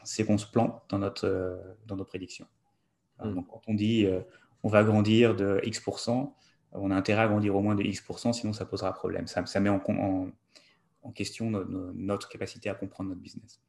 c'est 0.06 0.26
qu'on 0.26 0.38
se 0.38 0.46
plante 0.48 0.82
dans, 0.88 1.00
notre, 1.00 1.60
dans 1.88 1.98
nos 1.98 2.06
prédictions. 2.06 2.48
Hmm. 3.20 3.36
Donc 3.36 3.48
quand 3.50 3.64
on 3.68 3.74
dit 3.74 4.08
on 4.64 4.70
va 4.70 4.84
grandir 4.86 5.36
de 5.36 5.60
X%, 5.64 6.34
on 6.74 6.92
a 6.92 6.96
intérêt 6.96 7.24
à 7.24 7.28
grandir 7.28 7.56
au 7.56 7.62
moins 7.62 7.76
de 7.76 7.84
X%, 7.84 8.34
sinon 8.34 8.54
ça 8.54 8.66
posera 8.66 8.94
problème. 8.94 9.28
Ça, 9.28 9.60
met 9.60 9.70
en, 9.70 10.32
question 11.14 11.50
notre, 11.50 12.30
capacité 12.30 12.70
à 12.70 12.76
comprendre 12.76 13.10
notre 13.10 13.22
business. 13.22 13.62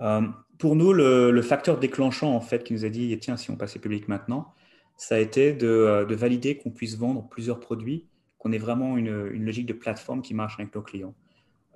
Euh, 0.00 0.22
pour 0.58 0.76
nous, 0.76 0.92
le, 0.92 1.42
facteur 1.42 1.78
déclenchant 1.78 2.34
en 2.34 2.40
fait 2.40 2.64
qui 2.64 2.72
nous 2.72 2.84
a 2.84 2.88
dit 2.88 3.16
tiens, 3.18 3.36
si 3.36 3.50
on 3.50 3.56
passait 3.56 3.78
public 3.78 4.08
maintenant, 4.08 4.52
ça 4.96 5.14
a 5.14 5.18
été 5.18 5.54
de, 5.54 5.66
euh, 5.66 6.04
valider 6.16 6.58
qu'on 6.58 6.70
puisse 6.70 6.96
vendre 6.96 7.26
plusieurs 7.28 7.60
produits, 7.60 8.06
qu'on 8.38 8.52
ait 8.52 8.58
vraiment 8.58 8.96
une, 8.96 9.44
logique 9.44 9.66
de 9.66 9.72
plateforme 9.72 10.20
qui 10.22 10.34
marche 10.34 10.58
avec 10.58 10.74
nos 10.74 10.82
clients. 10.82 11.14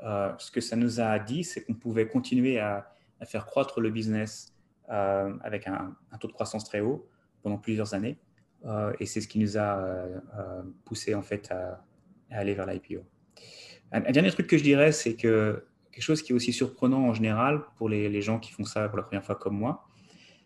Euh, 0.03 0.33
ce 0.39 0.51
que 0.51 0.61
ça 0.61 0.77
nous 0.77 1.01
a 1.01 1.19
dit, 1.19 1.45
c'est 1.45 1.65
qu'on 1.65 1.75
pouvait 1.75 2.07
continuer 2.07 2.59
à, 2.59 2.91
faire 3.27 3.47
croître 3.47 3.81
le 3.81 3.89
business 3.89 4.53
avec 4.87 5.67
un, 5.67 5.97
taux 6.21 6.29
de 6.29 6.35
croissance 6.35 6.63
très 6.63 6.81
haut 6.81 7.09
pendant 7.43 7.57
plusieurs 7.57 7.95
années 7.95 8.19
et 8.99 9.07
c'est 9.07 9.21
ce 9.21 9.29
qui 9.29 9.39
nous 9.39 9.59
a 9.59 9.79
euh, 9.79 10.21
euh, 10.39 10.63
poussé 10.85 11.15
en 11.15 11.23
fait 11.23 11.51
à, 11.51 11.85
aller 12.31 12.55
vers 12.55 12.67
l'IPO. 12.67 13.03
Un, 13.93 14.01
dernier 14.01 14.31
truc 14.31 14.47
que 14.47 14.57
je 14.57 14.63
dirais, 14.63 14.93
c'est 14.93 15.15
que 15.15 15.65
quelque 15.93 16.03
chose 16.03 16.23
qui 16.23 16.33
est 16.33 16.35
aussi 16.35 16.53
surprenant 16.53 17.07
en 17.07 17.15
général 17.15 17.63
pour 17.77 17.89
les, 17.89 18.23
gens 18.23 18.41
qui 18.41 18.53
font 18.53 18.65
ça 18.65 18.89
pour 18.89 18.97
la 18.97 19.05
première 19.05 19.25
fois 19.25 19.37
comme 19.37 19.57
moi, 19.57 19.87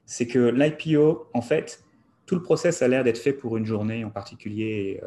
c'est 0.05 0.27
que 0.27 0.51
l'IPO, 0.51 1.31
en 1.33 1.41
fait, 1.41 1.85
tout 2.27 2.35
le 2.35 2.43
process 2.43 2.83
a 2.83 2.89
l'air 2.89 3.05
d'être 3.05 3.19
fait 3.19 3.33
pour 3.33 3.57
une 3.57 3.64
journée 3.64 4.05
en 4.05 4.11
particulier, 4.11 5.01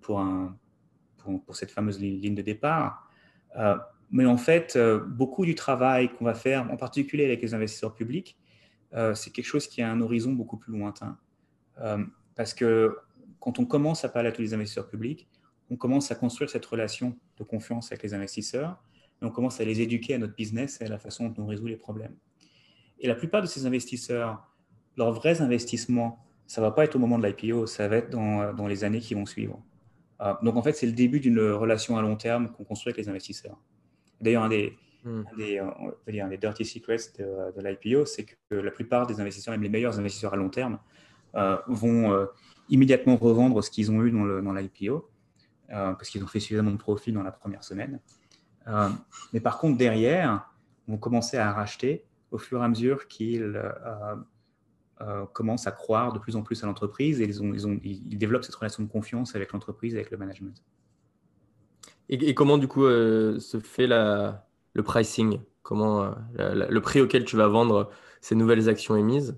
pour, 0.00 0.24
cette 1.52 1.72
fameuse 1.72 1.98
ligne 1.98 2.36
de 2.36 2.42
départ. 2.42 3.08
mais 4.12 4.26
en 4.26 4.36
fait, 4.36 4.78
beaucoup 5.08 5.44
du 5.44 5.56
travail 5.56 6.14
qu'on 6.14 6.26
va 6.26 6.34
faire, 6.34 6.70
en 6.70 6.76
particulier 6.76 7.24
avec 7.24 7.42
les 7.42 7.54
investisseurs 7.54 7.94
publics, 7.94 8.38
c'est 9.14 9.32
quelque 9.32 9.46
chose 9.46 9.66
qui 9.66 9.82
a 9.82 9.90
un 9.90 10.00
horizon 10.00 10.32
beaucoup 10.32 10.58
plus 10.58 10.78
lointain. 10.78 11.18
Parce 12.34 12.54
que 12.54 12.96
quand 13.40 13.58
on 13.58 13.66
commence 13.66 14.04
à 14.04 14.08
parler 14.08 14.28
à 14.28 14.32
tous 14.32 14.42
les 14.42 14.54
investisseurs 14.54 14.88
publics, 14.88 15.28
on 15.70 15.76
commence 15.76 16.10
à 16.10 16.14
construire 16.14 16.50
cette 16.50 16.64
relation 16.66 17.16
de 17.38 17.44
confiance 17.44 17.90
avec 17.92 18.02
les 18.02 18.14
investisseurs 18.14 18.82
et 19.20 19.24
on 19.24 19.30
commence 19.30 19.60
à 19.60 19.64
les 19.64 19.80
éduquer 19.80 20.14
à 20.14 20.18
notre 20.18 20.34
business 20.34 20.80
et 20.80 20.84
à 20.84 20.88
la 20.88 20.98
façon 20.98 21.28
dont 21.28 21.44
on 21.44 21.46
résout 21.46 21.66
les 21.66 21.76
problèmes. 21.76 22.14
Et 23.00 23.08
la 23.08 23.14
plupart 23.14 23.42
de 23.42 23.46
ces 23.46 23.66
investisseurs, 23.66 24.46
leurs 24.96 25.12
vrais 25.12 25.40
investissements, 25.40 26.24
ça 26.46 26.60
ne 26.60 26.66
va 26.66 26.72
pas 26.72 26.84
être 26.84 26.96
au 26.96 26.98
moment 26.98 27.18
de 27.18 27.26
l'IPO, 27.26 27.66
ça 27.66 27.88
va 27.88 27.96
être 27.96 28.10
dans, 28.10 28.52
dans, 28.52 28.66
les 28.66 28.84
années 28.84 29.00
qui 29.00 29.14
vont 29.14 29.26
suivre. 29.26 29.62
Euh, 30.20 30.34
donc 30.42 30.56
en 30.56 30.62
fait, 30.62 30.72
c'est 30.72 30.86
le 30.86 30.92
début 30.92 31.20
d'une 31.20 31.40
relation 31.40 31.96
à 31.96 32.02
long 32.02 32.16
terme 32.16 32.50
qu'on 32.52 32.64
construit 32.64 32.92
avec 32.92 33.04
les 33.04 33.10
investisseurs. 33.10 33.58
D'ailleurs, 34.20 34.44
un 34.44 34.48
des, 34.48 34.76
hmm. 35.04 35.22
des, 35.36 35.60
dire, 36.08 36.28
des 36.28 36.38
dirty 36.38 36.64
secrets 36.64 36.96
de, 37.18 37.60
l'IPO, 37.60 38.04
c'est 38.04 38.24
que 38.24 38.54
la 38.54 38.70
plupart 38.70 39.06
des 39.06 39.20
investisseurs, 39.20 39.52
même 39.52 39.62
les 39.62 39.68
meilleurs 39.68 39.98
investisseurs 39.98 40.34
à 40.34 40.36
long 40.36 40.50
terme, 40.50 40.78
vont 41.66 42.28
immédiatement 42.68 43.16
revendre 43.16 43.62
ce 43.62 43.70
qu'ils 43.70 43.90
ont 43.90 44.02
eu 44.02 44.10
dans 44.10 44.52
l'IPO, 44.52 45.08
parce 45.68 46.08
qu'ils 46.08 46.22
ont 46.22 46.26
fait 46.26 46.40
suffisamment 46.40 46.70
de 46.70 46.76
profit 46.76 47.12
dans 47.12 47.22
la 47.22 47.32
première 47.32 47.64
semaine. 47.64 48.00
mais 49.32 49.40
par 49.40 49.58
contre, 49.58 49.78
derrière, 49.78 50.50
vont 50.86 50.98
commencer 50.98 51.36
à 51.36 51.52
racheter 51.52 52.04
au 52.30 52.38
fur 52.38 52.60
et 52.60 52.64
à 52.64 52.68
mesure 52.68 53.08
qu'ils 53.08 53.60
euh, 55.00 55.26
commencent 55.32 55.66
à 55.66 55.72
croire 55.72 56.12
de 56.12 56.20
plus 56.20 56.36
en 56.36 56.42
plus 56.42 56.62
à 56.62 56.66
l'entreprise 56.66 57.20
et 57.20 57.28
ils, 57.28 58.16
développent 58.16 58.44
cette 58.44 58.54
relation 58.54 58.84
de 58.84 58.88
confiance 58.88 59.34
avec 59.34 59.52
l'entreprise, 59.52 59.96
avec 59.96 60.12
le 60.12 60.16
management. 60.16 60.62
Et, 62.08 62.32
comment 62.32 62.58
du 62.58 62.68
coup 62.68 62.84
euh, 62.84 63.40
se 63.40 63.58
fait 63.58 63.88
le 63.88 64.82
pricing? 64.84 65.40
Comment 65.62 66.14
euh, 66.38 66.68
le 66.68 66.80
prix 66.80 67.00
auquel 67.00 67.24
tu 67.24 67.36
vas 67.36 67.48
vendre 67.48 67.90
ces 68.20 68.36
nouvelles 68.36 68.68
actions 68.68 68.94
émises? 68.94 69.36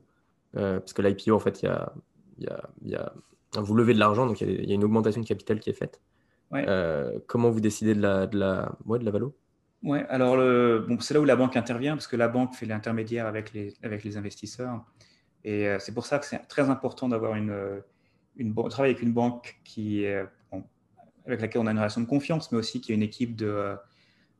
Parce 0.53 0.92
que 0.92 1.03
l'IPO, 1.03 1.34
en 1.34 1.38
fait, 1.38 1.62
il 1.62 1.66
y 1.66 1.68
a, 1.68 1.92
y 2.38 2.47
a, 2.47 2.70
y 2.82 2.94
a, 2.94 3.12
vous 3.57 3.74
levez 3.74 3.94
de 3.94 3.99
l'argent, 3.99 4.26
donc 4.26 4.40
il 4.40 4.68
y, 4.68 4.72
a 4.72 4.74
une 4.74 4.84
augmentation 4.84 5.20
de 5.20 5.26
capital 5.26 5.61
qui 5.61 5.70
est 5.70 5.74
faite. 5.74 6.01
comment 7.26 7.51
vous 7.51 7.61
décidez 7.61 7.94
de 7.94 8.01
la, 8.01 8.26
de 8.26 8.38
la, 8.38 8.76
ouais, 8.86 8.99
de 8.99 9.05
la 9.05 9.11
valo? 9.11 9.34
Ouais, 9.82 10.05
alors 10.09 10.36
bon, 10.86 10.99
c'est 11.01 11.14
là 11.14 11.20
où 11.20 11.24
la 11.24 11.36
banque 11.36 11.57
intervient, 11.57 11.94
parce 11.94 12.07
que 12.07 12.16
la 12.16 12.28
banque 12.28 12.55
fait 12.55 12.66
l'intermédiaire 12.66 13.26
avec 13.26 13.53
les, 13.53 13.74
avec 13.82 14.03
les 14.05 14.16
investisseurs. 14.16 14.82
Et 15.47 15.68
euh, 15.68 15.78
c'est 15.78 15.94
pour 15.94 16.05
ça 16.05 16.18
que 16.18 16.26
c'est 16.26 16.38
très 16.49 16.68
important 16.68 17.09
d'avoir 17.09 17.36
une, 17.36 17.51
euh, 17.51 17.80
une, 18.36 18.53
travailler 18.53 18.94
avec 18.94 19.03
une 19.03 19.12
banque 19.12 19.61
qui, 19.64 20.05
avec 21.24 21.40
laquelle 21.40 21.62
on 21.62 21.66
a 21.66 21.70
une 21.70 21.78
relation 21.78 22.01
de 22.01 22.07
confiance, 22.07 22.51
mais 22.51 22.59
aussi 22.59 22.80
qui 22.80 22.92
a 22.92 22.94
une 22.97 23.03
équipe 23.03 23.36
de, 23.36 23.76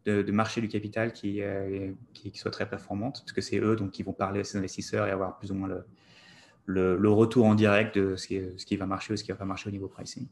de, 0.07 0.32
marché 0.32 0.61
du 0.61 0.68
capital 0.68 1.12
qui, 1.12 1.42
euh, 1.42 1.92
qui, 2.14 2.36
soit 2.36 2.50
très 2.50 2.68
performante, 2.68 3.20
parce 3.20 3.32
que 3.32 3.40
c'est 3.40 3.59
eux 3.59 3.76
donc, 3.76 3.90
qui 3.90 4.02
vont 4.02 4.12
parler 4.12 4.40
à 4.40 4.44
ces 4.44 4.59
investisseurs 4.59 5.07
et 5.07 5.11
avoir 5.11 5.38
plus 5.38 5.50
ou 5.50 5.54
moins 5.54 5.68
le, 5.68 6.96
le, 6.96 7.11
retour 7.11 7.46
en 7.46 7.54
direct 7.54 7.98
de 7.98 8.16
ce 8.16 8.26
qui, 8.26 8.40
ce 8.57 8.64
qui, 8.64 8.76
va 8.76 8.86
marcher 8.86 9.12
ou 9.12 9.16
ce 9.16 9.24
qui 9.24 9.30
va 9.30 9.36
pas 9.36 9.44
marcher 9.44 9.68
au 9.68 9.72
niveau 9.72 9.88
pricing. 9.88 10.26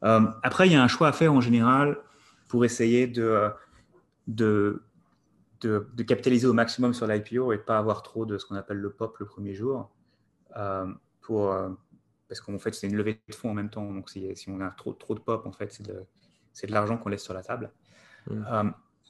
après, 0.00 0.68
il 0.68 0.72
y 0.72 0.76
a 0.76 0.82
un 0.82 0.88
choix 0.88 1.08
à 1.08 1.12
faire 1.12 1.32
en 1.32 1.40
général 1.40 1.98
pour 2.48 2.64
essayer 2.64 3.06
de, 3.06 3.50
de 4.26 4.82
de, 5.68 6.02
capitaliser 6.02 6.46
au 6.46 6.52
maximum 6.52 6.94
sur 6.94 7.06
l'IPO 7.06 7.52
et 7.52 7.58
de 7.58 7.62
pas 7.62 7.78
avoir 7.78 8.02
trop 8.02 8.26
de 8.26 8.38
ce 8.38 8.46
qu'on 8.46 8.56
appelle 8.56 8.78
le 8.78 8.90
pop 8.90 9.16
le 9.18 9.26
premier 9.26 9.54
jour. 9.54 9.90
Euh, 10.56 10.92
pour, 11.22 11.52
euh, 11.52 11.70
parce 12.28 12.40
qu'en 12.40 12.58
fait, 12.58 12.74
c'est 12.74 12.88
une 12.88 12.96
levée 12.96 13.20
de 13.28 13.34
fonds 13.34 13.50
en 13.50 13.54
même 13.54 13.70
temps. 13.70 13.90
Donc, 13.90 14.10
si, 14.10 14.34
si 14.36 14.50
on 14.50 14.60
a 14.60 14.70
trop, 14.70 14.92
trop 14.92 15.14
de 15.14 15.20
pop, 15.20 15.46
en 15.46 15.52
fait, 15.52 15.72
c'est 15.72 15.86
de, 15.86 15.92
de 15.94 16.72
l'argent 16.72 16.98
qu'on 16.98 17.08
laisse 17.08 17.22
sur 17.22 17.34
la 17.34 17.42
table. 17.42 17.70
Mmh. 18.28 18.44
Euh, 18.50 18.64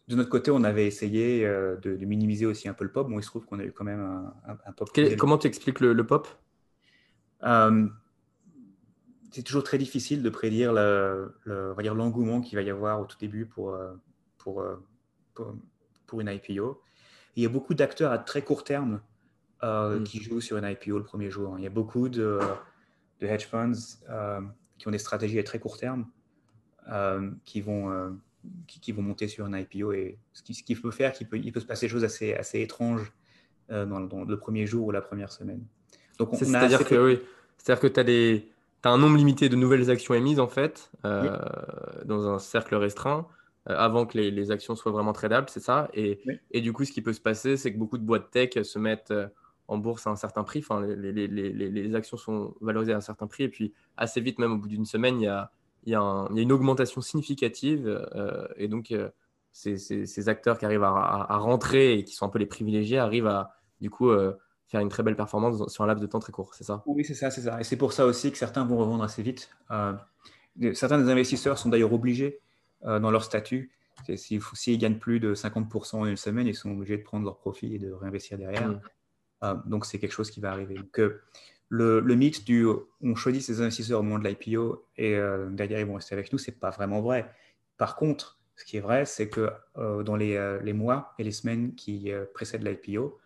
de 0.08 0.16
notre 0.16 0.28
côté, 0.28 0.50
on 0.50 0.64
avait 0.64 0.86
essayé 0.86 1.44
de, 1.44 2.04
minimiser 2.04 2.44
aussi 2.44 2.68
un 2.68 2.74
peu 2.74 2.84
le 2.84 2.92
pop. 2.92 3.08
Bon, 3.08 3.18
il 3.18 3.22
se 3.22 3.28
trouve 3.28 3.44
qu'on 3.46 3.60
a 3.60 3.64
eu 3.64 3.72
quand 3.72 3.84
même 3.84 4.30
un, 4.46 4.72
pop. 4.72 4.90
comment 5.16 5.38
tu 5.38 5.46
expliques 5.46 5.80
le, 5.80 6.04
pop? 6.04 6.28
C'est 9.30 9.42
toujours 9.42 9.62
très 9.62 9.78
difficile 9.78 10.22
de 10.22 10.28
prédire 10.28 10.72
l'engouement 10.74 12.40
qu'il 12.40 12.56
va 12.56 12.62
y 12.62 12.70
avoir 12.70 13.00
au 13.00 13.04
tout 13.04 13.16
début 13.18 13.46
pour, 13.46 13.78
pour, 14.38 14.64
pour, 15.34 15.54
pour 16.06 16.20
une 16.20 16.28
IPO. 16.28 16.82
il 17.36 17.42
y 17.42 17.46
a 17.46 17.48
beaucoup 17.48 17.74
d'acteurs 17.74 18.12
à 18.12 18.18
très 18.18 18.42
court 18.42 18.64
terme 18.64 19.00
euh, 19.64 20.00
mm. 20.00 20.04
qui 20.04 20.20
jouent 20.20 20.40
sur 20.40 20.56
une 20.56 20.64
IPO 20.64 20.98
le 20.98 21.04
premier 21.04 21.30
jour. 21.30 21.54
Il 21.56 21.62
y 21.62 21.66
a 21.68 21.70
beaucoup 21.70 22.08
de, 22.08 22.40
de 23.20 23.26
hedge 23.26 23.46
funds 23.46 23.72
euh, 24.10 24.40
qui 24.76 24.88
ont 24.88 24.90
des 24.90 24.98
stratégies 24.98 25.38
à 25.38 25.44
très 25.44 25.60
court 25.60 25.78
terme 25.78 26.06
euh, 26.90 27.30
qui, 27.44 27.60
vont, 27.60 28.18
qui, 28.66 28.92
vont 28.92 29.02
monter 29.02 29.28
sur 29.28 29.46
une 29.46 29.56
IPO. 29.56 29.92
Et 29.92 30.18
ce 30.32 30.42
qu'il 30.42 30.80
peut 30.80 30.90
faire, 30.90 31.12
qu'il 31.12 31.28
peut, 31.28 31.38
il 31.38 31.52
peut 31.52 31.60
se 31.60 31.66
passer 31.66 31.86
des 31.86 31.90
choses 31.90 32.04
assez, 32.04 32.34
assez 32.34 32.60
étranges 32.60 33.12
dans, 33.68 34.24
le 34.24 34.36
premier 34.36 34.66
jour 34.66 34.88
ou 34.88 34.90
la 34.90 35.00
première 35.00 35.32
semaine. 35.32 35.64
Donc, 36.18 36.30
c'est-à-dire 36.34 36.84
que, 36.84 36.94
oui. 36.94 37.20
c'est-à-dire 37.56 37.80
que 37.80 37.86
tu 37.86 38.00
as 38.00 38.04
des. 38.04 38.48
as 38.82 38.90
un 38.90 38.98
nombre 38.98 39.16
limité 39.16 39.48
de 39.48 39.56
nouvelles 39.56 39.90
actions 39.90 40.12
émises 40.14 40.40
en 40.40 40.48
fait, 40.48 40.90
dans 41.04 42.28
un 42.28 42.38
cercle 42.38 42.74
restreint. 42.74 43.26
Euh, 43.70 43.76
avant 43.76 44.06
que 44.06 44.18
les, 44.18 44.50
actions 44.50 44.74
soient 44.74 44.90
vraiment 44.90 45.12
tradables, 45.12 45.48
c'est 45.48 45.60
ça. 45.60 45.88
Et, 45.94 46.20
et, 46.50 46.60
du 46.60 46.72
coup, 46.72 46.84
ce 46.84 46.90
qui 46.90 47.00
peut 47.00 47.12
se 47.12 47.20
passer, 47.20 47.56
c'est 47.56 47.72
que 47.72 47.78
beaucoup 47.78 47.98
de 47.98 48.02
boîtes 48.02 48.30
tech 48.30 48.60
se 48.62 48.78
mettent 48.78 49.12
euh, 49.12 49.28
en 49.68 49.78
bourse 49.78 50.06
à 50.06 50.10
un 50.10 50.16
certain 50.16 50.42
prix. 50.42 50.58
Enfin, 50.58 50.84
les, 50.84 51.12
les, 51.12 51.28
les, 51.28 51.94
actions 51.94 52.16
sont 52.16 52.54
valorisées 52.60 52.92
à 52.92 52.96
un 52.96 53.02
certain 53.02 53.28
prix. 53.28 53.44
Et 53.44 53.48
puis, 53.48 53.72
assez 53.96 54.20
vite, 54.20 54.38
même 54.40 54.52
au 54.52 54.56
bout 54.56 54.68
d'une 54.68 54.84
semaine, 54.84 55.20
il 55.20 55.24
y 55.24 55.28
a, 55.28 55.52
il 55.84 55.92
y, 55.92 55.94
a 55.94 56.28
il 56.30 56.36
y 56.36 56.40
a, 56.40 56.42
une 56.42 56.52
augmentation 56.52 57.00
significative. 57.00 57.86
Euh, 58.14 58.46
et 58.56 58.68
donc, 58.68 58.94
ces, 59.52 59.76
ces, 59.76 60.28
acteurs 60.28 60.58
qui 60.58 60.64
arrivent 60.64 60.84
à, 60.84 61.26
à, 61.28 61.36
rentrer 61.38 61.98
et 61.98 62.04
qui 62.04 62.14
sont 62.14 62.26
un 62.26 62.30
peu 62.30 62.38
les 62.38 62.46
privilégiés 62.46 62.98
arrivent 62.98 63.26
à, 63.26 63.54
du 63.80 63.90
coup, 63.90 64.10
faire 64.66 64.80
une 64.80 64.88
très 64.88 65.02
belle 65.02 65.16
performance 65.16 65.70
sur 65.72 65.84
un 65.84 65.86
laps 65.86 66.00
de 66.00 66.06
temps 66.06 66.20
très 66.20 66.32
court. 66.32 66.54
C'est 66.54 66.64
ça? 66.64 66.82
Oui, 66.86 67.04
c'est 67.04 67.14
ça, 67.14 67.30
c'est 67.30 67.42
ça. 67.42 67.60
Et 67.60 67.64
c'est 67.64 67.76
pour 67.76 67.92
ça 67.92 68.06
aussi 68.06 68.32
que 68.32 68.38
certains 68.38 68.64
vont 68.64 68.78
revendre 68.78 69.04
assez 69.04 69.22
vite. 69.22 69.50
certains 70.74 70.98
des 70.98 71.10
investisseurs 71.10 71.58
sont 71.58 71.68
d'ailleurs 71.68 71.92
obligés 71.92 72.40
euh, 72.84 72.98
dans 72.98 73.12
leur 73.12 73.22
statut. 73.22 73.70
S'ils 74.16 74.42
si, 74.54 74.76
gagnent 74.76 74.98
plus 74.98 75.20
de 75.20 75.34
50% 75.34 75.96
en 75.96 76.06
une 76.06 76.16
semaine, 76.16 76.48
ils 76.48 76.54
sont 76.54 76.72
obligés 76.72 76.96
de 76.96 77.02
prendre 77.02 77.24
leur 77.24 77.38
profit 77.38 77.76
et 77.76 77.78
de 77.78 77.92
réinvestir 77.92 78.38
derrière. 78.38 78.68
Mm. 78.68 78.80
Euh, 79.44 79.54
donc, 79.66 79.86
c'est 79.86 80.00
quelque 80.00 80.12
chose 80.12 80.32
qui 80.32 80.40
va 80.40 80.50
arriver. 80.50 80.74
Donc, 80.74 80.98
euh, 80.98 81.22
le, 81.74 82.00
le, 82.00 82.14
mythe 82.16 82.44
du 82.44 82.66
on 83.00 83.14
choisit 83.14 83.40
ses 83.40 83.60
investisseurs 83.62 84.00
au 84.00 84.02
moment 84.02 84.18
de 84.18 84.28
l'IPO 84.28 84.84
et 84.98 85.16
derrière 85.50 85.80
ils 85.80 85.86
vont 85.86 85.94
rester 85.94 86.14
avec 86.14 86.30
nous, 86.30 86.38
c'est 86.38 86.60
pas 86.60 86.70
vraiment 86.70 87.00
vrai. 87.00 87.30
Par 87.78 87.96
contre, 87.96 88.38
ce 88.56 88.64
qui 88.66 88.76
est 88.76 88.80
vrai, 88.80 89.06
c'est 89.06 89.30
que 89.30 89.50
dans 89.76 90.16
les, 90.16 90.58
les, 90.62 90.72
mois 90.74 91.14
et 91.18 91.24
les 91.24 91.32
semaines 91.32 91.74
qui 91.74 92.12
précèdent 92.34 92.62
l'IPO, 92.62 93.18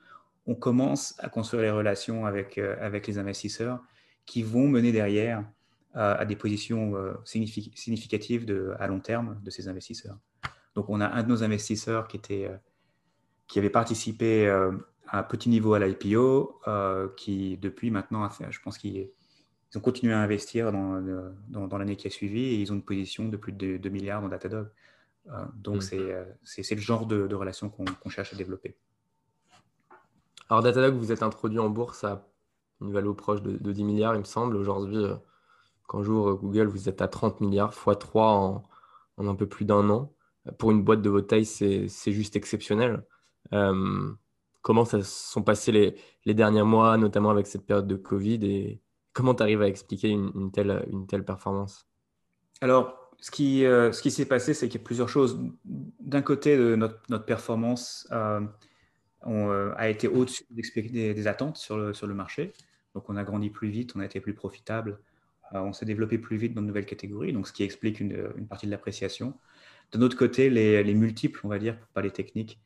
on 0.46 0.54
commence 0.54 1.14
à 1.18 1.28
construire 1.28 1.62
les 1.62 1.70
relations 1.70 2.24
avec, 2.24 2.58
avec 2.58 3.08
les 3.08 3.18
investisseurs 3.18 3.80
qui 4.26 4.44
vont 4.44 4.68
mener 4.68 4.92
derrière 4.92 5.44
à 5.96 6.26
des 6.26 6.36
positions 6.36 6.94
euh, 6.96 7.14
significatives 7.24 8.76
à 8.78 8.86
long 8.86 9.00
terme 9.00 9.40
de 9.42 9.50
ces 9.50 9.68
investisseurs. 9.68 10.18
Donc, 10.74 10.90
on 10.90 11.00
a 11.00 11.08
un 11.08 11.22
de 11.22 11.28
nos 11.28 11.42
investisseurs 11.42 12.06
qui, 12.06 12.18
était, 12.18 12.44
euh, 12.50 12.56
qui 13.46 13.58
avait 13.58 13.70
participé 13.70 14.46
euh, 14.46 14.72
à 15.08 15.22
petit 15.22 15.48
niveau 15.48 15.74
à 15.74 15.78
l'IPO, 15.78 16.60
qui 17.16 17.56
depuis 17.58 17.90
maintenant, 17.90 18.28
je 18.50 18.60
pense 18.60 18.78
qu'ils 18.78 19.10
ont 19.74 19.80
continué 19.80 20.12
à 20.12 20.20
investir 20.20 20.72
dans, 20.72 21.00
dans, 21.48 21.66
dans 21.66 21.78
l'année 21.78 21.96
qui 21.96 22.06
a 22.06 22.10
suivi 22.10 22.40
et 22.40 22.54
ils 22.60 22.72
ont 22.72 22.76
une 22.76 22.84
position 22.84 23.28
de 23.28 23.36
plus 23.36 23.52
de 23.52 23.76
2 23.76 23.88
milliards 23.88 24.22
dans 24.22 24.28
Datadog. 24.28 24.68
donc, 25.54 25.76
mm. 25.76 26.30
c'est 26.44 26.74
le 26.74 26.80
genre 26.80 27.06
de, 27.06 27.26
de 27.26 27.34
relation 27.34 27.70
qu'on 27.70 28.10
cherche 28.10 28.32
à 28.32 28.36
développer. 28.36 28.76
Alors, 30.48 30.62
Datadog, 30.62 30.94
vous 30.94 31.12
êtes 31.12 31.22
introduit 31.22 31.58
en 31.58 31.70
bourse 31.70 32.04
à 32.04 32.26
une 32.80 32.92
valeur 32.92 33.16
proche 33.16 33.42
de, 33.42 33.56
de 33.56 33.72
10 33.72 33.84
milliards, 33.84 34.14
il 34.14 34.20
me 34.20 34.24
semble. 34.24 34.56
Aujourd'hui, 34.56 35.04
quand 35.86 36.02
j'ouvre 36.02 36.34
Google, 36.34 36.66
vous 36.66 36.88
êtes 36.88 37.00
à 37.00 37.08
30 37.08 37.40
milliards, 37.40 37.72
x 37.72 37.98
3 37.98 38.26
en, 38.26 38.64
un 39.18 39.34
peu 39.34 39.46
plus 39.46 39.64
d'un 39.64 39.88
an. 39.90 40.12
Pour 40.58 40.70
une 40.70 40.82
boîte 40.84 41.02
de 41.02 41.10
votre 41.10 41.26
taille, 41.26 41.46
c'est 41.46 42.12
juste 42.12 42.36
exceptionnel. 42.36 43.04
Euh, 43.52 44.12
comment 44.66 44.84
ça 44.84 45.00
sont 45.00 45.44
passés 45.44 45.70
les, 45.70 45.94
les, 46.24 46.34
derniers 46.34 46.64
mois, 46.64 46.96
notamment 46.96 47.30
avec 47.30 47.46
cette 47.46 47.64
période 47.64 47.86
de 47.86 47.94
Covid, 47.94 48.40
et 48.42 48.80
comment 49.12 49.32
tu 49.32 49.44
arrives 49.44 49.62
à 49.62 49.68
expliquer 49.68 50.08
une, 50.08 50.50
telle, 50.50 51.24
performance? 51.24 51.86
Alors, 52.60 53.12
ce 53.20 53.30
qui, 53.30 53.64
euh, 53.64 53.92
ce 53.92 54.02
qui 54.02 54.10
s'est 54.10 54.26
passé, 54.26 54.54
c'est 54.54 54.68
qu'il 54.68 54.80
y 54.80 54.82
a 54.82 54.84
plusieurs 54.84 55.08
choses. 55.08 55.38
D'un 55.64 56.20
côté, 56.20 56.56
notre, 56.76 57.24
performance 57.24 58.08
euh, 58.10 59.72
a 59.76 59.88
été 59.88 60.08
au-dessus 60.08 60.44
des, 60.50 61.28
attentes 61.28 61.58
sur 61.58 61.76
le, 61.76 62.14
marché. 62.14 62.52
Donc, 62.96 63.08
on 63.08 63.14
a 63.14 63.22
grandi 63.22 63.50
plus 63.50 63.68
vite, 63.68 63.92
on 63.94 64.00
a 64.00 64.04
été 64.04 64.18
plus 64.18 64.34
profitable. 64.34 64.98
Euh, 65.54 65.60
on 65.60 65.72
s'est 65.72 65.86
développé 65.86 66.18
plus 66.18 66.38
vite 66.38 66.54
dans 66.54 66.62
de 66.62 66.66
nouvelles 66.66 66.86
catégories, 66.86 67.32
donc 67.32 67.46
ce 67.46 67.52
qui 67.52 67.62
explique 67.62 68.00
une, 68.00 68.32
partie 68.48 68.66
de 68.66 68.72
l'appréciation. 68.72 69.34
De 69.92 69.98
notre 69.98 70.16
côté, 70.16 70.50
les, 70.50 70.94
multiples, 70.94 71.38
on 71.44 71.48
va 71.48 71.60
dire, 71.60 71.78
pas 71.94 72.02
les 72.02 72.10
techniques, 72.10 72.58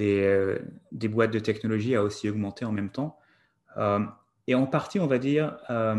euh, 0.00 0.58
des, 0.90 1.08
boîtes 1.08 1.32
de 1.32 1.38
technologie 1.38 1.94
a 1.94 2.02
aussi 2.02 2.28
augmenté 2.28 2.64
en 2.64 2.72
même 2.72 2.90
temps. 2.90 3.18
Euh, 3.76 4.00
et 4.46 4.54
en 4.54 4.66
partie, 4.66 5.00
on 5.00 5.06
va 5.06 5.18
dire, 5.18 5.58
ça 5.68 5.94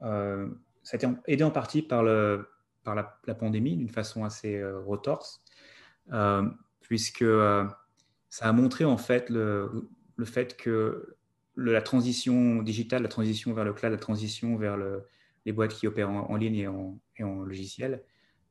a 0.00 0.94
été 0.94 1.06
aidé 1.26 1.44
en 1.44 1.50
partie 1.50 1.82
par, 1.82 2.02
le, 2.02 2.48
par 2.84 2.94
la, 2.94 3.34
pandémie 3.34 3.76
d'une 3.76 3.90
façon 3.90 4.24
assez 4.24 4.62
retorse, 4.62 5.42
puisque 6.80 7.24
ça 8.28 8.46
a 8.46 8.52
montré 8.52 8.84
en 8.84 8.96
fait 8.96 9.28
le, 9.28 9.88
le 10.16 10.24
fait 10.24 10.56
que 10.56 11.16
la 11.56 11.82
transition 11.82 12.62
digitale, 12.62 13.02
la 13.02 13.08
transition 13.08 13.52
vers 13.52 13.64
le 13.64 13.72
cloud, 13.72 13.92
la 13.92 13.98
transition 13.98 14.56
vers 14.56 14.76
le, 14.76 15.04
les 15.44 15.52
boîtes 15.52 15.74
qui 15.74 15.86
opèrent 15.86 16.10
en, 16.10 16.36
ligne 16.36 16.56
et 17.16 17.24
en, 17.24 17.42
logiciel 17.42 18.02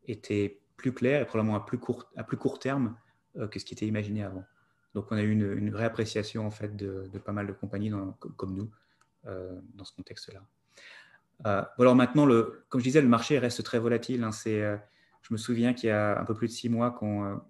étaient 0.05 0.61
plus 0.77 0.93
claires 0.93 1.21
et 1.21 1.25
probablement 1.25 1.55
à 1.55 1.65
plus 1.65 1.77
court, 1.77 2.09
à 2.15 2.23
plus 2.23 2.37
court 2.37 2.59
terme 2.59 2.87
euh, 2.87 3.08
que 3.51 3.59
ce 3.59 3.65
qui 3.65 3.73
était 3.73 3.87
imaginé 3.87 4.23
avant. 4.23 4.43
Donc 4.93 5.11
on 5.11 5.15
a 5.15 5.21
eu 5.21 5.31
une, 5.31 5.69
vraie 5.69 5.85
appréciation 5.85 6.45
en 6.45 6.51
fait 6.51 6.75
de, 6.75 7.09
pas 7.23 7.31
mal 7.31 7.47
de 7.47 7.53
compagnies 7.53 7.91
comme, 8.37 8.55
nous 8.55 8.71
euh, 9.27 9.59
dans 9.75 9.85
ce 9.85 9.93
contexte-là. 9.93 10.41
Euh, 11.45 11.63
alors 11.77 11.95
maintenant, 11.95 12.27
comme 12.69 12.81
je 12.81 12.85
disais, 12.85 13.01
le 13.01 13.07
marché 13.07 13.37
reste 13.39 13.63
très 13.63 13.79
volatile. 13.79 14.23
Hein. 14.23 14.31
je 14.31 14.77
me 15.31 15.37
souviens 15.37 15.73
qu'il 15.73 15.89
y 15.89 15.91
a 15.91 16.19
un 16.19 16.25
peu 16.25 16.33
plus 16.33 16.47
de 16.47 16.53
six 16.53 16.69
mois, 16.69 16.91
quand, 16.91 17.41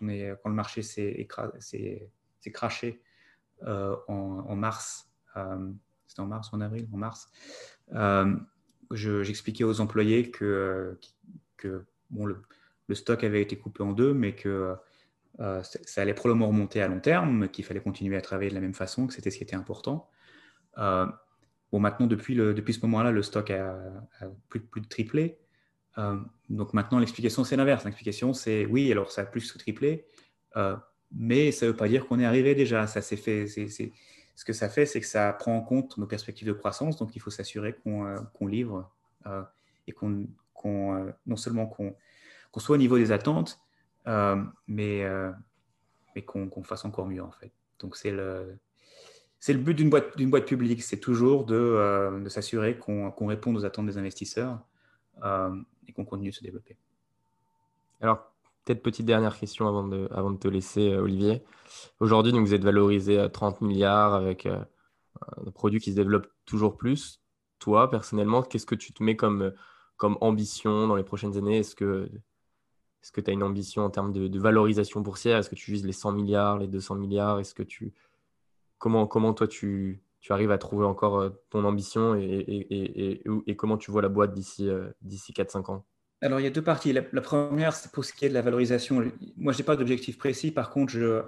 le 0.00 0.36
marché 0.46 0.82
s'est 0.82 1.28
craché 2.52 3.02
en, 3.66 4.56
mars, 4.56 5.10
c'était 6.06 6.20
en 6.20 6.26
mars 6.26 6.50
ou 6.52 6.56
en 6.56 6.60
avril 6.62 6.88
En 6.92 6.96
mars. 6.96 7.30
J'expliquais 8.90 9.64
aux 9.64 9.80
employés 9.80 10.30
que, 10.30 10.98
le, 11.62 12.94
stock 12.94 13.22
avait 13.22 13.42
été 13.42 13.58
coupé 13.58 13.82
en 13.82 13.92
deux, 13.92 14.14
mais 14.14 14.34
que 14.34 14.76
ça 15.38 16.02
allait 16.02 16.14
probablement 16.14 16.48
remonter 16.48 16.80
à 16.80 16.88
long 16.88 17.00
terme, 17.00 17.48
qu'il 17.48 17.64
fallait 17.64 17.80
continuer 17.80 18.16
à 18.16 18.20
travailler 18.20 18.50
de 18.50 18.54
la 18.54 18.60
même 18.60 18.74
façon, 18.74 19.06
que 19.06 19.14
c'était 19.14 19.30
ce 19.30 19.38
qui 19.38 19.44
était 19.44 19.56
important. 19.56 20.08
bon, 20.76 21.80
maintenant, 21.80 22.06
depuis, 22.06 22.34
ce 22.36 22.80
moment-là, 22.86 23.10
le 23.10 23.22
stock 23.22 23.50
a, 23.50 23.76
plus, 24.48 24.60
de 24.60 24.88
triplé. 24.88 25.38
Euh, 25.98 26.16
donc 26.50 26.74
maintenant, 26.74 26.98
l'explication, 26.98 27.44
c'est 27.44 27.56
l'inverse. 27.56 27.84
L'explication, 27.84 28.32
c'est 28.32 28.66
oui, 28.66 28.90
alors 28.92 29.10
ça 29.10 29.22
a 29.22 29.24
plus 29.24 29.50
que 29.52 29.58
triplé, 29.58 30.06
euh, 30.56 30.76
mais 31.12 31.52
ça 31.52 31.66
ne 31.66 31.70
veut 31.70 31.76
pas 31.76 31.88
dire 31.88 32.06
qu'on 32.06 32.18
est 32.18 32.24
arrivé 32.24 32.54
déjà. 32.54 32.86
Ça 32.86 33.00
s'est 33.00 33.16
fait. 33.16 33.46
Ce 33.46 34.44
que 34.44 34.52
ça 34.52 34.68
fait, 34.68 34.84
c'est 34.84 35.00
que 35.00 35.06
ça 35.06 35.32
prend 35.32 35.56
en 35.56 35.62
compte 35.62 35.96
nos 35.96 36.06
perspectives 36.06 36.46
de 36.46 36.52
croissance. 36.52 36.98
Donc 36.98 37.16
il 37.16 37.20
faut 37.20 37.30
s'assurer 37.30 37.74
qu'on 37.74 38.06
euh, 38.06 38.18
livre 38.42 38.90
et 39.86 39.92
qu'on 39.92 40.26
non 41.26 41.36
seulement 41.36 41.66
qu'on 41.66 41.94
soit 42.58 42.74
au 42.74 42.78
niveau 42.78 42.98
des 42.98 43.12
attentes, 43.12 43.60
mais, 44.06 45.04
mais 46.14 46.22
qu'on 46.22 46.62
fasse 46.62 46.84
encore 46.84 47.06
mieux 47.06 47.22
en 47.22 47.32
fait. 47.32 47.52
Donc 47.78 47.96
c'est 47.96 48.10
le 48.10 48.58
c'est 49.38 49.52
le 49.52 49.58
but 49.58 49.74
d'une 49.74 49.90
boîte, 49.90 50.20
boîte 50.22 50.46
publique, 50.46 50.82
c'est 50.82 50.98
toujours 50.98 51.44
de, 51.44 52.20
de 52.22 52.28
s'assurer 52.28 52.78
qu'on 52.78 53.26
réponde 53.26 53.56
aux 53.56 53.64
attentes 53.64 53.86
des 53.86 53.98
investisseurs 53.98 54.60
et 55.22 55.92
qu'on 55.92 56.04
continue 56.04 56.30
de 56.30 56.34
se 56.34 56.42
développer. 56.42 56.76
Alors, 58.00 58.32
peut-être 58.64 58.82
petite 58.82 59.06
dernière 59.06 59.38
question 59.38 59.68
avant 59.68 59.86
de, 59.86 60.08
avant 60.10 60.30
de 60.30 60.38
te 60.38 60.48
laisser, 60.48 60.92
euh, 60.92 61.02
Olivier. 61.02 61.42
Aujourd'hui, 62.00 62.32
vous 62.32 62.54
êtes 62.54 62.64
valorisé 62.64 63.18
à 63.18 63.28
30 63.28 63.60
milliards 63.60 64.14
avec 64.14 64.46
euh, 64.46 64.58
un 65.46 65.50
produit 65.50 65.80
qui 65.80 65.92
se 65.92 65.96
développe 65.96 66.26
toujours 66.44 66.76
plus. 66.76 67.20
Toi, 67.58 67.90
personnellement, 67.90 68.42
qu'est-ce 68.42 68.66
que 68.66 68.74
tu 68.74 68.92
te 68.92 69.02
mets 69.02 69.16
comme, 69.16 69.52
comme 69.96 70.18
ambition 70.20 70.86
dans 70.88 70.96
les 70.96 71.04
prochaines 71.04 71.36
années? 71.36 71.58
Est-ce 71.58 71.74
que 71.74 72.10
est-ce 73.06 73.12
que 73.12 73.20
tu 73.20 73.30
as 73.30 73.34
une 73.34 73.44
ambition 73.44 73.84
en 73.84 73.90
termes 73.90 74.12
de, 74.12 74.38
valorisation 74.40 75.00
boursière? 75.00 75.38
Est-ce 75.38 75.48
que 75.48 75.54
tu 75.54 75.70
vises 75.70 75.86
les 75.86 75.92
100 75.92 76.10
milliards, 76.10 76.58
les 76.58 76.66
200 76.66 76.96
milliards? 76.96 77.38
Est-ce 77.38 77.54
que 77.54 77.62
tu 77.62 77.94
comment 78.78 79.06
comment 79.06 79.32
toi 79.32 79.46
tu, 79.46 80.02
tu 80.18 80.32
arrives 80.32 80.50
à 80.50 80.58
trouver 80.58 80.86
encore 80.86 81.20
euh, 81.20 81.30
ton 81.48 81.64
ambition 81.64 82.16
et, 82.16 83.22
et, 83.46 83.54
comment 83.56 83.76
tu 83.76 83.92
vois 83.92 84.02
la 84.02 84.08
boîte 84.08 84.34
d'ici 84.34 84.68
euh, 84.68 84.88
d'ici 85.02 85.32
4-5 85.32 85.70
ans? 85.70 85.84
Alors, 86.20 86.40
il 86.40 86.42
y 86.42 86.48
a 86.48 86.50
deux 86.50 86.64
parties. 86.64 86.92
La, 86.92 87.02
première, 87.20 87.74
c'est 87.74 87.92
pour 87.92 88.04
ce 88.04 88.12
qui 88.12 88.24
est 88.24 88.28
de 88.28 88.34
la 88.34 88.42
valorisation. 88.42 89.08
Moi, 89.36 89.52
je 89.52 89.58
n'ai 89.58 89.64
pas 89.64 89.76
d'objectif 89.76 90.18
précis. 90.18 90.50
Par 90.50 90.70
contre, 90.70 90.90
je, 90.90 91.22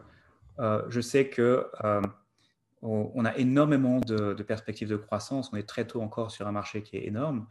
euh, 0.59 0.83
je 0.89 1.01
sais 1.01 1.29
que 1.29 1.65
a 1.81 2.03
énormément 3.37 4.01
de, 4.01 4.43
perspectives 4.43 4.89
de 4.89 4.97
croissance. 4.97 5.53
On 5.53 5.57
est 5.57 5.69
très 5.69 5.87
tôt 5.87 6.03
encore 6.03 6.33
sur 6.33 6.49
un 6.49 6.53
marché 6.53 6.83
qui 6.83 6.97
est 6.97 7.07
énorme. 7.07 7.47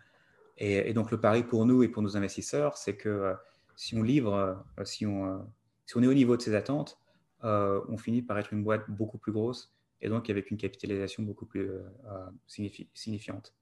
Et, 0.57 0.91
donc, 0.91 1.11
le 1.11 1.17
pari 1.17 1.43
pour 1.43 1.65
nous 1.65 1.82
et 1.82 1.88
pour 1.88 2.03
nos 2.03 2.17
investisseurs, 2.17 2.75
c'est 2.75 2.97
que 2.97 3.34
si 3.78 3.95
on 3.95 4.03
livre, 4.03 4.65
si 4.84 5.05
on, 5.05 5.47
si 5.86 5.95
on 5.95 6.03
est 6.03 6.07
au 6.07 6.13
niveau 6.13 6.36
de 6.36 6.41
ses 6.41 6.53
attentes, 6.53 6.99
on 7.41 7.97
finit 7.97 8.21
par 8.21 8.38
être 8.38 8.51
une 8.51 8.63
boîte 8.63 8.84
beaucoup 8.89 9.17
plus 9.17 9.32
grosse 9.32 9.73
et 10.01 10.09
donc 10.09 10.30
avec 10.30 10.51
une 10.51 10.57
capitalisation 10.57 11.23
beaucoup 11.23 11.45
plus 11.45 11.69
euh, 11.69 11.82
euh, 12.05 12.69
signifiante, 12.93 13.53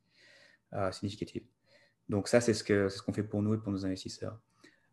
euh, 0.74 0.92
significative. 0.92 1.44
Donc 2.10 2.28
ça, 2.28 2.42
c'est 2.42 2.54
ce 2.54 2.64
qu'on 2.64 2.90
ce 2.90 3.12
fait 3.12 3.24
pour 3.24 3.42
nous 3.42 3.54
et 3.54 3.58
pour 3.58 3.72
nos 3.72 3.86
investisseurs. 3.86 4.38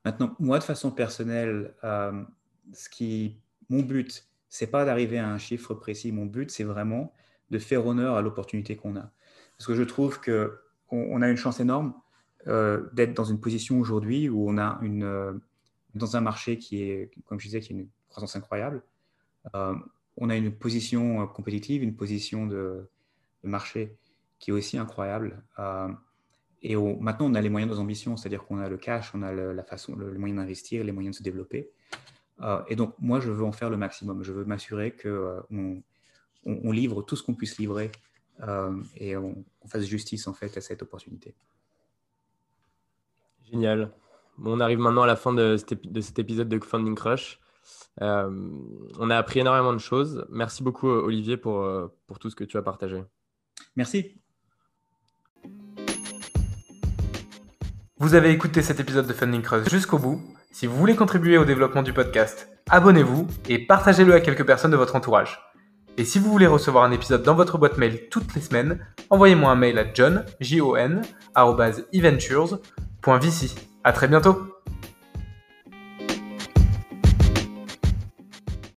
Maintenant, 0.04 0.34
moi, 0.38 0.58
de 0.58 0.64
façon 0.64 0.90
personnelle, 0.90 1.74
ce 1.82 2.88
qui, 2.88 3.36
mon 3.68 3.82
but, 3.82 4.26
c'est 4.48 4.66
pas 4.66 4.84
d'arriver 4.84 5.18
à 5.18 5.28
un 5.28 5.38
chiffre 5.38 5.74
précis. 5.74 6.10
Mon 6.10 6.26
but, 6.26 6.50
c'est 6.50 6.64
vraiment 6.64 7.12
de 7.50 7.58
faire 7.58 7.86
honneur 7.86 8.16
à 8.16 8.22
l'opportunité 8.22 8.76
qu'on 8.76 8.96
a. 8.96 9.12
Parce 9.58 9.66
que 9.66 9.74
je 9.74 9.82
trouve 9.82 10.20
que 10.20 10.58
on, 10.90 11.22
a 11.22 11.28
une 11.28 11.36
chance 11.36 11.60
énorme 11.60 11.94
d'être 12.46 13.14
dans 13.14 13.24
une 13.24 13.40
position 13.40 13.78
aujourd'hui 13.78 14.28
où 14.28 14.48
on 14.48 14.58
a 14.58 14.78
une, 14.82 15.40
dans 15.94 16.16
un 16.16 16.20
marché 16.20 16.58
qui 16.58 16.82
est, 16.82 17.10
comme 17.26 17.38
je 17.38 17.46
disais, 17.46 17.60
qui 17.60 17.72
a 17.72 17.76
une 17.76 17.86
croissance 18.08 18.36
incroyable 18.36 18.82
on 20.16 20.30
a 20.30 20.36
une 20.36 20.52
position 20.52 21.22
euh, 21.22 21.26
compétitive, 21.26 21.82
une 21.82 21.96
position 21.96 22.46
de, 22.46 22.88
marché 23.44 23.96
qui 24.38 24.50
est 24.50 24.52
aussi 24.52 24.78
incroyable. 24.78 25.42
Euh, 25.58 25.88
et 26.62 26.76
maintenant, 26.76 27.26
on 27.26 27.34
a 27.34 27.40
les 27.40 27.48
moyens 27.48 27.72
de 27.72 27.76
nos 27.76 27.82
ambitions, 27.82 28.16
c'est-à-dire 28.16 28.44
qu'on 28.44 28.58
a 28.58 28.68
le 28.68 28.76
cash, 28.76 29.12
on 29.14 29.22
a 29.22 29.32
le, 29.32 29.52
la 29.52 29.64
façon, 29.64 29.96
le, 29.96 30.12
d'investir, 30.12 30.84
les 30.84 30.92
moyens 30.92 31.16
de 31.16 31.18
se 31.18 31.22
développer. 31.24 31.70
Euh, 32.40 32.62
et 32.68 32.76
donc, 32.76 32.94
moi, 33.00 33.18
je 33.18 33.32
veux 33.32 33.44
en 33.44 33.50
faire 33.50 33.68
le 33.68 33.76
maximum. 33.76 34.22
Je 34.22 34.32
veux 34.32 34.44
m'assurer 34.44 34.92
qu'on 34.92 35.82
on, 36.44 36.70
livre 36.70 37.02
tout 37.02 37.16
ce 37.16 37.24
qu'on 37.24 37.34
puisse 37.34 37.58
livrer 37.58 37.90
et 38.96 39.16
on, 39.16 39.44
fasse 39.66 39.84
justice 39.86 40.28
en 40.28 40.34
fait 40.34 40.56
à 40.56 40.60
cette 40.60 40.82
opportunité. 40.82 41.34
Génial. 43.52 43.90
on 44.44 44.60
arrive 44.60 44.78
maintenant 44.78 45.02
à 45.02 45.06
la 45.06 45.16
fin 45.16 45.32
de 45.32 45.56
cet 45.56 46.18
épisode 46.18 46.48
de 46.48 46.58
Funding 46.58 46.94
Crush. 46.94 47.38
Euh, 48.00 48.30
on 48.98 49.10
a 49.10 49.16
appris 49.16 49.40
énormément 49.40 49.72
de 49.72 49.78
choses. 49.78 50.26
Merci 50.30 50.62
beaucoup, 50.62 50.88
euh, 50.88 51.02
Olivier, 51.02 51.36
pour, 51.36 51.60
euh, 51.60 51.94
pour 52.06 52.18
tout 52.18 52.30
ce 52.30 52.36
que 52.36 52.44
tu 52.44 52.56
as 52.56 52.62
partagé. 52.62 53.04
Merci. 53.76 54.16
Vous 57.98 58.14
avez 58.14 58.30
écouté 58.30 58.62
cet 58.62 58.80
épisode 58.80 59.06
de 59.06 59.12
Funding 59.12 59.42
Crush 59.42 59.68
jusqu'au 59.68 59.98
bout. 59.98 60.20
Si 60.50 60.66
vous 60.66 60.76
voulez 60.76 60.96
contribuer 60.96 61.38
au 61.38 61.44
développement 61.44 61.82
du 61.82 61.92
podcast, 61.92 62.50
abonnez-vous 62.68 63.26
et 63.48 63.64
partagez-le 63.66 64.14
à 64.14 64.20
quelques 64.20 64.46
personnes 64.46 64.72
de 64.72 64.76
votre 64.76 64.96
entourage. 64.96 65.51
Et 65.98 66.04
si 66.04 66.18
vous 66.18 66.30
voulez 66.30 66.46
recevoir 66.46 66.84
un 66.84 66.92
épisode 66.92 67.22
dans 67.22 67.34
votre 67.34 67.58
boîte 67.58 67.76
mail 67.76 68.08
toutes 68.10 68.34
les 68.34 68.40
semaines, 68.40 68.78
envoyez-moi 69.10 69.50
un 69.50 69.56
mail 69.56 69.78
à 69.78 69.84
john, 69.92 70.24
j 70.40 70.60
-O 70.60 70.76
-N, 70.76 71.02
À 73.84 73.92
très 73.92 74.08
bientôt 74.08 74.51